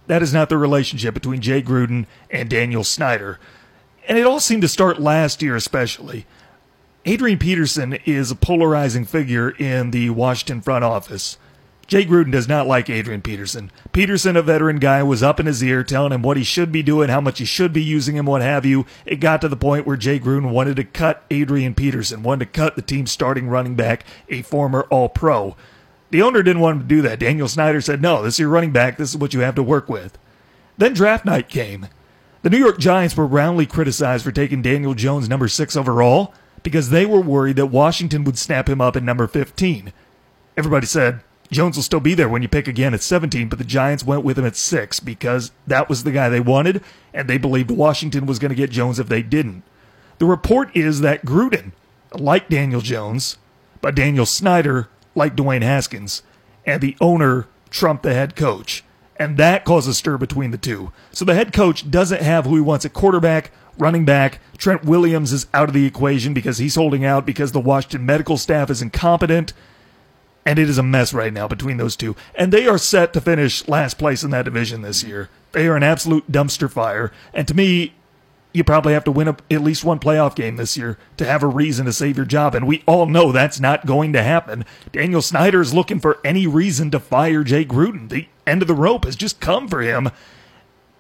That 0.08 0.22
is 0.24 0.34
not 0.34 0.48
the 0.48 0.58
relationship 0.58 1.13
between 1.13 1.41
Jay 1.41 1.62
Gruden 1.62 2.06
and 2.30 2.50
Daniel 2.50 2.86
Snyder. 2.86 3.39
And 4.08 4.17
it 4.17 4.26
all 4.26 4.39
seemed 4.39 4.62
to 4.62 4.70
start 4.70 5.02
last 5.02 5.41
year, 5.41 5.56
especially. 5.58 6.26
Adrian 7.06 7.39
Peterson 7.39 7.93
is 8.06 8.32
a 8.32 8.36
polarizing 8.36 9.04
figure 9.04 9.50
in 9.50 9.91
the 9.91 10.10
Washington 10.12 10.62
front 10.62 10.86
office. 10.86 11.38
Jay 11.88 12.06
Gruden 12.06 12.34
does 12.34 12.50
not 12.50 12.67
like 12.67 12.89
Adrian 12.89 13.21
Peterson. 13.21 13.71
Peterson, 13.93 14.36
a 14.36 14.41
veteran 14.41 14.78
guy, 14.78 15.02
was 15.04 15.23
up 15.23 15.39
in 15.39 15.45
his 15.45 15.63
ear 15.63 15.86
telling 15.86 16.12
him 16.12 16.21
what 16.21 16.36
he 16.36 16.43
should 16.43 16.69
be 16.69 16.84
doing, 16.84 17.08
how 17.08 17.21
much 17.21 17.39
he 17.39 17.45
should 17.45 17.71
be 17.71 17.82
using 17.82 18.17
him, 18.17 18.26
what 18.26 18.41
have 18.41 18.65
you. 18.65 18.86
It 19.06 19.21
got 19.21 19.39
to 19.41 19.47
the 19.47 19.56
point 19.56 19.88
where 19.88 19.95
Jay 19.95 20.19
Gruden 20.19 20.52
wanted 20.52 20.76
to 20.76 20.84
cut 20.84 21.23
Adrian 21.32 21.73
Peterson, 21.73 22.23
wanted 22.23 22.45
to 22.45 22.52
cut 22.52 22.76
the 22.76 22.82
team's 22.82 23.12
starting 23.12 23.47
running 23.47 23.76
back, 23.76 24.06
a 24.28 24.41
former 24.41 24.82
All 24.89 25.08
Pro. 25.08 25.56
The 26.10 26.21
owner 26.21 26.43
didn't 26.43 26.62
want 26.62 26.76
him 26.76 26.82
to 26.84 26.95
do 26.95 27.02
that. 27.04 27.19
Daniel 27.19 27.47
Snyder 27.47 27.80
said, 27.80 28.02
No, 28.02 28.21
this 28.21 28.36
is 28.36 28.39
your 28.39 28.50
running 28.50 28.71
back. 28.71 28.97
This 28.97 29.12
is 29.12 29.17
what 29.17 29.34
you 29.34 29.39
have 29.39 29.56
to 29.56 29.63
work 29.63 29.88
with. 29.88 30.17
Then 30.78 30.93
draft 30.93 31.26
night 31.26 31.47
came. 31.47 31.88
The 32.43 32.50
New 32.50 32.58
York 32.58 32.80
Giants 32.80 33.15
were 33.15 33.26
roundly 33.26 33.65
criticized 33.65 34.26
for 34.26 34.32
taking 34.32 34.62
Daniel 34.62 34.93
Jones 34.93 35.28
number 35.28 35.47
six 35.47 35.76
overall 35.76 36.34
because 36.63 36.89
they 36.89 37.06
were 37.06 37.21
worried 37.21 37.56
that 37.56 37.67
Washington 37.67 38.26
would 38.26 38.38
snap 38.38 38.69
him 38.69 38.82
up 38.82 38.95
at 38.95 39.04
number 39.04 39.28
15. 39.28 39.91
Everybody 40.56 40.86
said, 40.86 41.21
Jones 41.51 41.77
will 41.77 41.83
still 41.83 41.99
be 41.99 42.13
there 42.13 42.27
when 42.27 42.41
you 42.41 42.47
pick 42.47 42.67
again 42.67 42.93
at 42.93 43.01
17, 43.01 43.47
but 43.47 43.57
the 43.57 43.65
Giants 43.65 44.03
went 44.03 44.23
with 44.23 44.38
him 44.38 44.45
at 44.45 44.55
6 44.55 44.99
because 44.99 45.51
that 45.65 45.88
was 45.88 46.03
the 46.03 46.12
guy 46.12 46.29
they 46.29 46.39
wanted, 46.39 46.83
and 47.13 47.27
they 47.27 47.38
believed 47.38 47.71
Washington 47.71 48.25
was 48.25 48.39
going 48.39 48.49
to 48.49 48.55
get 48.55 48.69
Jones 48.69 48.99
if 48.99 49.07
they 49.07 49.21
didn't. 49.21 49.63
The 50.19 50.25
report 50.25 50.75
is 50.75 51.01
that 51.01 51.25
Gruden 51.25 51.71
liked 52.13 52.49
Daniel 52.49 52.81
Jones, 52.81 53.38
but 53.81 53.95
Daniel 53.95 54.25
Snyder 54.25 54.89
liked 55.15 55.38
Dwayne 55.38 55.62
Haskins, 55.62 56.23
and 56.65 56.81
the 56.81 56.97
owner 56.99 57.47
trumped 57.69 58.03
the 58.03 58.13
head 58.13 58.36
coach. 58.36 58.83
And 59.19 59.38
that 59.38 59.65
caused 59.65 59.89
a 59.89 59.93
stir 59.93 60.17
between 60.17 60.51
the 60.51 60.57
two. 60.57 60.91
So 61.12 61.25
the 61.25 61.33
head 61.33 61.53
coach 61.53 61.89
doesn't 61.89 62.21
have 62.21 62.45
who 62.45 62.55
he 62.55 62.62
wants 62.62 62.86
at 62.86 62.93
quarterback, 62.93 63.51
running 63.77 64.05
back. 64.05 64.39
Trent 64.57 64.86
Williams 64.86 65.33
is 65.33 65.47
out 65.53 65.69
of 65.69 65.73
the 65.73 65.86
equation 65.86 66.33
because 66.33 66.57
he's 66.60 66.75
holding 66.75 67.03
out 67.05 67.25
because 67.25 67.51
the 67.51 67.60
Washington 67.60 68.05
medical 68.05 68.38
staff 68.38 68.69
is 68.69 68.81
incompetent. 68.81 69.53
And 70.47 70.57
it 70.57 70.69
is 70.69 70.77
a 70.77 70.83
mess 70.83 71.13
right 71.13 71.33
now 71.33 71.45
between 71.45 71.75
those 71.75 71.97
two. 71.97 72.15
And 72.33 72.53
they 72.53 72.67
are 72.67 72.77
set 72.77 73.12
to 73.12 73.19
finish 73.19 73.67
last 73.67 73.97
place 73.97 74.23
in 74.23 74.31
that 74.31 74.45
division 74.45 74.81
this 74.81 75.03
year. 75.03 75.29
They 75.51 75.67
are 75.67 75.75
an 75.75 75.83
absolute 75.83 76.31
dumpster 76.31 76.71
fire. 76.71 77.12
And 77.33 77.45
to 77.49 77.53
me, 77.53 77.93
you 78.53 78.63
probably 78.63 78.93
have 78.93 79.03
to 79.03 79.12
win 79.12 79.27
a, 79.27 79.36
at 79.51 79.62
least 79.62 79.83
one 79.83 79.99
playoff 79.99 80.36
game 80.36 80.55
this 80.55 80.77
year 80.77 80.97
to 81.17 81.25
have 81.25 81.43
a 81.43 81.47
reason 81.47 81.86
to 81.86 81.91
save 81.91 82.15
your 82.15 82.25
job. 82.25 82.55
And 82.55 82.65
we 82.65 82.81
all 82.88 83.07
know 83.07 83.33
that's 83.33 83.60
not 83.60 83.86
going 83.86 84.13
to 84.13 84.23
happen. 84.23 84.63
Daniel 84.93 85.21
Snyder 85.21 85.60
is 85.60 85.73
looking 85.73 85.99
for 85.99 86.17
any 86.23 86.47
reason 86.47 86.91
to 86.91 86.99
fire 87.01 87.43
Jay 87.43 87.65
Gruden. 87.65 88.07
The 88.07 88.29
end 88.47 88.62
of 88.62 88.69
the 88.69 88.73
rope 88.73 89.03
has 89.03 89.17
just 89.17 89.41
come 89.41 89.67
for 89.67 89.81
him 89.81 90.12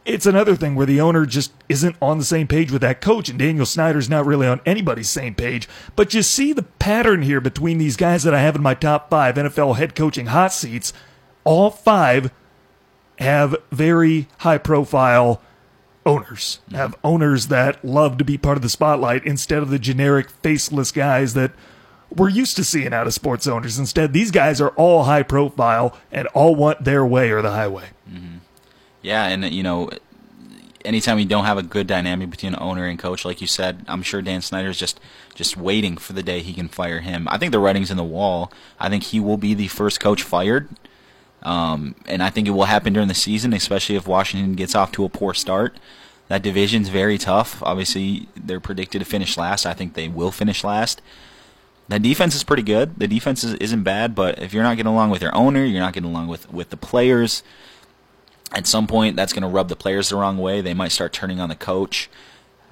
it's 0.07 0.25
another 0.25 0.55
thing 0.55 0.73
where 0.73 0.85
the 0.85 1.01
owner 1.01 1.25
just 1.25 1.51
isn't 1.67 1.97
on 2.01 2.17
the 2.17 2.23
same 2.23 2.47
page 2.47 2.71
with 2.71 2.81
that 2.81 3.01
coach, 3.01 3.27
and 3.27 3.37
Daniel 3.37 3.65
Snyder's 3.65 4.09
not 4.09 4.25
really 4.25 4.47
on 4.47 4.61
anybody's 4.65 5.09
same 5.09 5.35
page. 5.35 5.67
But 5.97 6.13
you 6.13 6.21
see 6.21 6.53
the 6.53 6.63
pattern 6.63 7.23
here 7.23 7.41
between 7.41 7.77
these 7.77 7.97
guys 7.97 8.23
that 8.23 8.33
I 8.33 8.41
have 8.41 8.55
in 8.55 8.63
my 8.63 8.73
top 8.73 9.09
five 9.09 9.35
NFL 9.35 9.75
head 9.75 9.95
coaching 9.95 10.27
hot 10.27 10.53
seats. 10.53 10.93
All 11.43 11.69
five 11.69 12.31
have 13.19 13.55
very 13.69 14.29
high 14.39 14.57
profile 14.57 15.41
owners, 16.05 16.59
have 16.71 16.95
owners 17.03 17.47
that 17.47 17.83
love 17.83 18.17
to 18.17 18.23
be 18.23 18.37
part 18.37 18.57
of 18.57 18.63
the 18.63 18.69
spotlight 18.69 19.25
instead 19.25 19.61
of 19.61 19.69
the 19.69 19.79
generic 19.79 20.29
faceless 20.29 20.91
guys 20.91 21.33
that 21.33 21.51
we're 22.09 22.29
used 22.29 22.55
to 22.55 22.63
seeing 22.63 22.93
out 22.93 23.07
of 23.07 23.13
sports 23.13 23.45
owners. 23.45 23.77
Instead, 23.77 24.13
these 24.13 24.31
guys 24.31 24.61
are 24.61 24.69
all 24.69 25.03
high 25.03 25.23
profile 25.23 25.97
and 26.13 26.27
all 26.29 26.55
want 26.55 26.85
their 26.85 27.05
way 27.05 27.29
or 27.29 27.41
the 27.41 27.51
highway. 27.51 27.89
Mm-hmm. 28.09 28.36
Yeah, 29.07 29.27
and 29.27 29.45
you 29.53 29.63
know, 29.63 29.89
anytime 30.83 31.17
you 31.17 31.25
don't 31.25 31.45
have 31.45 31.57
a 31.57 31.63
good 31.63 31.87
dynamic 31.87 32.29
between 32.29 32.55
owner 32.59 32.85
and 32.85 32.99
coach, 32.99 33.23
like 33.23 33.39
you 33.39 33.47
said, 33.47 33.85
I'm 33.87 34.03
sure 34.03 34.21
Dan 34.21 34.41
Snyder's 34.41 34.77
just 34.77 34.99
just 35.33 35.55
waiting 35.55 35.95
for 35.95 36.11
the 36.11 36.21
day 36.21 36.41
he 36.41 36.53
can 36.53 36.67
fire 36.67 36.99
him. 36.99 37.25
I 37.29 37.37
think 37.37 37.53
the 37.53 37.59
writing's 37.59 37.89
in 37.89 37.95
the 37.95 38.03
wall. 38.03 38.51
I 38.81 38.89
think 38.89 39.03
he 39.03 39.21
will 39.21 39.37
be 39.37 39.53
the 39.53 39.69
first 39.69 40.01
coach 40.01 40.23
fired. 40.23 40.67
Um, 41.41 41.95
and 42.05 42.21
I 42.21 42.29
think 42.29 42.49
it 42.49 42.51
will 42.51 42.65
happen 42.65 42.91
during 42.91 43.07
the 43.07 43.13
season, 43.13 43.53
especially 43.53 43.95
if 43.95 44.07
Washington 44.07 44.55
gets 44.55 44.75
off 44.75 44.91
to 44.93 45.05
a 45.05 45.09
poor 45.09 45.33
start. 45.33 45.77
That 46.27 46.41
division's 46.41 46.89
very 46.89 47.17
tough. 47.17 47.63
Obviously, 47.63 48.27
they're 48.35 48.59
predicted 48.59 48.99
to 48.99 49.05
finish 49.05 49.37
last. 49.37 49.65
I 49.65 49.73
think 49.73 49.93
they 49.93 50.09
will 50.09 50.31
finish 50.31 50.65
last. 50.65 51.01
That 51.87 52.01
defense 52.01 52.35
is 52.35 52.43
pretty 52.43 52.63
good. 52.63 52.99
The 52.99 53.07
defense 53.07 53.45
is, 53.45 53.53
isn't 53.53 53.83
bad, 53.83 54.15
but 54.15 54.39
if 54.39 54.53
you're 54.53 54.63
not 54.63 54.75
getting 54.75 54.91
along 54.91 55.11
with 55.11 55.21
your 55.21 55.33
owner, 55.33 55.63
you're 55.63 55.79
not 55.79 55.93
getting 55.93 56.09
along 56.09 56.27
with, 56.27 56.51
with 56.51 56.71
the 56.71 56.75
players, 56.75 57.43
at 58.53 58.67
some 58.67 58.87
point 58.87 59.15
that's 59.15 59.33
going 59.33 59.43
to 59.43 59.47
rub 59.47 59.69
the 59.69 59.75
players 59.75 60.09
the 60.09 60.15
wrong 60.15 60.37
way. 60.37 60.61
They 60.61 60.73
might 60.73 60.91
start 60.91 61.13
turning 61.13 61.39
on 61.39 61.49
the 61.49 61.55
coach. 61.55 62.09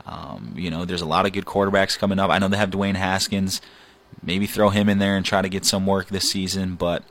Um, 0.05 0.53
you 0.55 0.69
know, 0.69 0.85
there's 0.85 1.01
a 1.01 1.05
lot 1.05 1.25
of 1.25 1.33
good 1.33 1.45
quarterbacks 1.45 1.97
coming 1.97 2.19
up. 2.19 2.29
I 2.29 2.39
know 2.39 2.47
they 2.47 2.57
have 2.57 2.71
Dwayne 2.71 2.95
Haskins. 2.95 3.61
Maybe 4.21 4.45
throw 4.45 4.69
him 4.69 4.87
in 4.87 4.99
there 4.99 5.17
and 5.17 5.25
try 5.25 5.41
to 5.41 5.49
get 5.49 5.65
some 5.65 5.85
work 5.85 6.07
this 6.07 6.29
season. 6.29 6.75
But, 6.75 7.03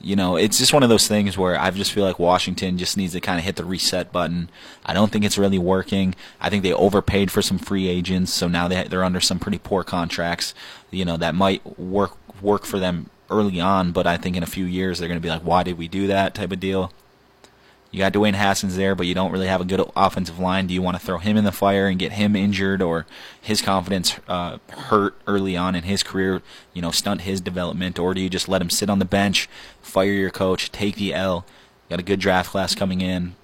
you 0.00 0.14
know, 0.14 0.36
it's 0.36 0.58
just 0.58 0.72
one 0.72 0.82
of 0.82 0.88
those 0.88 1.08
things 1.08 1.36
where 1.36 1.58
I 1.58 1.70
just 1.70 1.92
feel 1.92 2.04
like 2.04 2.18
Washington 2.18 2.78
just 2.78 2.96
needs 2.96 3.14
to 3.14 3.20
kind 3.20 3.38
of 3.38 3.44
hit 3.44 3.56
the 3.56 3.64
reset 3.64 4.12
button. 4.12 4.50
I 4.84 4.92
don't 4.92 5.10
think 5.10 5.24
it's 5.24 5.38
really 5.38 5.58
working. 5.58 6.14
I 6.40 6.50
think 6.50 6.62
they 6.62 6.72
overpaid 6.72 7.30
for 7.30 7.42
some 7.42 7.58
free 7.58 7.88
agents, 7.88 8.32
so 8.32 8.48
now 8.48 8.68
they, 8.68 8.84
they're 8.84 9.04
under 9.04 9.20
some 9.20 9.38
pretty 9.38 9.58
poor 9.58 9.82
contracts. 9.82 10.54
You 10.90 11.04
know, 11.04 11.16
that 11.16 11.34
might 11.34 11.78
work 11.78 12.16
work 12.42 12.64
for 12.64 12.78
them 12.78 13.08
early 13.30 13.60
on, 13.60 13.92
but 13.92 14.06
I 14.06 14.16
think 14.16 14.36
in 14.36 14.42
a 14.42 14.46
few 14.46 14.64
years 14.64 14.98
they're 14.98 15.08
going 15.08 15.20
to 15.20 15.22
be 15.22 15.28
like, 15.28 15.42
why 15.42 15.62
did 15.62 15.78
we 15.78 15.88
do 15.88 16.06
that 16.08 16.34
type 16.34 16.52
of 16.52 16.60
deal. 16.60 16.92
You 17.92 17.98
got 17.98 18.12
Dwayne 18.12 18.34
Haskins 18.34 18.74
there, 18.74 18.94
but 18.94 19.06
you 19.06 19.14
don't 19.14 19.30
really 19.30 19.46
have 19.46 19.60
a 19.60 19.64
good 19.64 19.88
offensive 19.94 20.38
line. 20.38 20.66
Do 20.66 20.74
you 20.74 20.82
want 20.82 20.98
to 20.98 21.06
throw 21.06 21.18
him 21.18 21.36
in 21.36 21.44
the 21.44 21.52
fire 21.52 21.86
and 21.86 21.98
get 21.98 22.12
him 22.12 22.34
injured 22.34 22.82
or 22.82 23.06
his 23.40 23.62
confidence 23.62 24.18
uh, 24.26 24.58
hurt 24.70 25.14
early 25.26 25.56
on 25.58 25.74
in 25.74 25.84
his 25.84 26.02
career, 26.02 26.42
you 26.72 26.82
know, 26.82 26.90
stunt 26.90 27.20
his 27.20 27.40
development? 27.40 27.98
Or 27.98 28.14
do 28.14 28.20
you 28.20 28.30
just 28.30 28.48
let 28.48 28.62
him 28.62 28.70
sit 28.70 28.88
on 28.88 28.98
the 28.98 29.04
bench, 29.04 29.48
fire 29.82 30.10
your 30.10 30.30
coach, 30.30 30.72
take 30.72 30.96
the 30.96 31.14
L? 31.14 31.44
got 31.92 32.00
a 32.00 32.02
good 32.02 32.20
draft 32.20 32.50
class 32.50 32.74
coming 32.74 33.02
in, 33.02 33.34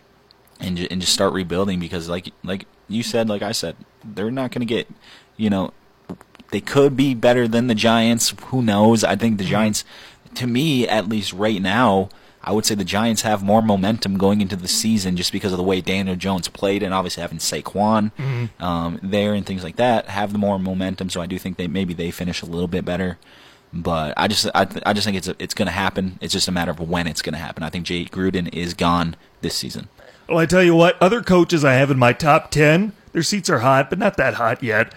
and, 0.58 0.78
and 0.90 1.02
just 1.02 1.12
start 1.12 1.34
rebuilding 1.34 1.78
because, 1.78 2.08
like 2.08 2.32
like 2.42 2.66
you 2.88 3.02
said, 3.02 3.28
like 3.28 3.42
I 3.42 3.52
said, 3.52 3.76
they're 4.02 4.30
not 4.30 4.52
going 4.52 4.66
to 4.66 4.74
get, 4.74 4.88
you 5.36 5.50
know, 5.50 5.72
they 6.50 6.62
could 6.62 6.96
be 6.96 7.14
better 7.14 7.46
than 7.46 7.66
the 7.66 7.74
Giants. 7.74 8.34
Who 8.46 8.62
knows? 8.62 9.04
I 9.04 9.16
think 9.16 9.36
the 9.36 9.44
mm-hmm. 9.44 9.50
Giants, 9.50 9.84
to 10.36 10.46
me, 10.46 10.88
at 10.88 11.08
least 11.10 11.34
right 11.34 11.60
now, 11.60 12.08
I 12.48 12.52
would 12.52 12.64
say 12.64 12.74
the 12.74 12.82
Giants 12.82 13.20
have 13.22 13.42
more 13.42 13.60
momentum 13.60 14.16
going 14.16 14.40
into 14.40 14.56
the 14.56 14.68
season 14.68 15.16
just 15.16 15.32
because 15.32 15.52
of 15.52 15.58
the 15.58 15.62
way 15.62 15.82
Daniel 15.82 16.16
Jones 16.16 16.48
played, 16.48 16.82
and 16.82 16.94
obviously 16.94 17.20
having 17.20 17.36
Saquon 17.36 18.10
mm-hmm. 18.12 18.64
um, 18.64 18.98
there 19.02 19.34
and 19.34 19.44
things 19.44 19.62
like 19.62 19.76
that 19.76 20.06
have 20.06 20.32
the 20.32 20.38
more 20.38 20.58
momentum. 20.58 21.10
So 21.10 21.20
I 21.20 21.26
do 21.26 21.38
think 21.38 21.58
they 21.58 21.66
maybe 21.66 21.92
they 21.92 22.10
finish 22.10 22.40
a 22.40 22.46
little 22.46 22.66
bit 22.66 22.86
better. 22.86 23.18
But 23.70 24.14
I 24.16 24.28
just 24.28 24.48
I, 24.54 24.66
I 24.86 24.94
just 24.94 25.04
think 25.04 25.18
it's 25.18 25.28
a, 25.28 25.36
it's 25.38 25.52
going 25.52 25.66
to 25.66 25.72
happen. 25.72 26.18
It's 26.22 26.32
just 26.32 26.48
a 26.48 26.52
matter 26.52 26.70
of 26.70 26.80
when 26.80 27.06
it's 27.06 27.20
going 27.20 27.34
to 27.34 27.38
happen. 27.38 27.62
I 27.62 27.68
think 27.68 27.84
Jay 27.84 28.06
Gruden 28.06 28.52
is 28.54 28.72
gone 28.72 29.14
this 29.42 29.54
season. 29.54 29.88
Well, 30.26 30.38
I 30.38 30.46
tell 30.46 30.62
you 30.62 30.74
what, 30.74 31.00
other 31.02 31.22
coaches 31.22 31.66
I 31.66 31.74
have 31.74 31.90
in 31.90 31.98
my 31.98 32.14
top 32.14 32.50
ten, 32.50 32.92
their 33.12 33.22
seats 33.22 33.50
are 33.50 33.58
hot, 33.58 33.90
but 33.90 33.98
not 33.98 34.16
that 34.16 34.34
hot 34.34 34.62
yet. 34.62 34.94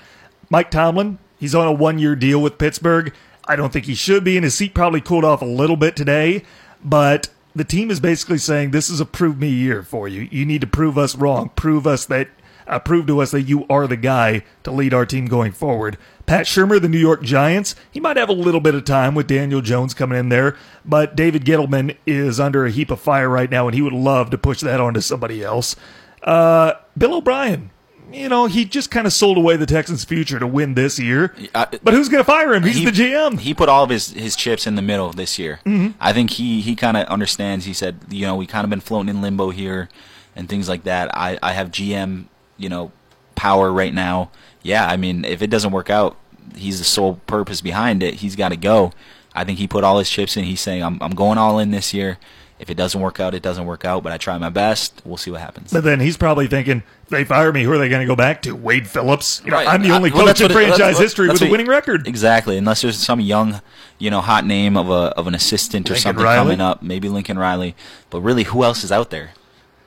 Mike 0.50 0.72
Tomlin, 0.72 1.20
He's 1.42 1.56
on 1.56 1.68
a 1.68 1.72
one 1.74 1.98
year 1.98 2.16
deal 2.16 2.40
with 2.40 2.60
Pittsburgh. 2.60 3.12
I 3.46 3.56
don't 3.56 3.74
think 3.74 3.88
he 3.88 3.96
should 3.96 4.24
be, 4.24 4.38
and 4.38 4.44
his 4.44 4.54
seat 4.54 4.76
probably 4.76 5.02
cooled 5.02 5.26
off 5.26 5.42
a 5.42 5.46
little 5.46 5.76
bit 5.76 5.96
today. 5.96 6.44
But 6.86 7.30
the 7.56 7.64
team 7.64 7.92
is 7.92 8.00
basically 8.00 8.38
saying 8.38 8.72
this 8.72 8.90
is 8.90 9.00
a 9.00 9.06
prove 9.06 9.38
me 9.38 9.50
year 9.50 9.84
for 9.84 10.08
you. 10.08 10.28
You 10.32 10.46
need 10.46 10.62
to 10.62 10.68
prove 10.68 10.98
us 10.98 11.16
wrong. 11.16 11.50
Prove 11.56 11.86
us 11.86 12.06
that 12.06 12.30
uh, 12.68 12.80
prove 12.80 13.08
to 13.08 13.22
us 13.22 13.32
that 13.32 13.42
you 13.42 13.66
are 13.70 13.88
the 13.88 13.98
guy 13.98 14.44
to 14.64 14.72
lead 14.72 14.94
our 14.94 15.06
team 15.06 15.26
going 15.26 15.52
forward. 15.52 15.98
Pat 16.26 16.46
Shurmur, 16.46 16.82
the 16.82 16.88
New 16.88 17.00
York 17.00 17.22
Giants, 17.22 17.76
he 17.92 18.00
might 18.00 18.18
have 18.18 18.30
a 18.30 18.34
little 18.34 18.62
bit 18.62 18.76
of 18.76 18.86
time 18.86 19.16
with 19.16 19.28
Daniel 19.28 19.62
Jones 19.62 19.94
coming 19.94 20.18
in 20.18 20.30
there, 20.30 20.56
but 20.86 21.16
David 21.16 21.44
Gettleman 21.44 21.98
is 22.06 22.40
under 22.40 22.66
a 22.66 22.72
heap 22.72 22.90
of 22.90 23.02
fire 23.02 23.28
right 23.28 23.50
now, 23.50 23.68
and 23.68 23.76
he 23.76 23.82
would 23.82 23.92
love 23.92 24.30
to 24.30 24.38
push 24.38 24.62
that 24.62 24.80
onto 24.80 25.02
somebody 25.02 25.44
else. 25.44 25.76
Uh, 26.24 26.74
Bill 26.98 27.16
O'Brien, 27.16 27.72
you 28.14 28.30
know, 28.30 28.46
he 28.46 28.66
just 28.66 28.92
kind 28.92 29.08
of 29.08 29.14
sold 29.14 29.38
away 29.38 29.58
the 29.58 29.66
Texans' 29.66 30.04
future 30.04 30.40
to 30.40 30.48
win 30.48 30.74
this 30.74 31.00
year. 31.00 31.34
Uh, 31.54 31.66
but 31.84 31.94
who's 31.94 32.10
going 32.10 32.24
to 32.24 32.30
fire 32.30 32.54
him? 32.54 32.64
He's 32.64 32.78
he, 32.78 32.86
the 32.86 32.92
GM. 32.92 33.40
He 33.40 33.54
put 33.54 33.70
all 33.70 33.84
of 33.84 33.90
his, 33.90 34.12
his 34.12 34.36
chips 34.36 34.68
in 34.68 34.76
the 34.76 34.82
middle 34.82 35.12
this 35.12 35.40
year. 35.40 35.60
Mm-hmm. 35.66 35.98
I 36.00 36.14
think 36.14 36.32
he, 36.32 36.62
he 36.62 36.76
kind 36.76 36.98
of 36.98 37.08
understands. 37.08 37.66
He 37.66 37.74
said, 37.74 37.98
you 38.10 38.26
know, 38.26 38.36
we 38.36 38.48
kind 38.48 38.64
of 38.64 38.70
been 38.70 38.82
floating 38.82 39.10
in 39.10 39.22
limbo 39.22 39.50
here 39.50 39.90
and 40.36 40.48
things 40.50 40.70
like 40.70 40.84
that. 40.84 41.16
I, 41.16 41.38
I 41.42 41.54
have 41.54 41.70
GM, 41.70 42.26
you 42.58 42.70
know, 42.70 42.92
power 43.36 43.72
right 43.72 43.94
now. 43.94 44.32
Yeah, 44.62 44.86
I 44.86 44.98
mean, 44.98 45.26
if 45.26 45.42
it 45.42 45.50
doesn't 45.50 45.72
work 45.72 45.90
out, 45.90 46.18
he's 46.56 46.80
the 46.80 46.86
sole 46.86 47.16
purpose 47.28 47.62
behind 47.62 48.04
it. 48.04 48.16
He's 48.16 48.36
got 48.36 48.50
to 48.50 48.58
go. 48.58 48.92
I 49.34 49.44
think 49.44 49.60
he 49.60 49.68
put 49.68 49.84
all 49.84 49.98
his 49.98 50.10
chips 50.10 50.36
in. 50.36 50.44
He's 50.44 50.62
saying, 50.62 50.84
I'm, 50.84 51.02
I'm 51.02 51.16
going 51.16 51.38
all 51.38 51.58
in 51.60 51.72
this 51.72 51.94
year. 51.94 52.18
If 52.62 52.70
it 52.70 52.76
doesn't 52.76 53.02
work 53.02 53.20
out, 53.20 53.34
it 53.34 53.42
doesn't 53.42 53.66
work 53.66 53.86
out, 53.86 54.04
but 54.04 54.12
I 54.14 54.18
try 54.18 54.38
my 54.38 54.50
best. 54.50 55.02
We'll 55.04 55.18
see 55.18 55.32
what 55.32 55.42
happens. 55.42 55.74
But 55.74 55.84
then 55.84 56.00
he's 56.00 56.16
probably 56.16 56.46
thinking, 56.46 56.84
if 57.04 57.10
they 57.10 57.24
fire 57.24 57.52
me, 57.52 57.64
who 57.64 57.72
are 57.72 57.80
they 57.80 57.90
going 57.90 58.02
to 58.02 58.06
go 58.08 58.16
back 58.16 58.44
to? 58.44 58.56
Wade 58.56 58.88
Phillips? 58.88 59.42
You 59.44 59.50
know, 59.50 59.58
Right. 59.58 59.68
I'm 59.68 59.82
the 59.82 59.90
only 59.90 60.12
Uh, 60.12 60.16
well, 60.18 60.28
coach 60.28 60.42
in 60.42 60.52
it- 60.52 60.54
franchise 60.54 60.78
that's 60.78 61.00
history 61.00 61.26
that's 61.28 61.42
with 61.42 61.50
a 61.50 61.52
winning 61.52 61.66
record. 61.66 62.08
Exactly. 62.08 62.58
Unless 62.58 62.84
there's 62.84 63.00
some 63.00 63.20
young, 63.20 63.62
you 63.98 64.12
know, 64.12 64.22
hot 64.22 64.46
name 64.46 64.78
of 64.78 64.90
a 64.92 65.10
of 65.18 65.26
an 65.26 65.34
assistant 65.34 65.90
or 65.90 65.96
something 65.96 66.24
Riley? 66.24 66.38
coming 66.52 66.62
up, 66.62 66.84
maybe 66.84 67.10
Lincoln 67.10 67.40
Riley. 67.40 67.76
But 68.12 68.22
really, 68.22 68.44
who 68.44 68.64
else 68.64 68.84
is 68.84 68.92
out 68.92 69.10
there? 69.10 69.32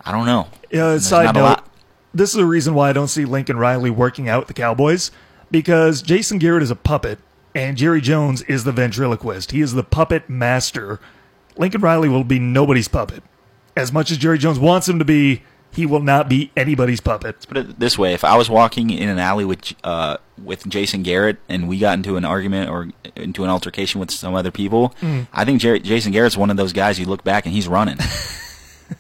I 0.05 0.11
don't 0.11 0.27
know. 0.27 0.49
Uh, 0.77 0.99
side 0.99 1.33
note, 1.33 1.61
this 2.13 2.31
is 2.31 2.35
the 2.37 2.45
reason 2.45 2.75
why 2.75 2.91
I 2.91 2.93
don't 2.93 3.07
see 3.07 3.25
Lincoln 3.25 3.57
Riley 3.57 3.89
working 3.91 4.29
out 4.29 4.41
with 4.41 4.49
the 4.49 4.55
Cowboys 4.55 5.13
because 5.51 6.03
Jason 6.03 6.39
Garrett 6.39 6.65
is 6.65 6.73
a 6.73 6.77
puppet 6.77 7.21
and 7.55 7.77
Jerry 7.77 8.01
Jones 8.01 8.43
is 8.43 8.65
the 8.65 8.73
ventriloquist. 8.73 9.53
He 9.53 9.61
is 9.61 9.75
the 9.75 9.85
puppet 9.85 10.29
master. 10.29 10.99
Lincoln 11.57 11.81
Riley 11.81 12.09
will 12.09 12.25
be 12.25 12.39
nobody's 12.39 12.89
puppet. 12.89 13.23
As 13.77 13.93
much 13.93 14.11
as 14.11 14.19
Jerry 14.19 14.39
Jones 14.39 14.59
wants 14.59 14.89
him 14.89 14.99
to 14.99 15.05
be, 15.05 15.43
he 15.73 15.87
will 15.87 16.01
not 16.01 16.29
be 16.29 16.53
anybody's 16.57 17.01
puppet. 17.01 17.35
Let's 17.37 17.47
Put 17.47 17.57
it 17.57 17.81
this 17.81 17.99
way: 17.99 18.13
if 18.15 18.23
I 18.25 18.37
was 18.37 18.49
walking 18.49 18.91
in 18.91 19.09
an 19.09 19.19
alley 19.19 19.45
with 19.45 19.73
uh, 19.83 20.19
with 20.43 20.69
Jason 20.69 21.03
Garrett 21.03 21.39
and 21.49 21.69
we 21.69 21.79
got 21.79 21.95
into 21.95 22.17
an 22.17 22.25
argument 22.25 22.71
or 22.71 22.89
into 23.17 23.43
an 23.45 23.51
altercation 23.51 23.99
with 24.01 24.11
some 24.11 24.35
other 24.35 24.51
people, 24.53 24.95
Mm. 25.01 25.27
I 25.33 25.45
think 25.45 25.61
Jer- 25.61 25.79
Jason 25.81 26.13
Garrett's 26.13 26.37
one 26.37 26.51
of 26.51 26.57
those 26.57 26.73
guys 26.73 26.99
you 27.01 27.07
look 27.07 27.25
back 27.25 27.47
and 27.47 27.53
he's 27.55 27.67
running. 27.69 27.99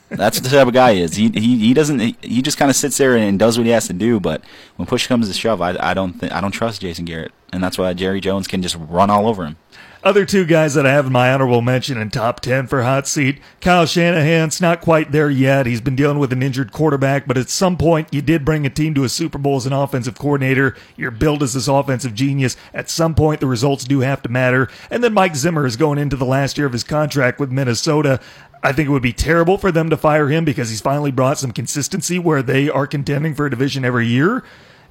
That's 0.08 0.40
the 0.40 0.48
type 0.48 0.66
of 0.66 0.72
guy 0.72 0.94
he 0.94 1.02
is. 1.02 1.14
He 1.14 1.28
he, 1.28 1.58
he 1.58 1.74
doesn't. 1.74 1.98
He, 2.00 2.16
he 2.22 2.42
just 2.42 2.56
kind 2.58 2.70
of 2.70 2.76
sits 2.76 2.96
there 2.98 3.16
and 3.16 3.38
does 3.38 3.58
what 3.58 3.66
he 3.66 3.72
has 3.72 3.86
to 3.88 3.92
do. 3.92 4.18
But 4.20 4.42
when 4.76 4.86
push 4.86 5.06
comes 5.06 5.28
to 5.28 5.34
shove, 5.34 5.60
I, 5.60 5.76
I 5.78 5.94
don't 5.94 6.14
think 6.14 6.32
I 6.32 6.40
don't 6.40 6.52
trust 6.52 6.80
Jason 6.80 7.04
Garrett, 7.04 7.32
and 7.52 7.62
that's 7.62 7.78
why 7.78 7.92
Jerry 7.94 8.20
Jones 8.20 8.46
can 8.48 8.62
just 8.62 8.76
run 8.88 9.10
all 9.10 9.28
over 9.28 9.44
him. 9.44 9.56
Other 10.04 10.26
two 10.26 10.44
guys 10.44 10.74
that 10.74 10.84
I 10.84 10.92
have 10.92 11.06
in 11.06 11.12
my 11.12 11.32
honorable 11.32 11.62
mention 11.62 11.96
in 11.96 12.10
top 12.10 12.40
10 12.40 12.66
for 12.66 12.82
hot 12.82 13.08
seat. 13.08 13.40
Kyle 13.62 13.86
Shanahan's 13.86 14.60
not 14.60 14.82
quite 14.82 15.12
there 15.12 15.30
yet. 15.30 15.64
He's 15.64 15.80
been 15.80 15.96
dealing 15.96 16.18
with 16.18 16.30
an 16.30 16.42
injured 16.42 16.72
quarterback, 16.72 17.26
but 17.26 17.38
at 17.38 17.48
some 17.48 17.78
point 17.78 18.12
you 18.12 18.20
did 18.20 18.44
bring 18.44 18.66
a 18.66 18.70
team 18.70 18.92
to 18.96 19.04
a 19.04 19.08
Super 19.08 19.38
Bowl 19.38 19.56
as 19.56 19.64
an 19.64 19.72
offensive 19.72 20.18
coordinator. 20.18 20.76
You're 20.94 21.10
billed 21.10 21.42
as 21.42 21.54
this 21.54 21.68
offensive 21.68 22.14
genius. 22.14 22.54
At 22.74 22.90
some 22.90 23.14
point 23.14 23.40
the 23.40 23.46
results 23.46 23.84
do 23.84 24.00
have 24.00 24.20
to 24.24 24.28
matter. 24.28 24.68
And 24.90 25.02
then 25.02 25.14
Mike 25.14 25.36
Zimmer 25.36 25.64
is 25.64 25.78
going 25.78 25.96
into 25.96 26.16
the 26.16 26.26
last 26.26 26.58
year 26.58 26.66
of 26.66 26.74
his 26.74 26.84
contract 26.84 27.40
with 27.40 27.50
Minnesota. 27.50 28.20
I 28.62 28.72
think 28.72 28.90
it 28.90 28.92
would 28.92 29.02
be 29.02 29.14
terrible 29.14 29.56
for 29.56 29.72
them 29.72 29.88
to 29.88 29.96
fire 29.96 30.28
him 30.28 30.44
because 30.44 30.68
he's 30.68 30.82
finally 30.82 31.12
brought 31.12 31.38
some 31.38 31.52
consistency 31.52 32.18
where 32.18 32.42
they 32.42 32.68
are 32.68 32.86
contending 32.86 33.34
for 33.34 33.46
a 33.46 33.50
division 33.50 33.86
every 33.86 34.06
year. 34.06 34.44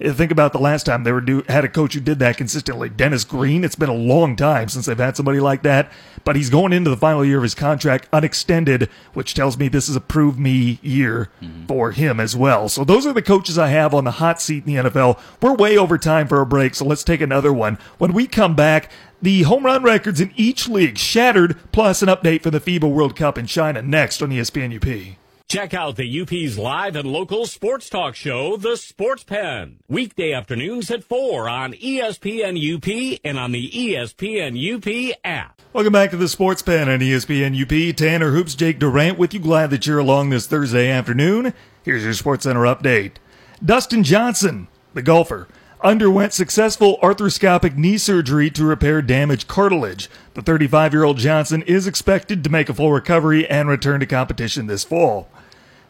Think 0.03 0.31
about 0.31 0.51
the 0.51 0.59
last 0.59 0.85
time 0.85 1.03
they 1.03 1.13
were 1.13 1.21
do, 1.21 1.43
had 1.47 1.63
a 1.63 1.69
coach 1.69 1.93
who 1.93 2.01
did 2.01 2.19
that 2.19 2.35
consistently. 2.35 2.89
Dennis 2.89 3.23
Green. 3.23 3.63
It's 3.63 3.75
been 3.75 3.89
a 3.89 3.93
long 3.93 4.35
time 4.35 4.67
since 4.67 4.85
they've 4.85 4.97
had 4.97 5.15
somebody 5.15 5.39
like 5.39 5.63
that. 5.63 5.89
But 6.25 6.35
he's 6.35 6.49
going 6.49 6.73
into 6.73 6.89
the 6.89 6.97
final 6.97 7.23
year 7.23 7.37
of 7.37 7.43
his 7.43 7.55
contract 7.55 8.09
unextended, 8.11 8.89
which 9.13 9.33
tells 9.33 9.57
me 9.57 9.69
this 9.69 9.87
is 9.87 9.95
a 9.95 10.01
prove 10.01 10.37
me 10.37 10.79
year 10.81 11.29
mm-hmm. 11.41 11.67
for 11.67 11.91
him 11.91 12.19
as 12.19 12.35
well. 12.35 12.67
So 12.67 12.83
those 12.83 13.05
are 13.05 13.13
the 13.13 13.21
coaches 13.21 13.57
I 13.57 13.69
have 13.69 13.93
on 13.93 14.03
the 14.03 14.11
hot 14.11 14.41
seat 14.41 14.67
in 14.67 14.75
the 14.75 14.89
NFL. 14.89 15.19
We're 15.41 15.55
way 15.55 15.77
over 15.77 15.97
time 15.97 16.27
for 16.27 16.41
a 16.41 16.45
break, 16.45 16.75
so 16.75 16.85
let's 16.85 17.03
take 17.03 17.21
another 17.21 17.53
one. 17.53 17.77
When 17.97 18.11
we 18.11 18.27
come 18.27 18.55
back, 18.55 18.91
the 19.21 19.43
home 19.43 19.65
run 19.65 19.83
records 19.83 20.19
in 20.19 20.33
each 20.35 20.67
league 20.67 20.97
shattered, 20.97 21.57
plus 21.71 22.01
an 22.01 22.09
update 22.09 22.41
for 22.41 22.51
the 22.51 22.59
FIBA 22.59 22.91
World 22.91 23.15
Cup 23.15 23.37
in 23.37 23.45
China 23.45 23.81
next 23.81 24.21
on 24.21 24.31
ESPN 24.31 24.75
UP. 24.75 25.17
Check 25.53 25.75
out 25.75 25.97
the 25.97 26.21
UP's 26.21 26.57
live 26.57 26.95
and 26.95 27.07
local 27.07 27.45
sports 27.45 27.87
talk 27.87 28.15
show, 28.15 28.57
The 28.57 28.75
Sports 28.75 29.23
Pen. 29.23 29.77
Weekday 29.87 30.33
afternoons 30.33 30.89
at 30.89 31.03
4 31.03 31.47
on 31.47 31.73
ESPN 31.73 32.57
UP 32.57 33.19
and 33.23 33.37
on 33.37 33.51
the 33.51 33.69
ESPN 33.69 34.57
UP 34.57 35.15
app. 35.23 35.61
Welcome 35.71 35.93
back 35.93 36.09
to 36.09 36.17
the 36.17 36.27
Sports 36.27 36.63
Pen 36.63 36.89
on 36.89 37.01
ESPN 37.01 37.53
UP. 37.53 37.95
Tanner 37.95 38.31
Hoops, 38.31 38.55
Jake 38.55 38.79
Durant 38.79 39.19
with 39.19 39.35
you. 39.35 39.39
Glad 39.39 39.69
that 39.69 39.85
you're 39.85 39.99
along 39.99 40.31
this 40.31 40.47
Thursday 40.47 40.89
afternoon. 40.89 41.53
Here's 41.83 42.03
your 42.03 42.13
Sports 42.13 42.45
Center 42.45 42.61
update. 42.61 43.17
Dustin 43.63 44.03
Johnson, 44.03 44.69
the 44.95 45.03
golfer, 45.03 45.47
underwent 45.81 46.33
successful 46.33 46.97
arthroscopic 47.03 47.77
knee 47.77 47.99
surgery 47.99 48.49
to 48.49 48.65
repair 48.65 49.03
damaged 49.03 49.47
cartilage. 49.47 50.09
The 50.33 50.41
35 50.41 50.93
year 50.93 51.03
old 51.03 51.19
Johnson 51.19 51.61
is 51.61 51.85
expected 51.85 52.43
to 52.43 52.49
make 52.49 52.69
a 52.69 52.73
full 52.73 52.91
recovery 52.91 53.47
and 53.47 53.69
return 53.69 53.99
to 53.99 54.07
competition 54.07 54.65
this 54.65 54.83
fall. 54.83 55.29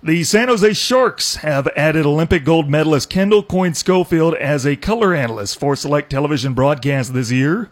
The 0.06 0.26
San 0.26 0.50
Jose 0.50 0.74
Sharks 0.74 1.38
have 1.38 1.66
added 1.78 2.06
Olympic 2.06 2.44
gold 2.44 2.70
medalist 2.70 3.10
Kendall 3.10 3.42
Coyne 3.42 3.74
Schofield 3.74 4.36
as 4.36 4.66
a 4.66 4.76
color 4.76 5.16
analyst 5.16 5.58
for 5.58 5.78
select 5.78 6.10
television 6.10 6.54
broadcasts 6.54 7.14
this 7.14 7.32
year. 7.32 7.70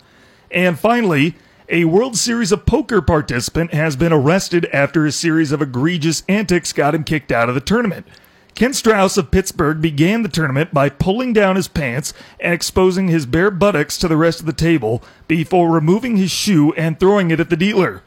And 0.49 0.79
finally, 0.79 1.36
a 1.67 1.84
World 1.84 2.15
Series 2.15 2.53
of 2.53 2.65
Poker 2.65 3.01
participant 3.01 3.73
has 3.73 3.97
been 3.97 4.13
arrested 4.13 4.65
after 4.71 5.05
a 5.05 5.11
series 5.11 5.51
of 5.51 5.61
egregious 5.61 6.23
antics 6.29 6.71
got 6.71 6.95
him 6.95 7.03
kicked 7.03 7.34
out 7.34 7.49
of 7.49 7.55
the 7.55 7.59
tournament. 7.59 8.07
Ken 8.55 8.73
Strauss 8.73 9.17
of 9.17 9.29
Pittsburgh 9.29 9.82
began 9.82 10.23
the 10.23 10.29
tournament 10.29 10.73
by 10.73 10.88
pulling 10.88 11.34
down 11.34 11.57
his 11.57 11.67
pants 11.67 12.13
and 12.39 12.53
exposing 12.53 13.09
his 13.09 13.25
bare 13.25 13.51
buttocks 13.51 13.97
to 13.97 14.07
the 14.07 14.15
rest 14.15 14.39
of 14.39 14.45
the 14.45 14.53
table 14.53 15.03
before 15.27 15.69
removing 15.69 16.15
his 16.15 16.32
shoe 16.32 16.71
and 16.75 16.97
throwing 16.97 17.29
it 17.29 17.41
at 17.41 17.49
the 17.49 17.57
dealer. 17.57 18.03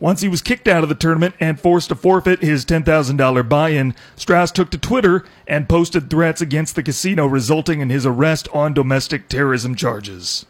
Once 0.00 0.20
he 0.20 0.28
was 0.28 0.40
kicked 0.42 0.68
out 0.68 0.82
of 0.84 0.88
the 0.88 0.94
tournament 0.94 1.34
and 1.40 1.58
forced 1.60 1.88
to 1.88 1.94
forfeit 1.94 2.40
his 2.40 2.64
$10,000 2.64 3.48
buy 3.48 3.70
in, 3.70 3.94
Strauss 4.14 4.52
took 4.52 4.70
to 4.70 4.78
Twitter 4.78 5.24
and 5.46 5.68
posted 5.68 6.08
threats 6.08 6.40
against 6.40 6.76
the 6.76 6.82
casino, 6.84 7.26
resulting 7.26 7.80
in 7.80 7.90
his 7.90 8.06
arrest 8.06 8.48
on 8.54 8.72
domestic 8.72 9.28
terrorism 9.28 9.74
charges. 9.74 10.46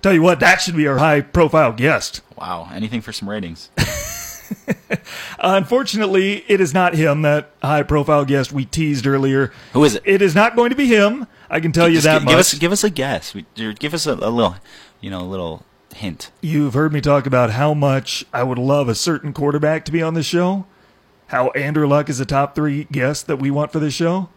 Tell 0.00 0.12
you 0.12 0.22
what, 0.22 0.38
that 0.40 0.60
should 0.60 0.76
be 0.76 0.86
our 0.86 0.98
high 0.98 1.20
profile 1.22 1.72
guest. 1.72 2.20
Wow, 2.36 2.68
anything 2.72 3.00
for 3.00 3.12
some 3.12 3.28
ratings. 3.28 3.70
Unfortunately, 5.38 6.44
it 6.48 6.60
is 6.60 6.74
not 6.74 6.94
him, 6.94 7.22
that 7.22 7.50
high 7.62 7.82
profile 7.82 8.24
guest 8.24 8.52
we 8.52 8.64
teased 8.64 9.06
earlier. 9.06 9.52
Who 9.72 9.82
is 9.84 9.96
it? 9.96 10.02
It 10.04 10.22
is 10.22 10.34
not 10.34 10.56
going 10.56 10.70
to 10.70 10.76
be 10.76 10.86
him. 10.86 11.26
I 11.50 11.60
can 11.60 11.72
tell 11.72 11.88
you 11.88 12.00
that 12.00 12.20
gi- 12.20 12.24
much. 12.24 12.32
give 12.32 12.38
us 12.38 12.54
give 12.54 12.72
us 12.72 12.84
a 12.84 12.90
guess. 12.90 13.34
We- 13.34 13.46
Give 13.74 13.94
us 13.94 14.06
a, 14.06 14.12
a 14.14 14.30
little, 14.30 14.56
you 15.00 15.10
know, 15.10 15.20
a 15.20 15.24
little 15.28 15.64
hint. 15.94 16.30
You've 16.40 16.74
heard 16.74 16.92
me 16.92 17.00
talk 17.00 17.26
about 17.26 17.50
how 17.50 17.74
much 17.74 18.24
I 18.32 18.42
would 18.42 18.58
love 18.58 18.88
a 18.88 18.94
certain 18.94 19.32
quarterback 19.32 19.84
to 19.86 19.92
be 19.92 20.02
on 20.02 20.14
the 20.14 20.22
show. 20.22 20.66
How 21.28 21.50
Andrew 21.50 21.86
Luck 21.86 22.10
is 22.10 22.20
a 22.20 22.26
top 22.26 22.54
three 22.54 22.84
guest 22.84 23.26
that 23.26 23.36
we 23.38 23.50
want 23.50 23.72
for 23.72 23.78
this 23.78 23.94
show. 23.94 24.28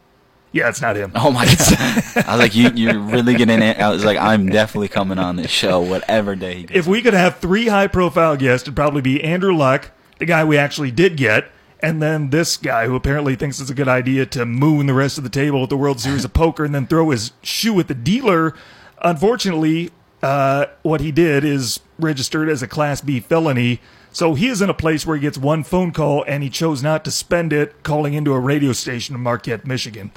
Yeah, 0.51 0.69
it's 0.69 0.81
not 0.81 0.95
him. 0.95 1.11
Oh 1.15 1.31
my 1.31 1.43
god! 1.45 2.25
I 2.25 2.31
was 2.31 2.39
like, 2.39 2.55
you, 2.55 2.69
you're 2.73 2.97
really 2.97 3.35
getting 3.35 3.61
it. 3.61 3.77
I 3.77 3.89
was 3.89 4.05
like, 4.05 4.17
I'm 4.17 4.47
definitely 4.47 4.87
coming 4.87 5.19
on 5.19 5.35
this 5.35 5.51
show, 5.51 5.81
whatever 5.81 6.33
day. 6.33 6.59
He 6.59 6.63
does. 6.67 6.77
If 6.77 6.87
we 6.87 7.01
could 7.01 7.13
have 7.13 7.39
three 7.39 7.67
high 7.67 7.87
profile 7.87 8.37
guests, 8.37 8.65
it'd 8.65 8.75
probably 8.75 9.01
be 9.01 9.21
Andrew 9.21 9.53
Luck, 9.53 9.91
the 10.17 10.25
guy 10.25 10.45
we 10.45 10.57
actually 10.57 10.91
did 10.91 11.17
get, 11.17 11.51
and 11.81 12.01
then 12.01 12.29
this 12.29 12.55
guy 12.55 12.85
who 12.85 12.95
apparently 12.95 13.35
thinks 13.35 13.59
it's 13.59 13.69
a 13.69 13.73
good 13.75 13.89
idea 13.89 14.25
to 14.27 14.45
moon 14.45 14.85
the 14.85 14.93
rest 14.93 15.17
of 15.17 15.25
the 15.25 15.29
table 15.29 15.63
at 15.63 15.69
the 15.69 15.75
World 15.75 15.99
Series 15.99 16.23
of 16.23 16.31
Poker 16.31 16.63
and 16.63 16.73
then 16.73 16.87
throw 16.87 17.09
his 17.09 17.33
shoe 17.41 17.77
at 17.81 17.89
the 17.89 17.93
dealer. 17.93 18.55
Unfortunately, 19.01 19.91
uh, 20.24 20.66
what 20.82 21.01
he 21.01 21.11
did 21.11 21.43
is 21.43 21.80
registered 21.99 22.49
as 22.49 22.61
a 22.63 22.68
Class 22.68 23.01
B 23.01 23.20
felony. 23.20 23.80
So 24.11 24.34
he 24.34 24.47
is 24.47 24.61
in 24.61 24.70
a 24.70 24.74
place 24.74 25.05
where 25.05 25.18
he 25.18 25.22
gets 25.22 25.38
one 25.38 25.63
phone 25.63 25.91
call 25.91 26.24
and 26.28 26.41
he 26.41 26.49
chose 26.49 26.82
not 26.82 27.03
to 27.05 27.11
spend 27.11 27.51
it 27.51 27.84
calling 27.84 28.13
into 28.13 28.34
a 28.34 28.39
radio 28.39 28.72
station 28.72 29.13
in 29.16 29.22
Marquette, 29.22 29.66
Michigan. 29.68 30.11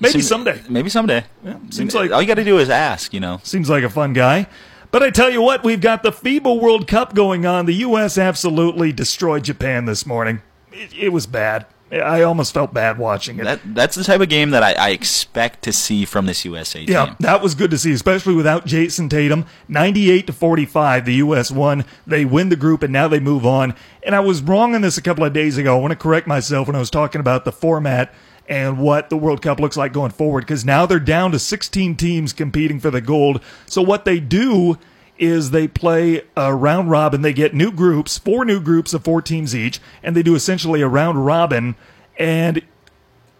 Maybe 0.00 0.12
Seems- 0.12 0.28
someday. 0.28 0.60
Maybe 0.68 0.88
someday. 0.88 1.24
seems 1.70 1.94
like- 1.94 2.10
all 2.12 2.20
you 2.22 2.28
got 2.28 2.34
to 2.34 2.44
do 2.44 2.58
is 2.58 2.70
ask. 2.70 3.12
You 3.12 3.20
know. 3.20 3.40
Seems 3.42 3.68
like 3.68 3.84
a 3.84 3.90
fun 3.90 4.12
guy. 4.12 4.46
But 4.90 5.02
I 5.02 5.10
tell 5.10 5.30
you 5.30 5.40
what, 5.40 5.64
we've 5.64 5.80
got 5.80 6.02
the 6.02 6.12
FIBA 6.12 6.60
World 6.60 6.86
Cup 6.86 7.14
going 7.14 7.46
on. 7.46 7.64
The 7.66 7.72
U.S. 7.76 8.18
absolutely 8.18 8.92
destroyed 8.92 9.42
Japan 9.44 9.86
this 9.86 10.04
morning. 10.04 10.42
It, 10.70 10.92
it 10.94 11.08
was 11.10 11.26
bad. 11.26 11.64
I 11.92 12.22
almost 12.22 12.54
felt 12.54 12.72
bad 12.72 12.96
watching 12.96 13.38
it. 13.38 13.44
That 13.44 13.60
that's 13.74 13.96
the 13.96 14.04
type 14.04 14.20
of 14.20 14.28
game 14.28 14.50
that 14.50 14.62
I, 14.62 14.72
I 14.72 14.90
expect 14.90 15.62
to 15.64 15.72
see 15.72 16.04
from 16.04 16.26
this 16.26 16.44
USA 16.44 16.78
team. 16.78 16.88
Yeah, 16.92 17.14
that 17.20 17.42
was 17.42 17.54
good 17.54 17.70
to 17.70 17.78
see, 17.78 17.92
especially 17.92 18.34
without 18.34 18.64
Jayson 18.64 19.10
Tatum. 19.10 19.44
98 19.68 20.26
to 20.28 20.32
45, 20.32 21.04
the 21.04 21.14
U.S. 21.14 21.50
won. 21.50 21.84
They 22.06 22.24
win 22.24 22.48
the 22.48 22.56
group, 22.56 22.82
and 22.82 22.92
now 22.92 23.08
they 23.08 23.20
move 23.20 23.44
on. 23.44 23.74
And 24.02 24.14
I 24.14 24.20
was 24.20 24.42
wrong 24.42 24.74
on 24.74 24.80
this 24.80 24.96
a 24.96 25.02
couple 25.02 25.24
of 25.24 25.32
days 25.32 25.58
ago. 25.58 25.76
I 25.76 25.80
want 25.80 25.92
to 25.92 25.96
correct 25.96 26.26
myself 26.26 26.66
when 26.66 26.76
I 26.76 26.80
was 26.80 26.90
talking 26.90 27.20
about 27.20 27.44
the 27.44 27.52
format 27.52 28.12
and 28.48 28.78
what 28.78 29.10
the 29.10 29.16
World 29.16 29.42
Cup 29.42 29.60
looks 29.60 29.76
like 29.76 29.92
going 29.92 30.10
forward, 30.10 30.42
because 30.42 30.64
now 30.64 30.86
they're 30.86 30.98
down 30.98 31.32
to 31.32 31.38
16 31.38 31.96
teams 31.96 32.32
competing 32.32 32.80
for 32.80 32.90
the 32.90 33.00
gold. 33.00 33.42
So 33.66 33.82
what 33.82 34.04
they 34.04 34.18
do 34.18 34.78
is 35.22 35.52
they 35.52 35.68
play 35.68 36.20
a 36.36 36.52
round 36.52 36.90
robin. 36.90 37.22
They 37.22 37.32
get 37.32 37.54
new 37.54 37.70
groups, 37.70 38.18
four 38.18 38.44
new 38.44 38.60
groups 38.60 38.92
of 38.92 39.04
four 39.04 39.22
teams 39.22 39.54
each, 39.54 39.80
and 40.02 40.16
they 40.16 40.22
do 40.24 40.34
essentially 40.34 40.82
a 40.82 40.88
round 40.88 41.24
robin. 41.24 41.76
And 42.18 42.60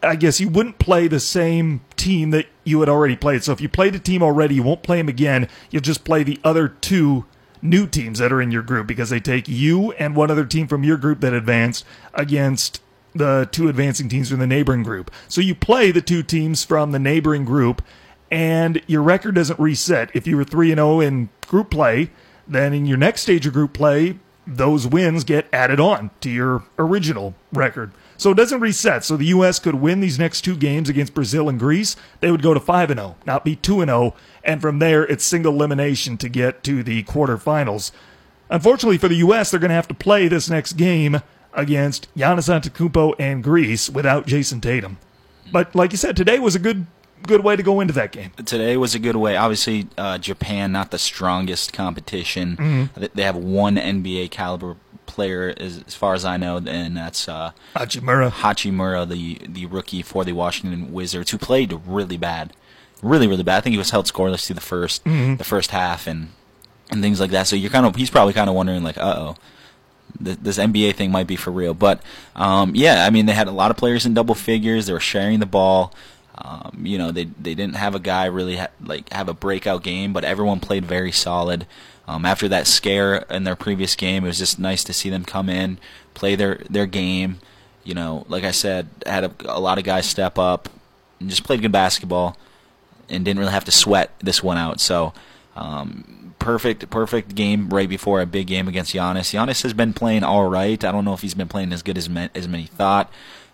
I 0.01 0.14
guess 0.14 0.39
you 0.39 0.49
wouldn't 0.49 0.78
play 0.78 1.09
the 1.09 1.18
same 1.18 1.80
team 1.97 2.30
that 2.30 2.47
you 2.62 2.78
had 2.78 2.89
already 2.89 3.16
played. 3.16 3.43
So 3.43 3.51
if 3.51 3.61
you 3.61 3.68
played 3.68 3.97
a 3.97 3.99
team 3.99 4.22
already, 4.22 4.55
you 4.55 4.62
won't 4.62 4.85
play 4.85 4.99
them 4.99 5.09
again. 5.09 5.49
You'll 5.72 5.83
just 5.83 6.05
play 6.05 6.22
the 6.22 6.39
other 6.45 6.68
two 6.68 7.24
new 7.61 7.89
teams 7.89 8.20
that 8.20 8.33
are 8.33 8.41
in 8.41 8.53
your 8.53 8.62
group 8.62 8.87
because 8.87 9.11
they 9.11 9.18
take 9.18 9.49
you 9.49 9.91
and 9.93 10.14
one 10.14 10.30
other 10.30 10.47
team 10.47 10.68
from 10.68 10.85
your 10.85 10.97
group 10.97 11.20
that 11.20 11.35
advanced 11.35 11.85
against 12.14 12.80
the 13.12 13.49
two 13.51 13.68
advancing 13.68 14.09
teams 14.09 14.30
from 14.30 14.39
the 14.39 14.47
neighboring 14.47 14.85
group. 14.85 15.11
So 15.26 15.41
you 15.41 15.57
play 15.57 15.91
the 15.91 16.01
two 16.01 16.22
teams 16.22 16.64
from 16.64 16.93
the 16.93 17.01
neighboring 17.01 17.45
group 17.45 17.83
and 18.33 18.80
your 18.87 19.03
record 19.03 19.35
doesn't 19.35 19.61
reset. 19.61 20.11
If 20.14 20.26
you 20.26 20.39
were 20.39 20.45
3 20.45 20.72
and 20.72 20.78
0 20.78 21.01
in 21.01 21.28
group 21.53 21.71
play, 21.71 22.11
then 22.49 22.73
in 22.73 22.87
your 22.87 22.97
next 22.97 23.21
stage 23.21 23.47
of 23.47 23.53
group 23.53 23.75
play, 23.75 24.19
those 24.47 24.87
wins 24.87 25.23
get 25.23 25.47
added 25.53 25.79
on 25.79 26.11
to 26.23 26.31
your 26.31 26.65
original 26.79 27.35
record. 27.53 27.93
So 28.17 28.31
it 28.31 28.37
doesn't 28.37 28.61
reset. 28.61 29.05
So 29.05 29.17
the 29.17 29.27
U.S. 29.27 29.59
could 29.59 29.77
win 29.77 30.01
these 30.01 30.19
next 30.19 30.41
two 30.41 30.57
games 30.57 30.89
against 30.89 31.15
Brazil 31.15 31.49
and 31.49 31.59
Greece. 31.59 31.95
They 32.21 32.31
would 32.31 32.43
go 32.43 32.55
to 32.55 32.61
5 32.61 32.91
and 32.91 32.99
0, 32.99 33.17
not 33.27 33.45
be 33.45 33.55
2 33.55 33.83
and 33.83 33.91
0. 33.91 34.15
And 34.43 34.61
from 34.61 34.79
there, 34.79 35.05
it's 35.05 35.25
single 35.25 35.53
elimination 35.53 36.17
to 36.19 36.29
get 36.29 36.65
to 36.65 36.83
the 36.83 37.05
quarterfinals. 37.05 37.93
Unfortunately 38.49 38.99
for 38.99 39.09
the 39.09 39.17
U.S., 39.17 39.51
they're 39.51 39.61
going 39.61 39.69
to 39.69 39.75
have 39.75 39.89
to 39.89 39.95
play 39.95 40.27
this 40.27 40.49
next 40.49 40.73
game 40.75 41.21
against 41.53 42.13
Giannis 42.17 42.49
Antetokounmpo 42.49 43.15
and 43.19 43.45
Greece 43.45 43.91
without 43.91 44.27
Jayson 44.27 44.63
Tatum. 44.63 44.97
But 45.53 45.75
like 45.75 45.93
you 45.93 45.99
said, 45.99 46.17
today 46.17 46.39
was 46.39 46.55
a 46.55 46.61
good 46.61 46.87
good 47.23 47.43
way 47.45 47.57
to 47.57 47.62
go 47.62 47.81
into 47.81 47.93
that 47.95 48.12
game. 48.12 48.31
Today 48.45 48.77
was 48.77 48.95
a 48.95 48.99
good 48.99 49.16
way. 49.16 49.37
Obviously, 49.37 49.89
uh, 49.99 50.18
Japan 50.18 50.73
not 50.73 50.91
the 50.91 50.99
strongest 50.99 51.73
competition. 51.73 52.57
Mm-hmm. 52.57 53.05
They 53.14 53.23
have 53.23 53.37
one 53.37 53.77
NBA 53.77 54.31
caliber 54.31 54.77
player, 55.07 55.53
as, 55.59 55.83
as 55.87 55.95
far 55.95 56.14
as 56.14 56.25
I 56.25 56.37
know, 56.37 56.57
and 56.57 56.97
that's 56.97 57.29
uh, 57.29 57.53
Hachimura. 57.77 58.31
Hachimura, 58.31 59.09
the 59.09 59.39
the 59.47 59.66
rookie 59.66 60.03
for 60.03 60.25
the 60.25 60.33
Washington 60.33 60.93
Wizards, 60.93 61.31
who 61.31 61.39
played 61.39 61.73
really 61.87 62.16
bad, 62.16 62.55
really 63.03 63.27
really 63.27 63.43
bad. 63.43 63.59
I 63.59 63.61
think 63.61 63.73
he 63.73 63.79
was 63.79 63.91
held 63.91 64.07
scoreless 64.07 64.47
through 64.47 64.55
the 64.55 64.61
1st 64.61 65.03
Mm-hmm. 65.03 65.37
the 65.37 65.45
first 65.45 65.70
half, 65.70 66.07
and 66.07 66.29
and 66.91 67.03
things 67.03 67.20
like 67.20 67.31
that. 67.31 67.47
So 67.47 67.57
you're 67.57 67.70
kind 67.70 67.87
of 67.87 67.97
he's 67.97 68.11
probably 68.11 68.33
kind 68.35 68.49
of 68.49 68.57
wondering 68.57 68.83
like, 68.83 68.99
uh 68.99 69.14
oh. 69.16 69.35
This 70.20 70.59
NBA 70.59 70.95
thing 70.95 71.11
might 71.11 71.27
be 71.27 71.37
for 71.37 71.51
real, 71.51 71.73
but 71.73 72.03
um, 72.37 72.73
yeah, 72.77 73.07
I 73.07 73.11
mean 73.11 73.25
they 73.27 73.33
had 73.33 73.49
a 73.49 73.53
lot 73.53 73.70
of 73.70 73.79
players 73.79 74.05
in 74.05 74.12
double 74.12 74.35
figures. 74.35 74.87
They 74.87 74.93
were 74.93 75.01
sharing 75.01 75.41
the 75.41 75.47
ball. 75.47 75.95
Um, 76.37 76.80
you 76.85 76.99
know, 76.99 77.11
they 77.11 77.24
they 77.24 77.55
didn't 77.55 77.76
have 77.76 77.95
a 77.95 78.01
guy 78.01 78.26
really 78.26 78.57
ha- 78.57 78.70
like 78.83 79.12
have 79.12 79.28
a 79.28 79.35
breakout 79.35 79.83
game, 79.83 80.12
but 80.12 80.24
everyone 80.24 80.61
played 80.61 80.85
very 80.85 81.12
solid. 81.12 81.66
Um, 82.09 82.24
after 82.24 82.49
that 82.49 82.66
scare 82.66 83.16
in 83.30 83.45
their 83.45 83.55
previous 83.55 83.95
game, 83.95 84.24
it 84.24 84.28
was 84.28 84.39
just 84.39 84.59
nice 84.59 84.83
to 84.85 84.93
see 84.93 85.11
them 85.11 85.24
come 85.24 85.49
in, 85.49 85.78
play 86.14 86.35
their 86.35 86.62
their 86.70 86.87
game. 86.87 87.39
You 87.85 87.95
know, 87.95 88.24
like 88.28 88.45
I 88.45 88.51
said, 88.51 88.89
had 89.05 89.24
a, 89.24 89.33
a 89.45 89.61
lot 89.61 89.78
of 89.78 89.85
guys 89.85 90.07
step 90.07 90.39
up 90.39 90.68
and 91.20 91.28
just 91.28 91.45
played 91.45 91.61
good 91.61 91.72
basketball, 91.72 92.37
and 93.09 93.24
didn't 93.24 93.39
really 93.41 93.53
have 93.53 93.64
to 93.66 93.72
sweat 93.72 94.11
this 94.20 94.43
one 94.43 94.59
out. 94.59 94.80
So. 94.80 95.12
Um, 95.55 96.22
perfect, 96.39 96.89
perfect 96.91 97.35
game 97.35 97.68
right 97.68 97.89
before 97.89 98.22
a 98.22 98.26
big 98.26 98.47
game 98.47 98.66
against 98.66 98.95
Giannis. 98.95 99.33
Giannis 99.33 99.62
has 99.62 99.74
been 99.74 99.93
playing 99.93 100.24
all 100.24 100.49
right. 100.49 100.83
I 100.83 100.91
don't 100.91 101.05
know 101.05 101.12
if 101.12 101.20
he's 101.20 101.35
been 101.35 101.47
playing 101.47 101.74
as 101.74 101.83
good 101.83 101.99
as 101.99 102.09
as 102.35 102.49
many 102.49 102.64
thought. 102.64 103.12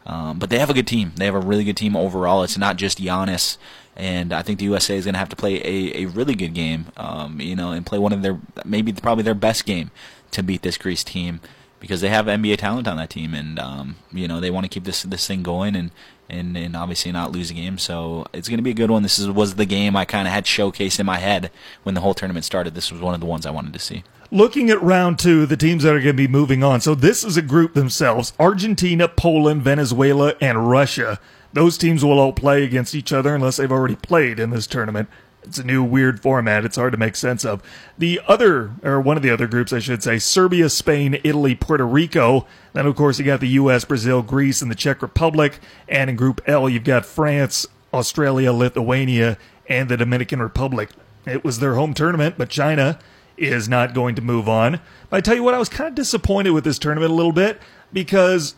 Um, 0.08 0.38
but 0.38 0.48
they 0.48 0.58
have 0.58 0.70
a 0.70 0.74
good 0.74 0.86
team. 0.86 1.12
They 1.16 1.26
have 1.26 1.34
a 1.34 1.40
really 1.40 1.64
good 1.64 1.76
team 1.76 1.94
overall. 1.94 2.42
It's 2.42 2.56
not 2.56 2.76
just 2.76 2.98
Giannis, 2.98 3.58
and 3.94 4.32
I 4.32 4.42
think 4.42 4.58
the 4.58 4.64
USA 4.64 4.96
is 4.96 5.04
going 5.04 5.12
to 5.12 5.18
have 5.18 5.28
to 5.28 5.36
play 5.36 5.56
a, 5.56 6.02
a 6.02 6.06
really 6.06 6.34
good 6.34 6.54
game. 6.54 6.86
Um, 6.96 7.40
you 7.40 7.54
know, 7.54 7.72
and 7.72 7.84
play 7.84 7.98
one 7.98 8.12
of 8.12 8.22
their 8.22 8.40
maybe 8.64 8.92
probably 8.92 9.22
their 9.22 9.34
best 9.34 9.66
game 9.66 9.90
to 10.30 10.42
beat 10.42 10.62
this 10.62 10.78
Greece 10.78 11.04
team 11.04 11.40
because 11.78 12.00
they 12.00 12.08
have 12.08 12.26
NBA 12.26 12.56
talent 12.56 12.88
on 12.88 12.96
that 12.96 13.10
team, 13.10 13.34
and 13.34 13.58
um, 13.58 13.96
you 14.10 14.26
know 14.26 14.40
they 14.40 14.50
want 14.50 14.64
to 14.64 14.68
keep 14.68 14.84
this 14.84 15.02
this 15.02 15.26
thing 15.26 15.42
going 15.42 15.76
and. 15.76 15.90
And, 16.30 16.58
and 16.58 16.76
obviously 16.76 17.10
not 17.10 17.32
lose 17.32 17.50
a 17.50 17.54
game, 17.54 17.78
so 17.78 18.26
it's 18.34 18.50
going 18.50 18.58
to 18.58 18.62
be 18.62 18.72
a 18.72 18.74
good 18.74 18.90
one. 18.90 19.02
This 19.02 19.18
is, 19.18 19.30
was 19.30 19.54
the 19.54 19.64
game 19.64 19.96
I 19.96 20.04
kind 20.04 20.28
of 20.28 20.34
had 20.34 20.44
showcased 20.44 21.00
in 21.00 21.06
my 21.06 21.16
head 21.16 21.50
when 21.84 21.94
the 21.94 22.02
whole 22.02 22.12
tournament 22.12 22.44
started. 22.44 22.74
This 22.74 22.92
was 22.92 23.00
one 23.00 23.14
of 23.14 23.20
the 23.20 23.26
ones 23.26 23.46
I 23.46 23.50
wanted 23.50 23.72
to 23.72 23.78
see. 23.78 24.04
Looking 24.30 24.68
at 24.68 24.82
round 24.82 25.18
two, 25.18 25.46
the 25.46 25.56
teams 25.56 25.84
that 25.84 25.94
are 25.94 26.00
going 26.00 26.08
to 26.08 26.12
be 26.12 26.28
moving 26.28 26.62
on. 26.62 26.82
So 26.82 26.94
this 26.94 27.24
is 27.24 27.38
a 27.38 27.42
group 27.42 27.72
themselves 27.72 28.34
Argentina, 28.38 29.08
Poland, 29.08 29.62
Venezuela, 29.62 30.34
and 30.38 30.68
Russia. 30.68 31.18
Those 31.54 31.78
teams 31.78 32.04
will 32.04 32.18
all 32.18 32.34
play 32.34 32.62
against 32.62 32.94
each 32.94 33.10
other 33.10 33.34
unless 33.34 33.56
they've 33.56 33.72
already 33.72 33.96
played 33.96 34.38
in 34.38 34.50
this 34.50 34.66
tournament. 34.66 35.08
It's 35.48 35.58
a 35.58 35.64
new 35.64 35.82
weird 35.82 36.20
format. 36.20 36.64
It's 36.64 36.76
hard 36.76 36.92
to 36.92 36.98
make 36.98 37.16
sense 37.16 37.44
of. 37.44 37.62
The 37.96 38.20
other, 38.28 38.72
or 38.82 39.00
one 39.00 39.16
of 39.16 39.22
the 39.22 39.30
other 39.30 39.46
groups, 39.46 39.72
I 39.72 39.78
should 39.78 40.02
say, 40.02 40.18
Serbia, 40.18 40.68
Spain, 40.68 41.18
Italy, 41.24 41.54
Puerto 41.54 41.86
Rico. 41.86 42.46
Then, 42.74 42.86
of 42.86 42.94
course, 42.94 43.18
you 43.18 43.24
got 43.24 43.40
the 43.40 43.48
U.S., 43.48 43.84
Brazil, 43.84 44.22
Greece, 44.22 44.60
and 44.60 44.70
the 44.70 44.74
Czech 44.74 45.00
Republic. 45.00 45.58
And 45.88 46.10
in 46.10 46.16
Group 46.16 46.42
L, 46.46 46.68
you've 46.68 46.84
got 46.84 47.06
France, 47.06 47.66
Australia, 47.94 48.52
Lithuania, 48.52 49.38
and 49.68 49.88
the 49.88 49.96
Dominican 49.96 50.42
Republic. 50.42 50.90
It 51.26 51.44
was 51.44 51.60
their 51.60 51.74
home 51.74 51.94
tournament, 51.94 52.36
but 52.36 52.50
China 52.50 52.98
is 53.36 53.68
not 53.68 53.94
going 53.94 54.14
to 54.16 54.22
move 54.22 54.48
on. 54.48 54.80
But 55.08 55.16
I 55.16 55.20
tell 55.20 55.34
you 55.34 55.42
what, 55.42 55.54
I 55.54 55.58
was 55.58 55.68
kind 55.68 55.88
of 55.88 55.94
disappointed 55.94 56.50
with 56.50 56.64
this 56.64 56.78
tournament 56.78 57.10
a 57.10 57.14
little 57.14 57.32
bit 57.32 57.60
because, 57.92 58.54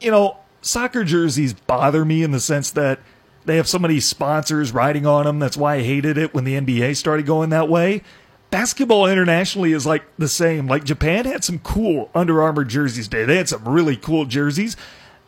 you 0.00 0.10
know, 0.10 0.38
soccer 0.62 1.04
jerseys 1.04 1.52
bother 1.52 2.04
me 2.04 2.22
in 2.22 2.30
the 2.30 2.40
sense 2.40 2.70
that 2.72 3.00
they 3.46 3.56
have 3.56 3.68
so 3.68 3.78
many 3.78 4.00
sponsors 4.00 4.72
riding 4.72 5.06
on 5.06 5.24
them. 5.24 5.38
That's 5.38 5.56
why 5.56 5.76
I 5.76 5.82
hated 5.82 6.18
it 6.18 6.34
when 6.34 6.44
the 6.44 6.54
NBA 6.54 6.96
started 6.96 7.26
going 7.26 7.50
that 7.50 7.68
way. 7.68 8.02
Basketball 8.50 9.06
internationally 9.06 9.72
is 9.72 9.86
like 9.86 10.04
the 10.18 10.28
same. 10.28 10.66
Like 10.66 10.84
Japan 10.84 11.24
had 11.24 11.44
some 11.44 11.58
cool 11.60 12.10
Under 12.14 12.42
Armour 12.42 12.64
jerseys 12.64 13.08
today. 13.08 13.24
They 13.24 13.36
had 13.36 13.48
some 13.48 13.68
really 13.68 13.96
cool 13.96 14.24
jerseys, 14.24 14.76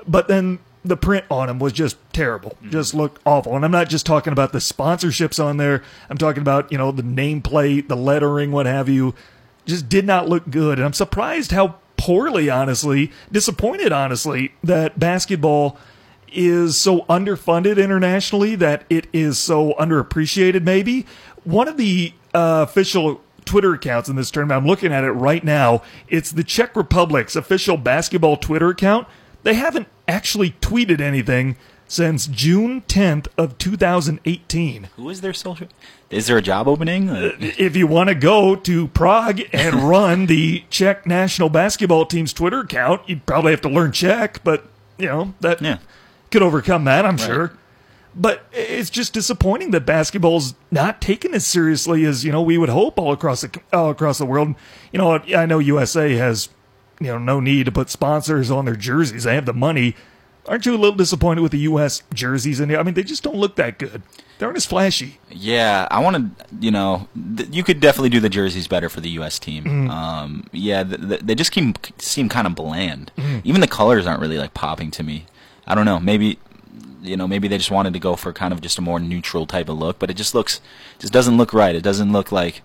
but 0.06 0.28
then 0.28 0.58
the 0.84 0.96
print 0.96 1.24
on 1.30 1.48
them 1.48 1.58
was 1.58 1.72
just 1.72 1.96
terrible. 2.12 2.50
Mm-hmm. 2.50 2.70
Just 2.70 2.94
looked 2.94 3.20
awful. 3.26 3.56
And 3.56 3.64
I'm 3.64 3.70
not 3.70 3.88
just 3.88 4.06
talking 4.06 4.32
about 4.32 4.52
the 4.52 4.58
sponsorships 4.58 5.42
on 5.42 5.56
there. 5.56 5.82
I'm 6.08 6.18
talking 6.18 6.40
about, 6.40 6.70
you 6.72 6.78
know, 6.78 6.92
the 6.92 7.02
nameplate, 7.02 7.88
the 7.88 7.96
lettering, 7.96 8.52
what 8.52 8.66
have 8.66 8.88
you. 8.88 9.14
Just 9.66 9.88
did 9.88 10.06
not 10.06 10.28
look 10.28 10.48
good. 10.50 10.78
And 10.78 10.86
I'm 10.86 10.92
surprised 10.92 11.52
how 11.52 11.76
poorly, 11.96 12.48
honestly, 12.48 13.12
disappointed, 13.30 13.92
honestly, 13.92 14.54
that 14.62 14.98
basketball 14.98 15.76
is 16.32 16.76
so 16.76 17.00
underfunded 17.02 17.82
internationally, 17.82 18.54
that 18.56 18.84
it 18.90 19.06
is 19.12 19.38
so 19.38 19.74
underappreciated, 19.74 20.62
maybe. 20.62 21.06
One 21.44 21.68
of 21.68 21.76
the 21.76 22.12
uh, 22.34 22.66
official 22.68 23.20
Twitter 23.44 23.72
accounts 23.74 24.08
in 24.08 24.16
this 24.16 24.30
tournament, 24.30 24.58
I'm 24.62 24.66
looking 24.66 24.92
at 24.92 25.04
it 25.04 25.12
right 25.12 25.42
now. 25.42 25.82
It's 26.08 26.30
the 26.30 26.44
Czech 26.44 26.76
Republic's 26.76 27.34
official 27.36 27.76
basketball 27.76 28.36
Twitter 28.36 28.68
account. 28.68 29.06
They 29.42 29.54
haven't 29.54 29.88
actually 30.06 30.50
tweeted 30.60 31.00
anything 31.00 31.56
since 31.86 32.26
June 32.26 32.82
10th 32.82 33.28
of 33.38 33.56
2018. 33.56 34.88
Who 34.96 35.08
is 35.08 35.20
their 35.22 35.32
social? 35.32 35.68
Is 36.10 36.26
there 36.26 36.36
a 36.36 36.42
job 36.42 36.68
opening? 36.68 37.08
Uh, 37.08 37.32
If 37.38 37.76
you 37.76 37.86
want 37.86 38.08
to 38.08 38.14
go 38.14 38.54
to 38.56 38.88
Prague 38.88 39.40
and 39.52 39.74
run 39.88 40.26
the 40.26 40.64
Czech 40.68 41.06
national 41.06 41.48
basketball 41.48 42.04
team's 42.04 42.32
Twitter 42.34 42.60
account, 42.60 43.02
you'd 43.08 43.24
probably 43.24 43.52
have 43.52 43.62
to 43.62 43.68
learn 43.70 43.92
Czech, 43.92 44.42
but 44.44 44.66
you 44.98 45.06
know 45.06 45.34
that 45.40 45.62
Yeah. 45.62 45.78
Could 46.30 46.42
overcome 46.42 46.84
that, 46.84 47.04
I'm 47.04 47.16
sure. 47.16 47.52
But 48.14 48.46
it's 48.52 48.90
just 48.90 49.12
disappointing 49.12 49.70
that 49.72 49.86
basketball's 49.86 50.54
not 50.70 51.00
taken 51.00 51.34
as 51.34 51.46
seriously 51.46 52.04
as 52.04 52.24
you 52.24 52.32
know 52.32 52.42
we 52.42 52.58
would 52.58 52.68
hope 52.68 52.98
all 52.98 53.12
across 53.12 53.42
the 53.42 53.60
all 53.72 53.90
across 53.90 54.18
the 54.18 54.26
world. 54.26 54.54
You 54.92 54.98
know, 54.98 55.12
I 55.12 55.46
know 55.46 55.58
USA 55.58 56.14
has 56.14 56.48
you 57.00 57.06
know 57.06 57.18
no 57.18 57.38
need 57.38 57.66
to 57.66 57.72
put 57.72 57.90
sponsors 57.90 58.50
on 58.50 58.64
their 58.64 58.76
jerseys; 58.76 59.24
they 59.24 59.34
have 59.34 59.46
the 59.46 59.54
money. 59.54 59.94
Aren't 60.46 60.64
you 60.64 60.72
a 60.74 60.78
little 60.78 60.96
disappointed 60.96 61.42
with 61.42 61.52
the 61.52 61.58
U.S. 61.58 62.02
jerseys? 62.14 62.58
And 62.58 62.74
I 62.74 62.82
mean, 62.82 62.94
they 62.94 63.02
just 63.02 63.22
don't 63.22 63.36
look 63.36 63.56
that 63.56 63.78
good. 63.78 64.02
They 64.38 64.46
aren't 64.46 64.56
as 64.56 64.64
flashy. 64.64 65.18
Yeah, 65.30 65.86
I 65.90 66.00
want 66.00 66.16
to. 66.16 66.46
You 66.58 66.70
know, 66.70 67.06
th- 67.36 67.50
you 67.52 67.62
could 67.62 67.80
definitely 67.80 68.08
do 68.08 68.20
the 68.20 68.30
jerseys 68.30 68.66
better 68.66 68.88
for 68.88 69.00
the 69.00 69.10
U.S. 69.10 69.38
team. 69.38 69.64
Mm-hmm. 69.64 69.90
Um, 69.90 70.48
yeah, 70.52 70.82
th- 70.84 71.00
th- 71.06 71.20
they 71.20 71.34
just 71.34 71.52
seem 71.52 71.74
seem 71.98 72.28
kind 72.28 72.46
of 72.46 72.54
bland. 72.54 73.12
Mm-hmm. 73.16 73.40
Even 73.44 73.60
the 73.60 73.68
colors 73.68 74.06
aren't 74.06 74.20
really 74.20 74.38
like 74.38 74.54
popping 74.54 74.90
to 74.92 75.02
me. 75.02 75.26
I 75.68 75.76
don't 75.76 75.84
know. 75.84 76.00
Maybe 76.00 76.38
you 77.00 77.16
know, 77.16 77.28
maybe 77.28 77.46
they 77.46 77.58
just 77.58 77.70
wanted 77.70 77.92
to 77.92 78.00
go 78.00 78.16
for 78.16 78.32
kind 78.32 78.52
of 78.52 78.60
just 78.60 78.78
a 78.78 78.82
more 78.82 78.98
neutral 78.98 79.46
type 79.46 79.68
of 79.68 79.78
look, 79.78 80.00
but 80.00 80.10
it 80.10 80.14
just 80.14 80.34
looks 80.34 80.60
just 80.98 81.12
doesn't 81.12 81.36
look 81.36 81.52
right. 81.52 81.76
It 81.76 81.82
doesn't 81.82 82.12
look 82.12 82.32
like 82.32 82.62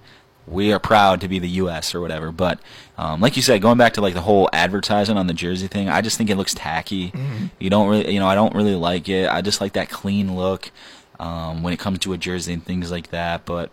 we 0.48 0.74
are 0.74 0.80
proud 0.80 1.22
to 1.22 1.28
be 1.28 1.40
the 1.40 1.50
U.S. 1.50 1.94
or 1.94 2.02
whatever. 2.02 2.32
But 2.32 2.60
um, 2.98 3.22
like 3.22 3.36
you 3.36 3.42
said, 3.42 3.62
going 3.62 3.78
back 3.78 3.94
to 3.94 4.02
like 4.02 4.14
the 4.14 4.22
whole 4.22 4.50
advertising 4.52 5.18
on 5.18 5.28
the 5.28 5.34
jersey 5.34 5.68
thing, 5.68 5.90
I 5.90 6.02
just 6.02 6.18
think 6.18 6.30
it 6.30 6.36
looks 6.36 6.54
tacky. 6.54 7.12
Mm-hmm. 7.12 7.46
You 7.60 7.70
don't 7.70 7.90
really, 7.90 8.14
you 8.14 8.20
know, 8.20 8.28
I 8.28 8.36
don't 8.36 8.56
really 8.56 8.76
like 8.76 9.08
it. 9.08 9.30
I 9.30 9.42
just 9.42 9.62
like 9.62 9.74
that 9.74 9.90
clean 9.90 10.36
look 10.36 10.72
um, 11.20 11.64
when 11.64 11.74
it 11.74 11.80
comes 11.80 12.00
to 12.00 12.14
a 12.14 12.18
jersey 12.18 12.54
and 12.54 12.66
things 12.66 12.92
like 12.92 13.12
that. 13.12 13.46
But 13.46 13.72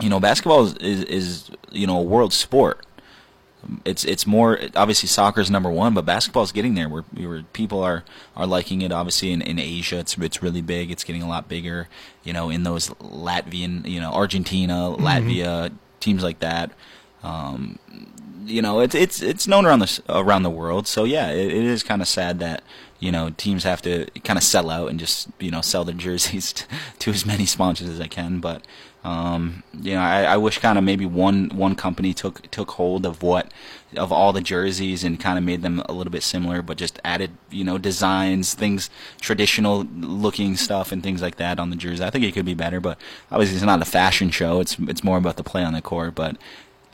you 0.00 0.08
know, 0.08 0.20
basketball 0.20 0.64
is, 0.64 0.74
is, 0.74 1.04
is 1.04 1.50
you 1.72 1.86
know 1.86 1.98
a 1.98 2.02
world 2.02 2.32
sport. 2.32 2.84
It's 3.84 4.04
it's 4.04 4.26
more 4.26 4.58
obviously 4.76 5.08
soccer 5.08 5.40
is 5.40 5.50
number 5.50 5.70
one, 5.70 5.92
but 5.92 6.04
basketball 6.04 6.44
is 6.44 6.52
getting 6.52 6.74
there. 6.74 6.88
Where, 6.88 7.02
where 7.14 7.42
people 7.52 7.82
are, 7.82 8.04
are 8.36 8.46
liking 8.46 8.82
it. 8.82 8.92
Obviously 8.92 9.32
in, 9.32 9.42
in 9.42 9.58
Asia, 9.58 9.98
it's 9.98 10.16
it's 10.18 10.42
really 10.42 10.62
big. 10.62 10.90
It's 10.90 11.04
getting 11.04 11.22
a 11.22 11.28
lot 11.28 11.48
bigger. 11.48 11.88
You 12.22 12.32
know, 12.32 12.50
in 12.50 12.62
those 12.62 12.88
Latvian, 12.88 13.86
you 13.86 14.00
know, 14.00 14.12
Argentina, 14.12 14.94
Latvia 14.96 15.72
teams 16.00 16.22
like 16.22 16.38
that. 16.40 16.70
Um, 17.22 17.78
you 18.48 18.62
know, 18.62 18.80
it's 18.80 18.94
it's 18.94 19.20
it's 19.22 19.46
known 19.46 19.66
around 19.66 19.80
the 19.80 20.02
around 20.08 20.42
the 20.42 20.50
world. 20.50 20.86
So 20.86 21.04
yeah, 21.04 21.30
it, 21.30 21.48
it 21.48 21.64
is 21.64 21.82
kind 21.82 22.00
of 22.00 22.08
sad 22.08 22.38
that 22.40 22.62
you 22.98 23.12
know 23.12 23.30
teams 23.30 23.64
have 23.64 23.82
to 23.82 24.06
kind 24.24 24.38
of 24.38 24.42
sell 24.42 24.70
out 24.70 24.88
and 24.88 24.98
just 24.98 25.28
you 25.38 25.50
know 25.50 25.60
sell 25.60 25.84
their 25.84 25.94
jerseys 25.94 26.52
to, 26.54 26.64
to 27.00 27.10
as 27.10 27.26
many 27.26 27.44
sponsors 27.44 27.88
as 27.88 27.98
they 27.98 28.08
can. 28.08 28.40
But 28.40 28.62
um, 29.04 29.62
you 29.80 29.94
know, 29.94 30.00
I, 30.00 30.24
I 30.24 30.36
wish 30.36 30.58
kind 30.58 30.76
of 30.76 30.84
maybe 30.84 31.06
one 31.06 31.50
one 31.50 31.74
company 31.74 32.12
took 32.12 32.50
took 32.50 32.72
hold 32.72 33.06
of 33.06 33.22
what 33.22 33.52
of 33.96 34.12
all 34.12 34.32
the 34.32 34.40
jerseys 34.40 35.04
and 35.04 35.18
kind 35.20 35.38
of 35.38 35.44
made 35.44 35.62
them 35.62 35.82
a 35.86 35.92
little 35.92 36.10
bit 36.10 36.22
similar, 36.22 36.62
but 36.62 36.76
just 36.76 36.98
added 37.04 37.30
you 37.50 37.64
know 37.64 37.78
designs, 37.78 38.54
things 38.54 38.90
traditional 39.20 39.84
looking 39.84 40.56
stuff 40.56 40.90
and 40.90 41.02
things 41.02 41.22
like 41.22 41.36
that 41.36 41.60
on 41.60 41.70
the 41.70 41.76
jersey. 41.76 42.04
I 42.04 42.10
think 42.10 42.24
it 42.24 42.32
could 42.32 42.44
be 42.44 42.54
better, 42.54 42.80
but 42.80 42.98
obviously 43.30 43.56
it's 43.56 43.64
not 43.64 43.80
a 43.80 43.86
fashion 43.86 44.30
show. 44.30 44.60
It's 44.60 44.76
it's 44.80 45.04
more 45.04 45.16
about 45.18 45.36
the 45.36 45.44
play 45.44 45.62
on 45.62 45.74
the 45.74 45.82
court. 45.82 46.14
But 46.16 46.36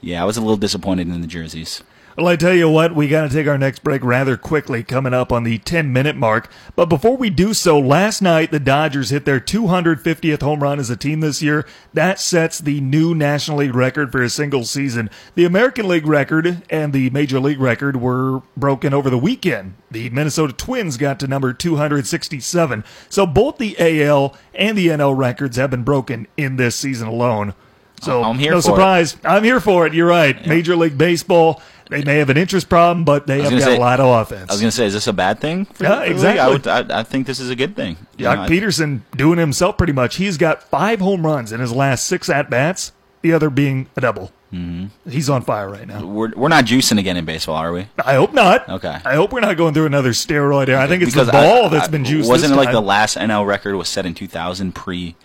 yeah, 0.00 0.22
I 0.22 0.26
was 0.26 0.36
a 0.36 0.40
little 0.42 0.58
disappointed 0.58 1.08
in 1.08 1.20
the 1.22 1.26
jerseys. 1.26 1.82
Well, 2.16 2.28
I 2.28 2.36
tell 2.36 2.54
you 2.54 2.68
what, 2.68 2.94
we 2.94 3.08
got 3.08 3.22
to 3.22 3.28
take 3.28 3.48
our 3.48 3.58
next 3.58 3.82
break 3.82 4.04
rather 4.04 4.36
quickly, 4.36 4.84
coming 4.84 5.12
up 5.12 5.32
on 5.32 5.42
the 5.42 5.58
10 5.58 5.92
minute 5.92 6.14
mark. 6.14 6.48
But 6.76 6.88
before 6.88 7.16
we 7.16 7.28
do 7.28 7.52
so, 7.52 7.76
last 7.76 8.22
night 8.22 8.52
the 8.52 8.60
Dodgers 8.60 9.10
hit 9.10 9.24
their 9.24 9.40
250th 9.40 10.40
home 10.40 10.62
run 10.62 10.78
as 10.78 10.90
a 10.90 10.96
team 10.96 11.18
this 11.18 11.42
year. 11.42 11.66
That 11.92 12.20
sets 12.20 12.60
the 12.60 12.80
new 12.80 13.16
National 13.16 13.58
League 13.58 13.74
record 13.74 14.12
for 14.12 14.22
a 14.22 14.28
single 14.28 14.62
season. 14.64 15.10
The 15.34 15.44
American 15.44 15.88
League 15.88 16.06
record 16.06 16.62
and 16.70 16.92
the 16.92 17.10
Major 17.10 17.40
League 17.40 17.58
record 17.58 17.96
were 17.96 18.42
broken 18.56 18.94
over 18.94 19.10
the 19.10 19.18
weekend. 19.18 19.74
The 19.90 20.08
Minnesota 20.10 20.52
Twins 20.52 20.96
got 20.96 21.18
to 21.18 21.26
number 21.26 21.52
267. 21.52 22.84
So 23.08 23.26
both 23.26 23.58
the 23.58 23.74
AL 23.76 24.36
and 24.54 24.78
the 24.78 24.86
NL 24.86 25.16
records 25.16 25.56
have 25.56 25.70
been 25.70 25.82
broken 25.82 26.28
in 26.36 26.56
this 26.56 26.76
season 26.76 27.08
alone. 27.08 27.54
So 28.00 28.22
I'm 28.22 28.38
here 28.38 28.52
no 28.52 28.56
for 28.60 28.68
it. 28.68 28.72
surprise. 28.72 29.16
I'm 29.24 29.44
here 29.44 29.60
for 29.60 29.86
it. 29.86 29.94
You're 29.94 30.06
right. 30.06 30.46
Major 30.46 30.76
League 30.76 30.98
Baseball. 30.98 31.62
They 31.90 32.02
may 32.02 32.16
have 32.18 32.30
an 32.30 32.36
interest 32.38 32.68
problem, 32.68 33.04
but 33.04 33.26
they 33.26 33.42
have 33.42 33.50
got 33.52 33.62
say- 33.62 33.76
a 33.76 33.80
lot 33.80 34.00
of 34.00 34.22
offense. 34.22 34.50
I 34.50 34.54
was 34.54 34.60
gonna 34.60 34.70
say, 34.72 34.86
is 34.86 34.94
this 34.94 35.06
a 35.06 35.12
bad 35.12 35.38
thing? 35.40 35.66
For 35.66 35.84
Yeah, 35.84 36.02
exactly. 36.02 36.40
I, 36.40 36.48
would, 36.48 36.66
I, 36.66 37.00
I 37.00 37.02
think 37.02 37.26
this 37.26 37.40
is 37.40 37.50
a 37.50 37.56
good 37.56 37.76
thing. 37.76 37.98
Know, 38.18 38.46
Peterson 38.48 39.04
doing 39.16 39.38
himself 39.38 39.76
pretty 39.76 39.92
much. 39.92 40.16
He's 40.16 40.38
got 40.38 40.62
five 40.62 41.00
home 41.00 41.26
runs 41.26 41.52
in 41.52 41.60
his 41.60 41.72
last 41.72 42.06
six 42.06 42.30
at 42.30 42.48
bats. 42.48 42.92
The 43.22 43.32
other 43.32 43.50
being 43.50 43.88
a 43.96 44.00
double. 44.00 44.32
Mm-hmm. 44.52 45.10
He's 45.10 45.28
on 45.28 45.42
fire 45.42 45.68
right 45.68 45.86
now. 45.86 46.04
we're 46.06 46.32
we're 46.36 46.48
not 46.48 46.64
juicing 46.64 46.98
again 46.98 47.16
in 47.16 47.24
baseball, 47.24 47.56
are 47.56 47.72
we? 47.72 47.88
I 48.04 48.14
hope 48.14 48.32
not. 48.32 48.68
Okay. 48.68 48.98
I 49.04 49.14
hope 49.14 49.32
we're 49.32 49.40
not 49.40 49.56
going 49.56 49.74
through 49.74 49.86
another 49.86 50.10
steroid 50.10 50.68
era. 50.68 50.80
I 50.82 50.86
think 50.86 51.02
it's 51.02 51.14
the 51.14 51.22
I- 51.22 51.30
ball 51.32 51.68
that's 51.70 51.88
I- 51.88 51.90
been 51.90 52.04
juiced. 52.04 52.28
Wasn't 52.28 52.52
it 52.52 52.56
like 52.56 52.70
the 52.70 52.80
last 52.80 53.16
NL 53.16 53.46
record 53.46 53.74
was 53.76 53.88
set 53.88 54.06
in 54.06 54.14
2000 54.14 54.74
pre 54.74 55.16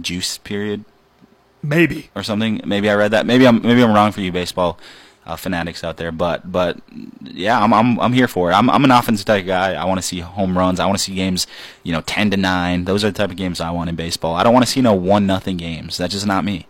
juice 0.00 0.38
period 0.38 0.84
maybe? 1.62 2.10
or 2.14 2.22
something? 2.22 2.60
Maybe 2.64 2.90
I 2.90 2.94
read 2.94 3.10
that. 3.12 3.26
Maybe 3.26 3.46
I'm 3.46 3.62
maybe 3.62 3.82
I'm 3.82 3.92
wrong 3.92 4.12
for 4.12 4.20
you 4.20 4.32
baseball 4.32 4.78
uh, 5.28 5.36
fanatics 5.36 5.84
out 5.84 5.98
there, 5.98 6.10
but 6.10 6.50
but 6.50 6.78
yeah, 7.22 7.62
I'm 7.62 7.72
I'm 7.74 8.00
I'm 8.00 8.12
here 8.12 8.26
for 8.26 8.50
it. 8.50 8.54
I'm 8.54 8.70
I'm 8.70 8.84
an 8.84 8.90
offensive 8.90 9.26
type 9.26 9.46
guy. 9.46 9.74
I 9.74 9.84
want 9.84 9.98
to 9.98 10.06
see 10.06 10.20
home 10.20 10.56
runs. 10.56 10.80
I 10.80 10.86
want 10.86 10.96
to 10.98 11.04
see 11.04 11.14
games, 11.14 11.46
you 11.82 11.92
know, 11.92 12.00
10 12.00 12.30
to 12.30 12.36
9. 12.36 12.84
Those 12.84 13.04
are 13.04 13.10
the 13.10 13.18
type 13.18 13.30
of 13.30 13.36
games 13.36 13.60
I 13.60 13.70
want 13.70 13.90
in 13.90 13.96
baseball. 13.96 14.34
I 14.34 14.42
don't 14.42 14.54
want 14.54 14.64
to 14.64 14.72
see 14.72 14.80
no 14.80 14.94
one 14.94 15.26
nothing 15.26 15.58
games. 15.58 15.98
That's 15.98 16.14
just 16.14 16.26
not 16.26 16.44
me. 16.44 16.66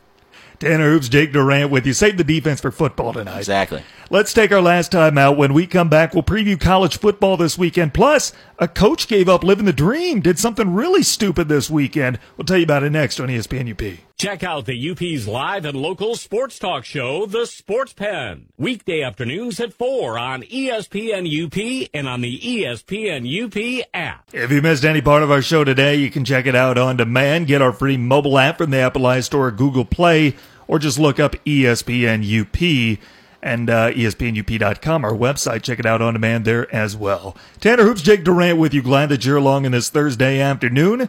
Tanner 0.58 0.90
Hoops, 0.90 1.08
Jake 1.08 1.32
Durant 1.32 1.70
with 1.70 1.86
you. 1.86 1.92
Save 1.92 2.16
the 2.16 2.24
defense 2.24 2.60
for 2.60 2.72
football 2.72 3.12
tonight. 3.12 3.38
Exactly. 3.38 3.84
Let's 4.10 4.32
take 4.32 4.50
our 4.50 4.60
last 4.60 4.90
time 4.90 5.16
out. 5.16 5.36
When 5.36 5.54
we 5.54 5.68
come 5.68 5.88
back, 5.88 6.14
we'll 6.14 6.24
preview 6.24 6.60
college 6.60 6.98
football 6.98 7.36
this 7.36 7.56
weekend. 7.56 7.94
Plus, 7.94 8.32
a 8.58 8.66
coach 8.66 9.06
gave 9.06 9.28
up 9.28 9.44
living 9.44 9.66
the 9.66 9.72
dream, 9.72 10.20
did 10.20 10.36
something 10.36 10.74
really 10.74 11.04
stupid 11.04 11.48
this 11.48 11.70
weekend. 11.70 12.18
We'll 12.36 12.44
tell 12.44 12.58
you 12.58 12.64
about 12.64 12.82
it 12.82 12.90
next 12.90 13.20
on 13.20 13.28
ESPN 13.28 13.70
UP. 13.70 14.07
Check 14.18 14.42
out 14.42 14.66
the 14.66 14.90
UP's 14.90 15.28
live 15.28 15.64
and 15.64 15.80
local 15.80 16.16
sports 16.16 16.58
talk 16.58 16.84
show, 16.84 17.24
The 17.24 17.46
Sports 17.46 17.92
Pen. 17.92 18.46
Weekday 18.58 19.00
afternoons 19.00 19.60
at 19.60 19.72
4 19.72 20.18
on 20.18 20.42
ESPN 20.42 21.22
UP 21.28 21.88
and 21.94 22.08
on 22.08 22.20
the 22.20 22.36
ESPN 22.36 23.22
UP 23.44 23.86
app. 23.94 24.28
If 24.34 24.50
you 24.50 24.60
missed 24.60 24.84
any 24.84 25.00
part 25.00 25.22
of 25.22 25.30
our 25.30 25.40
show 25.40 25.62
today, 25.62 25.94
you 25.94 26.10
can 26.10 26.24
check 26.24 26.46
it 26.46 26.56
out 26.56 26.76
on 26.76 26.96
demand. 26.96 27.46
Get 27.46 27.62
our 27.62 27.72
free 27.72 27.96
mobile 27.96 28.40
app 28.40 28.58
from 28.58 28.72
the 28.72 28.78
Apple 28.78 29.22
Store 29.22 29.46
or 29.46 29.50
Google 29.52 29.84
Play, 29.84 30.34
or 30.66 30.80
just 30.80 30.98
look 30.98 31.20
up 31.20 31.36
ESPN 31.46 32.24
UP 32.40 32.98
and 33.40 33.70
uh, 33.70 33.92
ESPNUP.com, 33.92 35.04
our 35.04 35.12
website. 35.12 35.62
Check 35.62 35.78
it 35.78 35.86
out 35.86 36.02
on 36.02 36.14
demand 36.14 36.44
there 36.44 36.74
as 36.74 36.96
well. 36.96 37.36
Tanner 37.60 37.84
Hoops, 37.84 38.02
Jake 38.02 38.24
Durant 38.24 38.58
with 38.58 38.74
you. 38.74 38.82
Glad 38.82 39.10
that 39.10 39.24
you're 39.24 39.36
along 39.36 39.64
in 39.64 39.70
this 39.70 39.90
Thursday 39.90 40.40
afternoon. 40.40 41.08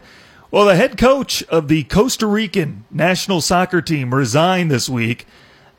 Well, 0.52 0.66
the 0.66 0.74
head 0.74 0.98
coach 0.98 1.44
of 1.44 1.68
the 1.68 1.84
Costa 1.84 2.26
Rican 2.26 2.84
national 2.90 3.40
soccer 3.40 3.80
team 3.80 4.12
resigned 4.12 4.68
this 4.68 4.88
week 4.88 5.24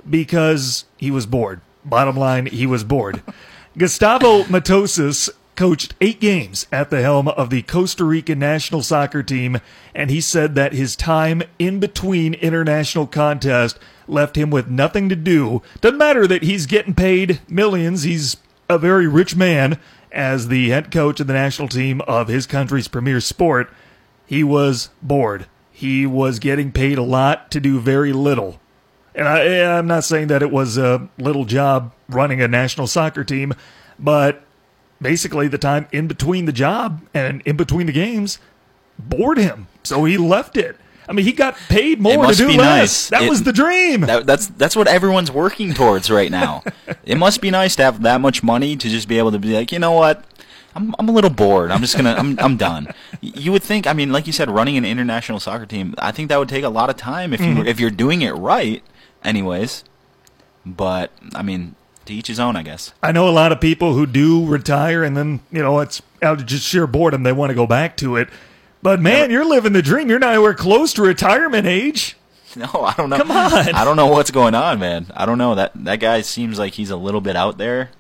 because 0.10 0.86
he 0.96 1.12
was 1.12 1.26
bored. 1.26 1.60
Bottom 1.84 2.16
line, 2.16 2.46
he 2.46 2.66
was 2.66 2.86
bored. 2.86 3.22
Gustavo 3.78 4.44
Matosas 4.44 5.30
coached 5.58 5.94
eight 6.00 6.22
games 6.22 6.68
at 6.72 6.90
the 6.90 7.02
helm 7.02 7.28
of 7.28 7.50
the 7.50 7.64
Costa 7.64 8.06
Rican 8.06 8.40
national 8.40 8.82
soccer 8.82 9.22
team, 9.22 9.60
and 9.94 10.10
he 10.10 10.22
said 10.22 10.56
that 10.56 10.72
his 10.72 10.96
time 10.96 11.44
in 11.60 11.82
between 11.82 12.34
international 12.36 13.08
contests 13.08 13.78
left 14.08 14.38
him 14.38 14.50
with 14.50 14.70
nothing 14.70 15.10
to 15.10 15.18
do. 15.18 15.62
Doesn't 15.82 15.98
matter 15.98 16.26
that 16.28 16.44
he's 16.44 16.66
getting 16.66 16.94
paid 16.94 17.42
millions, 17.50 18.04
he's 18.04 18.38
a 18.70 18.78
very 18.78 19.06
rich 19.06 19.36
man 19.36 19.78
as 20.14 20.48
the 20.48 20.70
head 20.70 20.92
coach 20.92 21.20
of 21.20 21.28
the 21.28 21.34
national 21.34 21.68
team 21.68 22.00
of 22.08 22.30
his 22.30 22.48
country's 22.48 22.88
premier 22.88 23.20
sport. 23.20 23.70
He 24.32 24.46
was 24.46 24.92
bored. 25.02 25.48
He 25.74 26.06
was 26.06 26.40
getting 26.40 26.72
paid 26.72 26.98
a 26.98 27.04
lot 27.04 27.52
to 27.52 27.60
do 27.60 27.82
very 27.82 28.14
little. 28.14 28.62
And 29.14 29.28
I, 29.28 29.46
eh, 29.46 29.78
I'm 29.78 29.88
not 29.88 30.06
saying 30.06 30.28
that 30.28 30.42
it 30.42 30.50
was 30.50 30.78
a 30.78 31.10
little 31.18 31.44
job 31.44 31.92
running 32.08 32.40
a 32.42 32.48
national 32.48 32.88
soccer 32.88 33.26
team, 33.26 33.54
but 34.00 34.44
basically 35.02 35.50
the 35.50 35.58
time 35.58 35.86
in 35.92 36.08
between 36.08 36.46
the 36.46 36.54
job 36.54 37.02
and 37.14 37.42
in 37.42 37.58
between 37.58 37.88
the 37.88 37.92
games 37.92 38.40
bored 38.98 39.38
him. 39.38 39.68
So 39.84 40.06
he 40.06 40.18
left 40.18 40.56
it. 40.56 40.78
I 41.10 41.12
mean, 41.12 41.26
he 41.26 41.34
got 41.34 41.58
paid 41.68 42.00
more 42.00 42.26
to 42.26 42.34
do 42.34 42.48
less. 42.48 42.58
nice. 42.58 43.10
That 43.10 43.24
It- 43.24 43.30
was 43.30 43.44
the 43.44 43.52
dream. 43.52 44.02
That, 44.02 44.26
that's 44.26 44.48
that's 44.48 44.78
what 44.78 44.88
everyone's 44.88 45.30
working 45.30 45.74
towards 45.74 46.10
right 46.10 46.32
now. 46.32 46.64
it 47.04 47.18
must 47.18 47.42
be 47.42 47.52
nice 47.52 47.76
to 47.76 47.84
have 47.84 48.02
that 48.04 48.22
much 48.22 48.44
money 48.44 48.78
to 48.78 48.88
just 48.88 49.10
be 49.10 49.18
able 49.18 49.34
to 49.34 49.40
be 49.40 49.54
like, 49.54 49.74
you 49.74 49.80
know 49.80 49.92
what, 49.92 50.24
I'm 50.76 50.96
I'm 50.98 51.10
a 51.10 51.12
little 51.12 51.30
bored. 51.30 51.72
I'm 51.72 51.82
just 51.82 51.96
gonna 51.96 52.14
I'm 52.14 52.40
I'm 52.40 52.58
done. 52.58 52.94
You 53.22 53.52
would 53.52 53.64
think, 53.64 53.88
I 53.88 53.94
mean, 53.94 54.12
like 54.12 54.28
you 54.28 54.34
said, 54.34 54.50
running 54.50 54.78
an 54.78 54.86
international 54.86 55.40
soccer 55.40 55.66
team, 55.66 55.96
I 55.98 56.12
think 56.12 56.30
that 56.30 56.38
would 56.38 56.50
take 56.50 56.64
a 56.64 56.70
lot 56.70 56.90
of 56.90 56.98
time 56.98 57.34
if 57.34 57.42
you 57.42 57.48
were, 57.48 57.54
mm-hmm. 57.62 57.68
if 57.68 57.80
you're 57.80 57.92
doing 57.92 58.22
it 58.22 58.32
right. 58.32 58.84
Anyways, 59.24 59.84
but 60.66 61.12
I 61.36 61.44
mean, 61.44 61.76
to 62.06 62.14
each 62.14 62.28
his 62.28 62.40
own, 62.40 62.56
I 62.56 62.64
guess. 62.64 62.94
I 63.04 63.12
know 63.12 63.28
a 63.28 63.32
lot 63.32 63.52
of 63.52 63.62
people 63.62 63.94
who 63.94 64.06
do 64.06 64.46
retire 64.46 65.04
and 65.04 65.16
then, 65.16 65.42
you 65.52 65.62
know, 65.62 65.80
it's 65.80 66.02
out 66.22 66.40
of 66.40 66.46
just 66.46 66.66
sheer 66.66 66.88
boredom. 66.88 67.24
They 67.24 67.32
want 67.32 67.50
to 67.52 67.56
go 67.56 67.68
back 67.68 67.98
to 67.98 68.16
it. 68.16 68.30
But 68.82 69.00
man, 69.00 69.30
you're 69.30 69.46
living 69.46 69.74
the 69.74 69.82
dream. 69.82 70.10
You're 70.10 70.20
not 70.20 70.34
anywhere 70.34 70.54
close 70.54 70.94
to 70.94 71.02
retirement 71.02 71.68
age. 71.68 72.18
No, 72.54 72.68
I 72.68 72.94
don't 72.98 73.10
know. 73.10 73.16
Come 73.16 73.32
on. 73.32 73.54
I 73.54 73.86
don't 73.86 73.96
know 73.96 74.08
what's 74.08 74.30
going 74.30 74.56
on, 74.56 74.78
man. 74.78 75.06
I 75.16 75.26
don't 75.26 75.38
know. 75.38 75.56
That 75.56 75.72
that 75.86 76.02
guy 76.02 76.20
seems 76.20 76.60
like 76.60 76.74
he's 76.74 76.90
a 76.90 76.98
little 76.98 77.22
bit 77.22 77.38
out 77.38 77.58
there, 77.58 77.92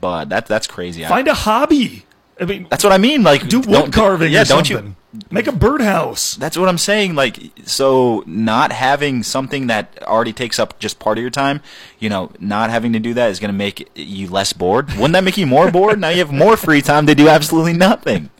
but 0.00 0.28
that 0.28 0.46
that's 0.46 0.66
crazy. 0.66 1.04
Find 1.04 1.28
a 1.28 1.34
hobby. 1.34 2.04
I 2.40 2.44
mean, 2.44 2.66
that's 2.70 2.82
what 2.82 2.92
I 2.92 2.98
mean. 2.98 3.22
Like 3.22 3.48
do 3.48 3.60
wood 3.60 3.92
carving 3.92 4.32
Yeah, 4.32 4.44
don't 4.44 4.68
you? 4.68 4.94
Make 5.30 5.48
a 5.48 5.52
birdhouse. 5.52 6.36
That's 6.36 6.56
what 6.56 6.68
I'm 6.68 6.78
saying. 6.78 7.16
Like, 7.16 7.38
so 7.64 8.22
not 8.26 8.70
having 8.70 9.24
something 9.24 9.66
that 9.66 10.00
already 10.04 10.32
takes 10.32 10.60
up 10.60 10.78
just 10.78 11.00
part 11.00 11.18
of 11.18 11.22
your 11.22 11.32
time, 11.32 11.62
you 11.98 12.08
know, 12.08 12.30
not 12.38 12.70
having 12.70 12.92
to 12.92 13.00
do 13.00 13.12
that 13.14 13.30
is 13.30 13.40
going 13.40 13.50
to 13.50 13.56
make 13.56 13.90
you 13.96 14.28
less 14.28 14.52
bored. 14.52 14.88
Wouldn't 14.90 15.14
that 15.14 15.24
make 15.24 15.36
you 15.36 15.46
more 15.46 15.68
bored? 15.70 15.98
Now 15.98 16.10
you 16.10 16.18
have 16.18 16.32
more 16.32 16.56
free 16.56 16.80
time 16.80 17.06
to 17.06 17.16
do 17.16 17.28
absolutely 17.28 17.72
nothing. 17.72 18.30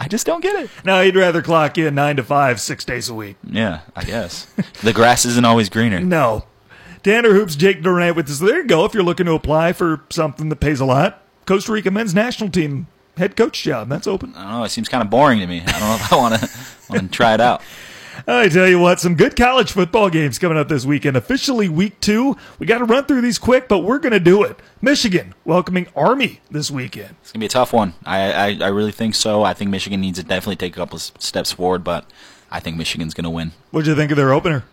I 0.00 0.08
just 0.08 0.26
don't 0.26 0.40
get 0.40 0.64
it. 0.64 0.70
Now 0.84 1.00
you'd 1.00 1.14
rather 1.14 1.40
clock 1.42 1.78
in 1.78 1.94
nine 1.94 2.16
to 2.16 2.24
five, 2.24 2.60
six 2.60 2.84
days 2.84 3.08
a 3.08 3.14
week. 3.14 3.36
Yeah, 3.48 3.80
I 3.94 4.02
guess 4.02 4.46
the 4.82 4.92
grass 4.92 5.24
isn't 5.24 5.44
always 5.44 5.68
greener. 5.68 6.00
No. 6.00 6.44
Tanner 7.04 7.34
Hoops, 7.34 7.54
Jake 7.54 7.82
Durant 7.82 8.16
with 8.16 8.30
us. 8.30 8.38
There 8.38 8.56
you 8.62 8.64
go. 8.64 8.86
If 8.86 8.94
you're 8.94 9.02
looking 9.02 9.26
to 9.26 9.32
apply 9.32 9.74
for 9.74 10.00
something 10.08 10.48
that 10.48 10.56
pays 10.56 10.80
a 10.80 10.86
lot, 10.86 11.22
Costa 11.44 11.70
Rica 11.70 11.90
men's 11.90 12.14
national 12.14 12.48
team 12.48 12.86
head 13.18 13.36
coach 13.36 13.62
job. 13.62 13.90
That's 13.90 14.06
open. 14.06 14.34
I 14.34 14.42
don't 14.42 14.52
know. 14.52 14.64
It 14.64 14.70
seems 14.70 14.88
kind 14.88 15.02
of 15.02 15.10
boring 15.10 15.38
to 15.40 15.46
me. 15.46 15.60
I 15.60 15.72
don't 15.72 15.80
know 15.80 15.94
if 15.96 16.12
I 16.12 16.16
want 16.16 16.40
to 16.40 16.50
want 16.88 17.02
to 17.02 17.08
try 17.08 17.34
it 17.34 17.42
out. 17.42 17.60
I 18.26 18.48
tell 18.48 18.66
you 18.66 18.78
what, 18.78 19.00
some 19.00 19.16
good 19.16 19.36
college 19.36 19.72
football 19.72 20.08
games 20.08 20.38
coming 20.38 20.56
up 20.56 20.68
this 20.68 20.86
weekend. 20.86 21.16
Officially 21.16 21.68
week 21.68 22.00
two. 22.00 22.38
We 22.58 22.66
got 22.66 22.78
to 22.78 22.84
run 22.84 23.04
through 23.04 23.20
these 23.20 23.38
quick, 23.38 23.68
but 23.68 23.80
we're 23.80 23.98
going 23.98 24.12
to 24.12 24.20
do 24.20 24.42
it. 24.42 24.58
Michigan 24.80 25.34
welcoming 25.44 25.88
Army 25.94 26.40
this 26.50 26.70
weekend. 26.70 27.16
It's 27.20 27.32
gonna 27.32 27.40
be 27.40 27.46
a 27.46 27.50
tough 27.50 27.74
one. 27.74 27.92
I, 28.06 28.32
I 28.32 28.58
I 28.62 28.68
really 28.68 28.92
think 28.92 29.14
so. 29.14 29.42
I 29.42 29.52
think 29.52 29.70
Michigan 29.70 30.00
needs 30.00 30.18
to 30.20 30.24
definitely 30.24 30.56
take 30.56 30.72
a 30.72 30.76
couple 30.76 30.96
of 30.96 31.02
steps 31.18 31.52
forward, 31.52 31.84
but 31.84 32.08
I 32.50 32.60
think 32.60 32.78
Michigan's 32.78 33.12
gonna 33.12 33.30
win. 33.30 33.52
What'd 33.72 33.88
you 33.88 33.94
think 33.94 34.10
of 34.10 34.16
their 34.16 34.32
opener? 34.32 34.64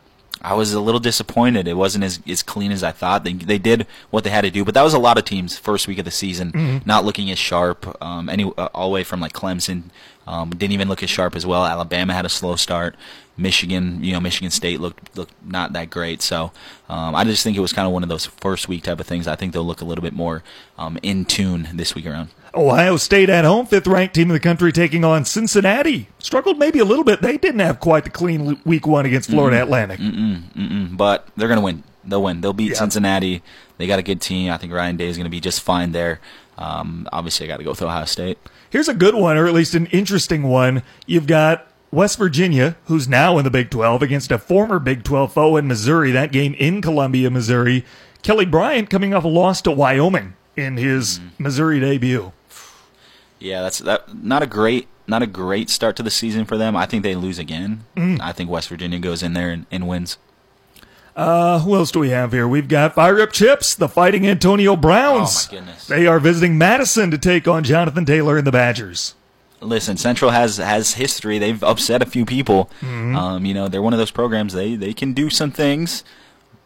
I 0.42 0.56
was 0.56 0.74
a 0.74 0.80
little 0.80 1.00
disappointed. 1.00 1.68
It 1.68 1.76
wasn't 1.76 2.04
as, 2.04 2.20
as 2.28 2.42
clean 2.42 2.72
as 2.72 2.84
I 2.84 2.92
thought. 2.92 3.24
They 3.24 3.34
they 3.34 3.58
did 3.60 3.86
what 4.10 4.24
they 4.24 4.32
had 4.32 4.42
to 4.42 4.50
do, 4.50 4.66
but 4.66 4.74
that 4.74 4.82
was 4.84 4.94
a 4.94 5.00
lot 5.00 5.18
of 5.18 5.26
teams 5.26 5.58
first 5.58 5.88
week 5.88 6.00
of 6.00 6.06
the 6.06 6.12
season 6.12 6.82
not 6.86 7.06
looking 7.06 7.30
as 7.30 7.38
sharp. 7.38 7.96
Um, 8.02 8.28
any 8.30 8.46
uh, 8.58 8.70
all 8.74 8.90
the 8.90 8.94
way 8.94 9.04
from 9.04 9.20
like 9.20 9.34
Clemson, 9.34 9.84
um, 10.26 10.50
didn't 10.52 10.72
even 10.74 10.88
look 10.88 11.04
as 11.04 11.10
sharp 11.10 11.36
as 11.36 11.46
well. 11.46 11.66
Alabama 11.66 12.14
had 12.14 12.26
a 12.26 12.30
slow 12.30 12.56
start. 12.56 12.96
Michigan, 13.38 14.04
you 14.04 14.14
know, 14.14 14.20
Michigan 14.20 14.52
State 14.52 14.80
looked 14.80 15.16
looked 15.16 15.34
not 15.46 15.74
that 15.74 15.90
great. 15.90 16.22
So 16.22 16.52
um, 16.90 17.16
I 17.16 17.24
just 17.24 17.44
think 17.44 17.56
it 17.56 17.62
was 17.62 17.74
kind 17.74 17.88
of 17.88 17.94
one 17.94 18.04
of 18.04 18.10
those 18.10 18.26
first 18.26 18.68
week 18.68 18.84
type 18.84 19.00
of 19.00 19.06
things. 19.08 19.28
I 19.28 19.36
think 19.36 19.54
they'll 19.54 19.64
look 19.64 19.82
a 19.82 19.86
little 19.86 20.02
bit 20.04 20.14
more 20.14 20.44
um, 20.78 20.98
in 21.04 21.26
tune 21.26 21.70
this 21.74 21.94
week 21.96 22.06
around. 22.06 22.30
Ohio 22.54 22.98
State 22.98 23.30
at 23.30 23.46
home, 23.46 23.66
fifth 23.66 23.88
ranked 23.88 24.16
team 24.16 24.30
in 24.30 24.34
the 24.34 24.40
country, 24.40 24.72
taking 24.72 25.06
on 25.06 25.24
Cincinnati. 25.26 26.10
Struggled 26.20 26.60
maybe 26.60 26.80
a 26.80 26.86
little 26.86 27.04
bit. 27.06 27.22
They 27.22 27.38
didn't 27.38 27.60
have 27.62 27.80
quite 27.80 28.04
the 28.04 28.10
clean 28.10 28.60
week 28.66 28.86
one 28.86 29.06
against 29.06 29.30
Florida 29.30 29.62
Atlantic. 29.62 30.00
Mm, 30.00 30.98
but 30.98 31.28
they're 31.38 31.48
going 31.48 31.60
to 31.60 31.64
win. 31.64 31.84
They'll 32.04 32.24
win. 32.24 32.42
They'll 32.42 32.54
beat 32.54 32.72
Yeah. 32.72 32.78
Cincinnati. 32.78 33.42
They 33.78 33.88
got 33.88 34.00
a 34.00 34.04
good 34.04 34.22
team. 34.22 34.52
I 34.52 34.58
think 34.58 34.74
Ryan 34.74 34.98
Day 34.98 35.08
is 35.08 35.18
going 35.18 35.26
to 35.26 35.30
be 35.32 35.40
just 35.40 35.62
fine 35.62 35.92
there. 35.92 36.20
Um, 36.58 37.08
obviously, 37.14 37.46
I 37.46 37.48
got 37.48 37.58
to 37.58 37.64
go 37.64 37.70
with 37.72 37.82
Ohio 37.82 38.06
State. 38.06 38.38
Here's 38.70 38.88
a 38.90 38.94
good 38.94 39.16
one, 39.16 39.38
or 39.38 39.48
at 39.48 39.54
least 39.54 39.74
an 39.74 39.86
interesting 39.88 40.44
one. 40.44 40.84
You've 41.06 41.28
got 41.28 41.68
West 41.92 42.18
Virginia, 42.18 42.76
who's 42.86 43.08
now 43.08 43.38
in 43.38 43.44
the 43.44 43.50
Big 43.52 43.70
12, 43.70 44.02
against 44.02 44.32
a 44.32 44.38
former 44.38 44.80
Big 44.80 45.04
12 45.04 45.34
foe 45.34 45.58
in 45.58 45.68
Missouri. 45.68 46.12
That 46.12 46.32
game 46.32 46.54
in 46.56 46.82
Columbia, 46.82 47.30
Missouri. 47.30 47.86
Kelly 48.24 48.46
Bryant 48.46 48.90
coming 48.90 49.14
off 49.14 49.24
a 49.24 49.28
loss 49.28 49.62
to 49.64 49.72
Wyoming 49.72 50.36
in 50.56 50.78
his 50.78 51.20
Missouri 51.40 51.80
debut. 51.80 52.32
Yeah, 53.42 53.62
that's 53.64 53.80
that. 53.80 54.16
Not 54.16 54.44
a 54.44 54.48
great, 54.48 54.88
not 55.08 55.22
a 55.24 55.28
great 55.28 55.70
start 55.70 55.96
to 55.98 56.04
the 56.04 56.12
season 56.12 56.46
for 56.46 56.58
them. 56.58 56.76
I 56.78 56.86
think 56.86 57.04
they 57.04 57.16
lose 57.16 57.40
again. 57.40 57.84
I 58.22 58.32
think 58.32 58.50
West 58.50 58.70
Virginia 58.70 59.00
goes 59.00 59.24
in 59.24 59.34
there 59.34 59.50
and, 59.50 59.66
and 59.72 59.88
wins. 59.88 60.18
Uh, 61.16 61.60
who 61.60 61.76
else 61.76 61.92
do 61.92 62.00
we 62.00 62.10
have 62.10 62.32
here? 62.32 62.48
We've 62.48 62.68
got 62.70 62.96
Fire 62.96 63.20
Up 63.20 63.32
Chips, 63.34 63.76
the 63.76 63.90
Fighting 63.90 64.26
Antonio 64.26 64.76
Browns. 64.78 65.50
Oh, 65.50 65.54
my 65.56 65.60
goodness. 65.60 65.88
They 65.88 66.08
are 66.08 66.20
visiting 66.20 66.58
Madison 66.58 67.12
to 67.12 67.18
take 67.18 67.48
on 67.50 67.64
Jonathan 67.66 68.06
Taylor 68.06 68.38
and 68.38 68.48
the 68.48 68.52
Badgers. 68.52 69.16
Listen, 69.60 69.98
Central 69.98 70.32
has 70.32 70.58
has 70.58 70.94
history. 70.94 71.38
They've 71.38 71.62
upset 71.64 72.02
a 72.02 72.06
few 72.06 72.26
people. 72.26 72.70
Um, 72.82 73.46
you 73.46 73.54
know, 73.54 73.68
they're 73.68 73.82
one 73.82 73.94
of 73.94 74.00
those 74.00 74.10
programs. 74.12 74.54
They 74.54 74.76
they 74.76 74.94
can 74.94 75.14
do 75.14 75.30
some 75.30 75.52
things, 75.52 76.04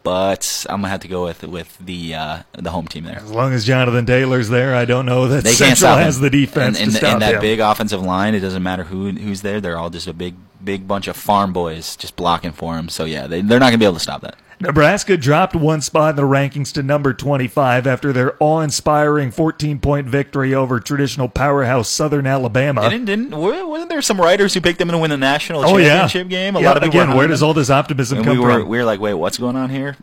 but 0.06 0.64
I'm 0.70 0.76
gonna 0.82 0.88
have 0.90 1.00
to 1.00 1.08
go 1.08 1.24
with 1.24 1.42
with 1.42 1.76
the 1.78 2.14
uh, 2.14 2.38
the 2.52 2.70
home 2.70 2.86
team 2.86 3.02
there. 3.02 3.16
As 3.16 3.32
long 3.32 3.52
as 3.52 3.64
Jonathan 3.64 4.06
Taylor's 4.06 4.48
there, 4.48 4.72
I 4.72 4.84
don't 4.84 5.04
know 5.04 5.26
that 5.26 5.42
They 5.42 5.50
Central 5.50 5.66
can't 5.68 5.78
stop 5.78 5.98
has 5.98 6.16
him. 6.18 6.22
the 6.22 6.30
defense 6.30 6.76
and, 6.76 6.84
and, 6.84 6.92
to 6.92 6.98
stop 6.98 7.12
and 7.14 7.22
that 7.22 7.34
him. 7.34 7.40
big 7.40 7.58
offensive 7.58 8.00
line. 8.02 8.36
It 8.36 8.38
doesn't 8.38 8.62
matter 8.62 8.84
who 8.84 9.10
who's 9.10 9.42
there. 9.42 9.60
They're 9.60 9.76
all 9.76 9.90
just 9.90 10.06
a 10.06 10.12
big 10.12 10.36
big 10.64 10.86
bunch 10.86 11.08
of 11.08 11.16
farm 11.16 11.52
boys 11.52 11.96
just 11.96 12.14
blocking 12.14 12.52
for 12.52 12.76
him. 12.78 12.88
So 12.88 13.04
yeah, 13.04 13.26
they 13.26 13.40
they're 13.40 13.58
not 13.58 13.66
gonna 13.66 13.78
be 13.78 13.84
able 13.84 13.94
to 13.94 14.00
stop 14.00 14.20
that. 14.20 14.36
Nebraska 14.60 15.16
dropped 15.16 15.54
one 15.54 15.80
spot 15.80 16.10
in 16.10 16.16
the 16.16 16.22
rankings 16.22 16.72
to 16.72 16.82
number 16.82 17.12
25 17.12 17.86
after 17.86 18.12
their 18.12 18.34
awe-inspiring 18.40 19.30
14-point 19.30 20.08
victory 20.08 20.54
over 20.54 20.80
traditional 20.80 21.28
powerhouse 21.28 21.88
Southern 21.88 22.26
Alabama. 22.26 22.88
Didn't 22.88 23.04
didn't 23.04 23.30
wasn't 23.36 23.90
there 23.90 24.00
some 24.02 24.20
writers 24.20 24.54
who 24.54 24.60
picked 24.60 24.78
them 24.78 24.88
to 24.88 24.98
win 24.98 25.10
the 25.10 25.16
national 25.16 25.64
oh 25.64 25.76
yeah, 25.76 26.00
championship 26.08 26.28
game? 26.28 26.56
A 26.56 26.60
Yeah, 26.60 26.68
lot 26.68 26.76
of 26.78 26.82
people 26.84 27.00
again. 27.00 27.16
Where 27.16 27.26
does 27.26 27.42
all 27.42 27.54
this 27.54 27.70
optimism 27.70 28.24
come 28.24 28.38
we 28.38 28.42
were 28.44 28.60
from? 28.60 28.68
we 28.68 28.78
were 28.78 28.84
like, 28.84 29.00
wait, 29.00 29.14
what's 29.14 29.38
going 29.38 29.56
on 29.56 29.70
here? 29.70 29.96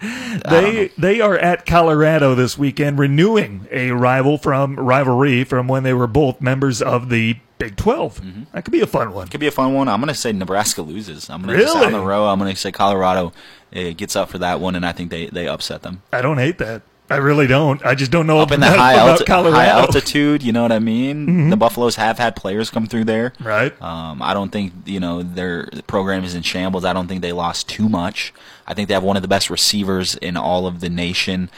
They 0.00 0.90
they 0.98 1.20
are 1.20 1.38
at 1.38 1.64
Colorado 1.64 2.34
this 2.34 2.58
weekend, 2.58 2.98
renewing 2.98 3.68
a 3.70 3.92
rival 3.92 4.36
from 4.36 4.74
rivalry 4.74 5.44
from 5.44 5.68
when 5.68 5.84
they 5.84 5.94
were 5.94 6.08
both 6.08 6.40
members 6.40 6.82
of 6.82 7.08
the 7.08 7.36
Big 7.64 7.76
12. 7.76 8.20
Mm-hmm. 8.20 8.42
That 8.52 8.64
could 8.64 8.72
be 8.72 8.80
a 8.80 8.86
fun 8.86 9.12
one. 9.14 9.28
Could 9.28 9.40
be 9.40 9.46
a 9.46 9.52
fun 9.52 9.74
one. 9.74 9.88
I'm 9.88 10.00
gonna 10.00 10.14
say 10.14 10.32
Nebraska 10.32 10.82
loses. 10.82 11.28
I'm 11.30 11.44
out 11.44 11.50
in 11.50 11.56
Really? 11.56 11.94
a 11.94 12.00
row. 12.00 12.26
I'm 12.28 12.38
gonna 12.38 12.56
say 12.56 12.72
Colorado 12.72 13.32
uh, 13.74 13.90
gets 13.96 14.16
up 14.16 14.28
for 14.28 14.38
that 14.38 14.60
one, 14.60 14.74
and 14.76 14.84
I 14.86 14.92
think 14.92 15.10
they 15.10 15.26
they 15.26 15.48
upset 15.48 15.82
them. 15.82 16.02
I 16.12 16.22
don't 16.22 16.38
hate 16.38 16.58
that. 16.58 16.82
I 17.10 17.16
really 17.16 17.46
don't. 17.46 17.84
I 17.84 17.94
just 17.94 18.10
don't 18.10 18.26
know 18.26 18.38
Up 18.38 18.52
in 18.52 18.60
that 18.60 18.78
high, 18.78 18.94
alti- 18.94 19.24
high 19.30 19.66
altitude, 19.66 20.42
you 20.42 20.50
know 20.50 20.62
what 20.62 20.72
I 20.72 20.78
mean? 20.78 21.50
The 21.50 21.58
Buffaloes 21.58 21.96
have 21.96 22.16
had 22.16 22.36
players 22.36 22.70
come 22.70 22.86
through 22.86 23.04
there. 23.04 23.34
Right. 23.38 23.72
Um, 23.82 24.22
I 24.22 24.32
don't 24.32 24.50
think 24.50 24.72
you 24.86 24.98
know 24.98 25.22
their 25.22 25.68
program 25.86 26.24
is 26.24 26.34
in 26.34 26.40
shambles. 26.42 26.86
I 26.86 26.94
don't 26.94 27.08
think 27.08 27.20
they 27.20 27.32
lost 27.32 27.68
too 27.68 27.86
much. 27.90 28.32
I 28.66 28.72
think 28.72 28.88
they 28.88 28.94
have 28.94 29.02
one 29.02 29.16
of 29.16 29.22
the 29.22 29.28
best 29.28 29.50
receivers 29.50 30.14
in 30.14 30.38
all 30.38 30.66
of 30.66 30.80
the 30.80 30.88
nation. 30.88 31.50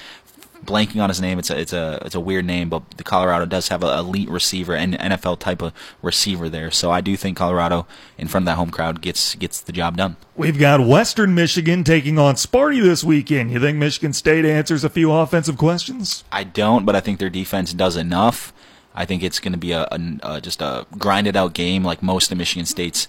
Blanking 0.65 1.03
on 1.03 1.09
his 1.09 1.21
name, 1.21 1.39
it's 1.39 1.51
a 1.51 1.61
it's 1.61 1.73
a 1.73 2.01
it's 2.05 2.15
a 2.15 2.21
weird 2.21 2.45
name, 2.45 2.69
but 2.69 2.83
the 2.97 3.05
Colorado 3.05 3.47
does 3.47 3.69
have 3.69 3.83
an 3.83 3.99
elite 3.99 4.29
receiver 4.29 4.75
and 4.75 4.95
NFL 4.95 5.39
type 5.39 5.63
of 5.63 5.73
receiver 6.03 6.49
there. 6.49 6.71
So 6.71 6.91
I 6.91 7.01
do 7.01 7.17
think 7.17 7.37
Colorado 7.37 7.87
in 8.19 8.29
front 8.29 8.45
of 8.45 8.47
that 8.47 8.57
home 8.57 8.71
crowd 8.71 9.01
gets 9.01 9.35
gets 9.35 9.61
the 9.61 9.73
job 9.73 9.97
done. 9.97 10.17
We've 10.37 10.59
got 10.59 10.87
Western 10.87 11.35
Michigan 11.35 11.85
taking 11.85 12.19
on 12.19 12.35
Sparty 12.35 12.83
this 12.83 13.05
weekend. 13.05 13.51
You 13.51 13.61
think 13.61 13.79
Michigan 13.79 14.13
State 14.13 14.45
answers 14.45 14.85
a 14.85 14.91
few 14.91 15.13
offensive 15.13 15.57
questions? 15.57 16.25
I 16.33 16.45
don't, 16.45 16.85
but 16.85 16.97
I 16.97 17.01
think 17.01 17.19
their 17.19 17.31
defense 17.31 17.73
does 17.73 17.97
enough. 17.97 18.53
I 18.95 19.05
think 19.05 19.23
it's 19.23 19.41
going 19.41 19.53
to 19.53 19.59
be 19.59 19.73
a, 19.73 19.89
a, 19.91 20.19
a 20.23 20.41
just 20.41 20.63
a 20.63 20.87
grinded 20.99 21.37
out 21.37 21.53
game 21.53 21.85
like 21.85 22.03
most 22.03 22.31
of 22.31 22.39
Michigan 22.39 22.67
State's 22.67 23.09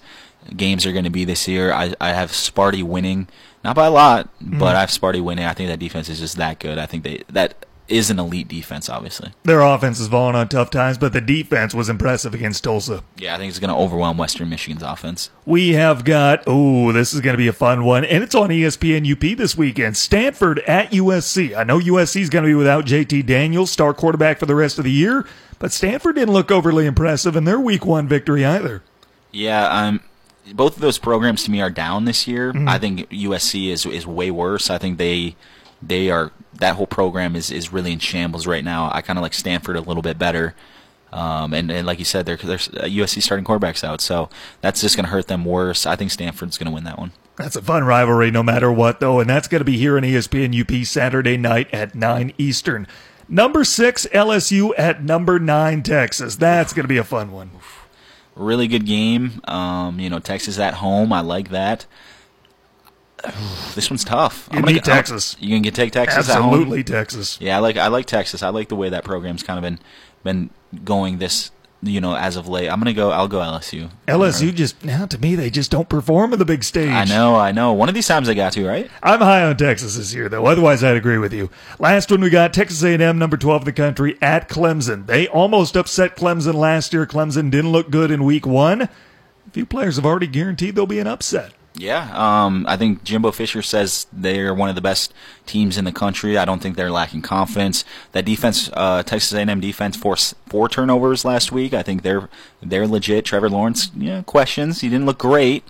games 0.54 0.84
are 0.86 0.92
going 0.92 1.04
to 1.04 1.10
be 1.10 1.24
this 1.24 1.48
year. 1.48 1.72
I, 1.72 1.94
I 2.00 2.12
have 2.12 2.30
Sparty 2.30 2.82
winning, 2.82 3.28
not 3.66 3.74
by 3.74 3.86
a 3.86 3.90
lot, 3.90 4.28
but 4.40 4.76
I 4.76 4.80
have 4.80 4.90
Sparty 4.90 5.20
winning. 5.20 5.44
I 5.44 5.52
think 5.52 5.68
that 5.68 5.80
defense 5.80 6.08
is 6.08 6.20
just 6.20 6.36
that 6.36 6.60
good. 6.60 6.78
I 6.78 6.86
think 6.86 7.02
they 7.02 7.24
that 7.28 7.66
is 7.88 8.10
an 8.10 8.18
elite 8.18 8.46
defense, 8.46 8.88
obviously. 8.88 9.32
Their 9.42 9.60
offense 9.60 9.98
is 9.98 10.08
falling 10.08 10.36
on 10.36 10.48
tough 10.48 10.70
times, 10.70 10.98
but 10.98 11.12
the 11.12 11.20
defense 11.20 11.74
was 11.74 11.88
impressive 11.88 12.32
against 12.34 12.62
Tulsa. 12.64 13.02
Yeah, 13.16 13.34
I 13.34 13.38
think 13.38 13.50
it's 13.50 13.58
going 13.58 13.70
to 13.70 13.76
overwhelm 13.76 14.18
Western 14.18 14.48
Michigan's 14.48 14.82
offense. 14.82 15.30
We 15.44 15.72
have 15.72 16.04
got, 16.04 16.42
oh, 16.46 16.92
this 16.92 17.12
is 17.12 17.20
going 17.20 17.34
to 17.34 17.38
be 17.38 17.48
a 17.48 17.52
fun 17.52 17.84
one, 17.84 18.04
and 18.04 18.22
it's 18.22 18.34
on 18.34 18.50
ESPN 18.50 19.10
UP 19.10 19.36
this 19.36 19.56
weekend. 19.56 19.96
Stanford 19.96 20.60
at 20.60 20.92
USC. 20.92 21.56
I 21.56 21.64
know 21.64 21.78
USC 21.78 22.20
is 22.20 22.30
going 22.30 22.44
to 22.44 22.48
be 22.48 22.54
without 22.54 22.86
JT 22.86 23.26
Daniels, 23.26 23.70
star 23.70 23.94
quarterback 23.94 24.38
for 24.38 24.46
the 24.46 24.54
rest 24.56 24.78
of 24.78 24.84
the 24.84 24.92
year, 24.92 25.26
but 25.58 25.72
Stanford 25.72 26.16
didn't 26.16 26.34
look 26.34 26.50
overly 26.50 26.86
impressive 26.86 27.36
in 27.36 27.44
their 27.44 27.60
week 27.60 27.84
one 27.84 28.08
victory 28.08 28.44
either. 28.44 28.82
Yeah, 29.32 29.68
I'm. 29.68 29.94
um, 29.94 30.00
both 30.54 30.76
of 30.76 30.82
those 30.82 30.98
programs 30.98 31.44
to 31.44 31.50
me 31.50 31.60
are 31.60 31.70
down 31.70 32.04
this 32.04 32.26
year. 32.26 32.52
I 32.68 32.78
think 32.78 33.08
USC 33.10 33.68
is 33.68 33.86
is 33.86 34.06
way 34.06 34.30
worse. 34.30 34.70
I 34.70 34.78
think 34.78 34.98
they 34.98 35.36
they 35.82 36.10
are 36.10 36.32
that 36.54 36.76
whole 36.76 36.86
program 36.86 37.36
is 37.36 37.50
is 37.50 37.72
really 37.72 37.92
in 37.92 37.98
shambles 37.98 38.46
right 38.46 38.64
now. 38.64 38.90
I 38.92 39.02
kind 39.02 39.18
of 39.18 39.22
like 39.22 39.34
Stanford 39.34 39.76
a 39.76 39.80
little 39.80 40.02
bit 40.02 40.18
better. 40.18 40.54
Um, 41.12 41.54
and, 41.54 41.70
and 41.70 41.86
like 41.86 41.98
you 41.98 42.04
said, 42.04 42.26
they're, 42.26 42.36
they're 42.36 42.56
uh, 42.56 42.84
USC 42.84 43.22
starting 43.22 43.44
quarterbacks 43.44 43.84
out, 43.84 44.00
so 44.00 44.28
that's 44.60 44.80
just 44.80 44.96
going 44.96 45.04
to 45.04 45.10
hurt 45.10 45.28
them 45.28 45.44
worse. 45.44 45.86
I 45.86 45.96
think 45.96 46.10
Stanford's 46.10 46.58
going 46.58 46.66
to 46.66 46.74
win 46.74 46.84
that 46.84 46.98
one. 46.98 47.12
That's 47.36 47.56
a 47.56 47.62
fun 47.62 47.84
rivalry 47.84 48.30
no 48.30 48.42
matter 48.42 48.72
what, 48.72 48.98
though, 49.00 49.20
and 49.20 49.30
that's 49.30 49.46
going 49.46 49.60
to 49.60 49.64
be 49.64 49.78
here 49.78 49.96
on 49.96 50.02
ESPN 50.02 50.60
UP 50.60 50.84
Saturday 50.84 51.36
night 51.36 51.72
at 51.72 51.94
9 51.94 52.34
Eastern. 52.38 52.86
Number 53.28 53.64
six, 53.64 54.06
LSU 54.12 54.72
at 54.78 55.02
number 55.02 55.38
nine, 55.38 55.82
Texas. 55.82 56.36
That's 56.36 56.72
going 56.72 56.84
to 56.84 56.88
be 56.88 56.98
a 56.98 57.04
fun 57.04 57.32
one. 57.32 57.50
Really 58.36 58.68
good 58.68 58.84
game. 58.86 59.40
Um, 59.48 59.98
you 59.98 60.08
know, 60.10 60.18
Texas 60.20 60.58
at 60.58 60.74
home. 60.74 61.12
I 61.12 61.20
like 61.22 61.48
that. 61.50 61.86
This 63.74 63.90
one's 63.90 64.04
tough. 64.04 64.48
You 64.52 64.58
I'm 64.58 64.62
gonna 64.62 64.72
need 64.74 64.88
I'm- 64.88 64.96
Texas. 64.96 65.36
You 65.38 65.50
can 65.54 65.62
get 65.62 65.74
take 65.74 65.92
Texas 65.92 66.28
at 66.30 66.36
home. 66.40 66.52
Absolutely, 66.54 66.84
Texas. 66.84 67.38
Yeah, 67.40 67.56
I 67.56 67.60
like 67.60 67.76
I 67.76 67.88
like 67.88 68.06
Texas. 68.06 68.42
I 68.42 68.48
like 68.48 68.68
the 68.68 68.76
way 68.76 68.88
that 68.88 69.04
program's 69.04 69.42
kind 69.42 69.58
of 69.58 69.62
been 69.62 69.78
been 70.24 70.50
going 70.84 71.18
this 71.18 71.50
you 71.88 72.00
know 72.00 72.16
as 72.16 72.36
of 72.36 72.48
late. 72.48 72.68
I'm 72.68 72.78
gonna 72.78 72.92
go. 72.92 73.10
I'll 73.10 73.28
go 73.28 73.38
LSU. 73.38 73.90
LSU 74.06 74.54
just, 74.54 74.84
now 74.84 75.06
to 75.06 75.18
me, 75.18 75.34
they 75.34 75.50
just 75.50 75.70
don't 75.70 75.88
perform 75.88 76.32
on 76.32 76.38
the 76.38 76.44
big 76.44 76.64
stage. 76.64 76.90
I 76.90 77.04
know, 77.04 77.34
I 77.36 77.52
know. 77.52 77.72
One 77.72 77.88
of 77.88 77.94
these 77.94 78.06
times 78.06 78.26
they 78.26 78.34
got 78.34 78.52
to 78.52 78.66
right. 78.66 78.90
I'm 79.02 79.20
high 79.20 79.44
on 79.44 79.56
Texas 79.56 79.96
this 79.96 80.14
year, 80.14 80.28
though. 80.28 80.46
Otherwise, 80.46 80.84
I'd 80.84 80.96
agree 80.96 81.18
with 81.18 81.32
you. 81.32 81.50
Last 81.78 82.10
one 82.10 82.20
we 82.20 82.30
got 82.30 82.52
Texas 82.54 82.82
A&M, 82.82 83.18
number 83.18 83.36
12 83.36 83.62
in 83.62 83.64
the 83.66 83.72
country, 83.72 84.16
at 84.20 84.48
Clemson. 84.48 85.06
They 85.06 85.28
almost 85.28 85.76
upset 85.76 86.16
Clemson 86.16 86.54
last 86.54 86.92
year. 86.92 87.06
Clemson 87.06 87.50
didn't 87.50 87.72
look 87.72 87.90
good 87.90 88.10
in 88.10 88.24
week 88.24 88.46
one. 88.46 88.82
A 88.82 88.90
few 89.52 89.66
players 89.66 89.96
have 89.96 90.06
already 90.06 90.26
guaranteed 90.26 90.74
there'll 90.74 90.86
be 90.86 90.98
an 90.98 91.06
upset. 91.06 91.52
Yeah, 91.78 92.10
um, 92.14 92.64
I 92.66 92.78
think 92.78 93.04
Jimbo 93.04 93.32
Fisher 93.32 93.60
says 93.60 94.06
they're 94.10 94.54
one 94.54 94.70
of 94.70 94.74
the 94.74 94.80
best 94.80 95.12
teams 95.44 95.76
in 95.76 95.84
the 95.84 95.92
country. 95.92 96.38
I 96.38 96.46
don't 96.46 96.62
think 96.62 96.74
they're 96.74 96.90
lacking 96.90 97.20
confidence. 97.20 97.84
That 98.12 98.24
defense, 98.24 98.70
uh, 98.72 99.02
Texas 99.02 99.34
A&M 99.34 99.60
defense, 99.60 99.94
forced 99.94 100.34
four 100.46 100.70
turnovers 100.70 101.24
last 101.24 101.52
week. 101.52 101.74
I 101.74 101.82
think 101.82 102.02
they're 102.02 102.30
they're 102.62 102.86
legit. 102.86 103.26
Trevor 103.26 103.50
Lawrence, 103.50 103.90
yeah, 103.94 104.22
questions. 104.22 104.80
He 104.80 104.88
didn't 104.88 105.04
look 105.04 105.18
great. 105.18 105.64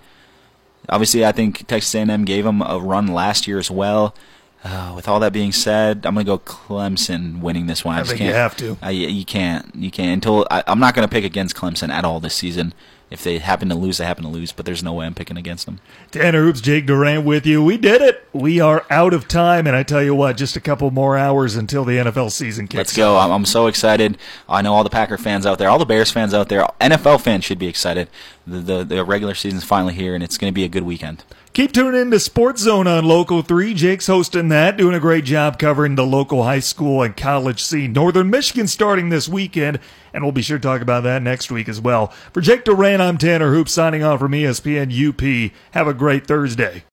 Obviously, 0.88 1.26
I 1.26 1.32
think 1.32 1.66
Texas 1.66 1.92
A&M 1.96 2.24
gave 2.24 2.46
him 2.46 2.62
a 2.62 2.78
run 2.78 3.08
last 3.08 3.48
year 3.48 3.58
as 3.58 3.70
well. 3.70 4.14
Uh, 4.62 4.92
with 4.96 5.08
all 5.08 5.20
that 5.20 5.32
being 5.32 5.52
said, 5.52 6.04
I'm 6.06 6.14
going 6.14 6.26
to 6.26 6.30
go 6.30 6.38
Clemson 6.38 7.40
winning 7.40 7.66
this 7.66 7.84
one. 7.84 7.94
I, 7.94 7.98
I 7.98 8.00
just 8.02 8.10
think 8.10 8.18
can't. 8.18 8.28
you 8.30 8.34
have 8.34 8.56
to. 8.56 8.78
I, 8.82 8.90
you 8.90 9.24
can't. 9.24 9.74
You 9.74 9.90
can't 9.90 10.12
until 10.12 10.46
I, 10.50 10.62
I'm 10.66 10.78
not 10.80 10.94
going 10.94 11.06
to 11.06 11.12
pick 11.12 11.24
against 11.24 11.56
Clemson 11.56 11.88
at 11.88 12.04
all 12.04 12.20
this 12.20 12.34
season. 12.34 12.74
If 13.08 13.22
they 13.22 13.38
happen 13.38 13.68
to 13.68 13.76
lose, 13.76 13.98
they 13.98 14.04
happen 14.04 14.24
to 14.24 14.28
lose. 14.28 14.50
But 14.50 14.66
there's 14.66 14.82
no 14.82 14.92
way 14.92 15.06
I'm 15.06 15.14
picking 15.14 15.36
against 15.36 15.66
them. 15.66 15.78
Tanner 16.10 16.42
Hoops, 16.42 16.60
Jake 16.60 16.86
Durant 16.86 17.24
with 17.24 17.46
you. 17.46 17.62
We 17.62 17.76
did 17.76 18.02
it. 18.02 18.26
We 18.32 18.58
are 18.58 18.84
out 18.90 19.14
of 19.14 19.28
time, 19.28 19.66
and 19.66 19.76
I 19.76 19.84
tell 19.84 20.02
you 20.02 20.14
what, 20.14 20.36
just 20.36 20.56
a 20.56 20.60
couple 20.60 20.90
more 20.90 21.16
hours 21.16 21.54
until 21.54 21.84
the 21.84 21.98
NFL 21.98 22.32
season 22.32 22.66
kicks. 22.66 22.78
Let's 22.78 22.96
go. 22.96 23.16
I'm, 23.16 23.44
so 23.46 23.68
excited. 23.68 24.18
I 24.48 24.60
know 24.62 24.74
all 24.74 24.82
the 24.82 24.90
Packer 24.90 25.18
fans 25.18 25.46
out 25.46 25.58
there, 25.58 25.70
all 25.70 25.78
the 25.78 25.86
Bears 25.86 26.10
fans 26.10 26.34
out 26.34 26.48
there, 26.48 26.66
NFL 26.80 27.20
fans 27.20 27.44
should 27.44 27.60
be 27.60 27.68
excited. 27.68 28.08
The 28.44 28.58
the, 28.58 28.84
the 28.84 29.04
regular 29.04 29.34
season's 29.34 29.62
finally 29.62 29.94
here, 29.94 30.14
and 30.14 30.24
it's 30.24 30.36
going 30.36 30.50
to 30.50 30.54
be 30.54 30.64
a 30.64 30.68
good 30.68 30.82
weekend. 30.82 31.22
Keep 31.56 31.72
tuning 31.72 31.98
in 31.98 32.10
to 32.10 32.20
Sports 32.20 32.60
Zone 32.60 32.86
on 32.86 33.06
Local 33.06 33.40
3. 33.40 33.72
Jake's 33.72 34.08
hosting 34.08 34.50
that, 34.50 34.76
doing 34.76 34.94
a 34.94 35.00
great 35.00 35.24
job 35.24 35.58
covering 35.58 35.94
the 35.94 36.04
local 36.04 36.42
high 36.42 36.58
school 36.58 37.00
and 37.00 37.16
college 37.16 37.62
scene. 37.62 37.94
Northern 37.94 38.28
Michigan 38.28 38.66
starting 38.66 39.08
this 39.08 39.26
weekend, 39.26 39.80
and 40.16 40.24
we'll 40.24 40.32
be 40.32 40.40
sure 40.40 40.56
to 40.56 40.62
talk 40.62 40.80
about 40.80 41.02
that 41.02 41.22
next 41.22 41.52
week 41.52 41.68
as 41.68 41.78
well. 41.78 42.06
For 42.32 42.40
Jake 42.40 42.64
Durant, 42.64 43.02
I'm 43.02 43.18
Tanner 43.18 43.52
Hoop 43.52 43.68
signing 43.68 44.02
off 44.02 44.18
from 44.18 44.32
ESPN 44.32 44.90
UP. 44.90 45.52
Have 45.72 45.86
a 45.86 45.92
great 45.92 46.26
Thursday. 46.26 46.84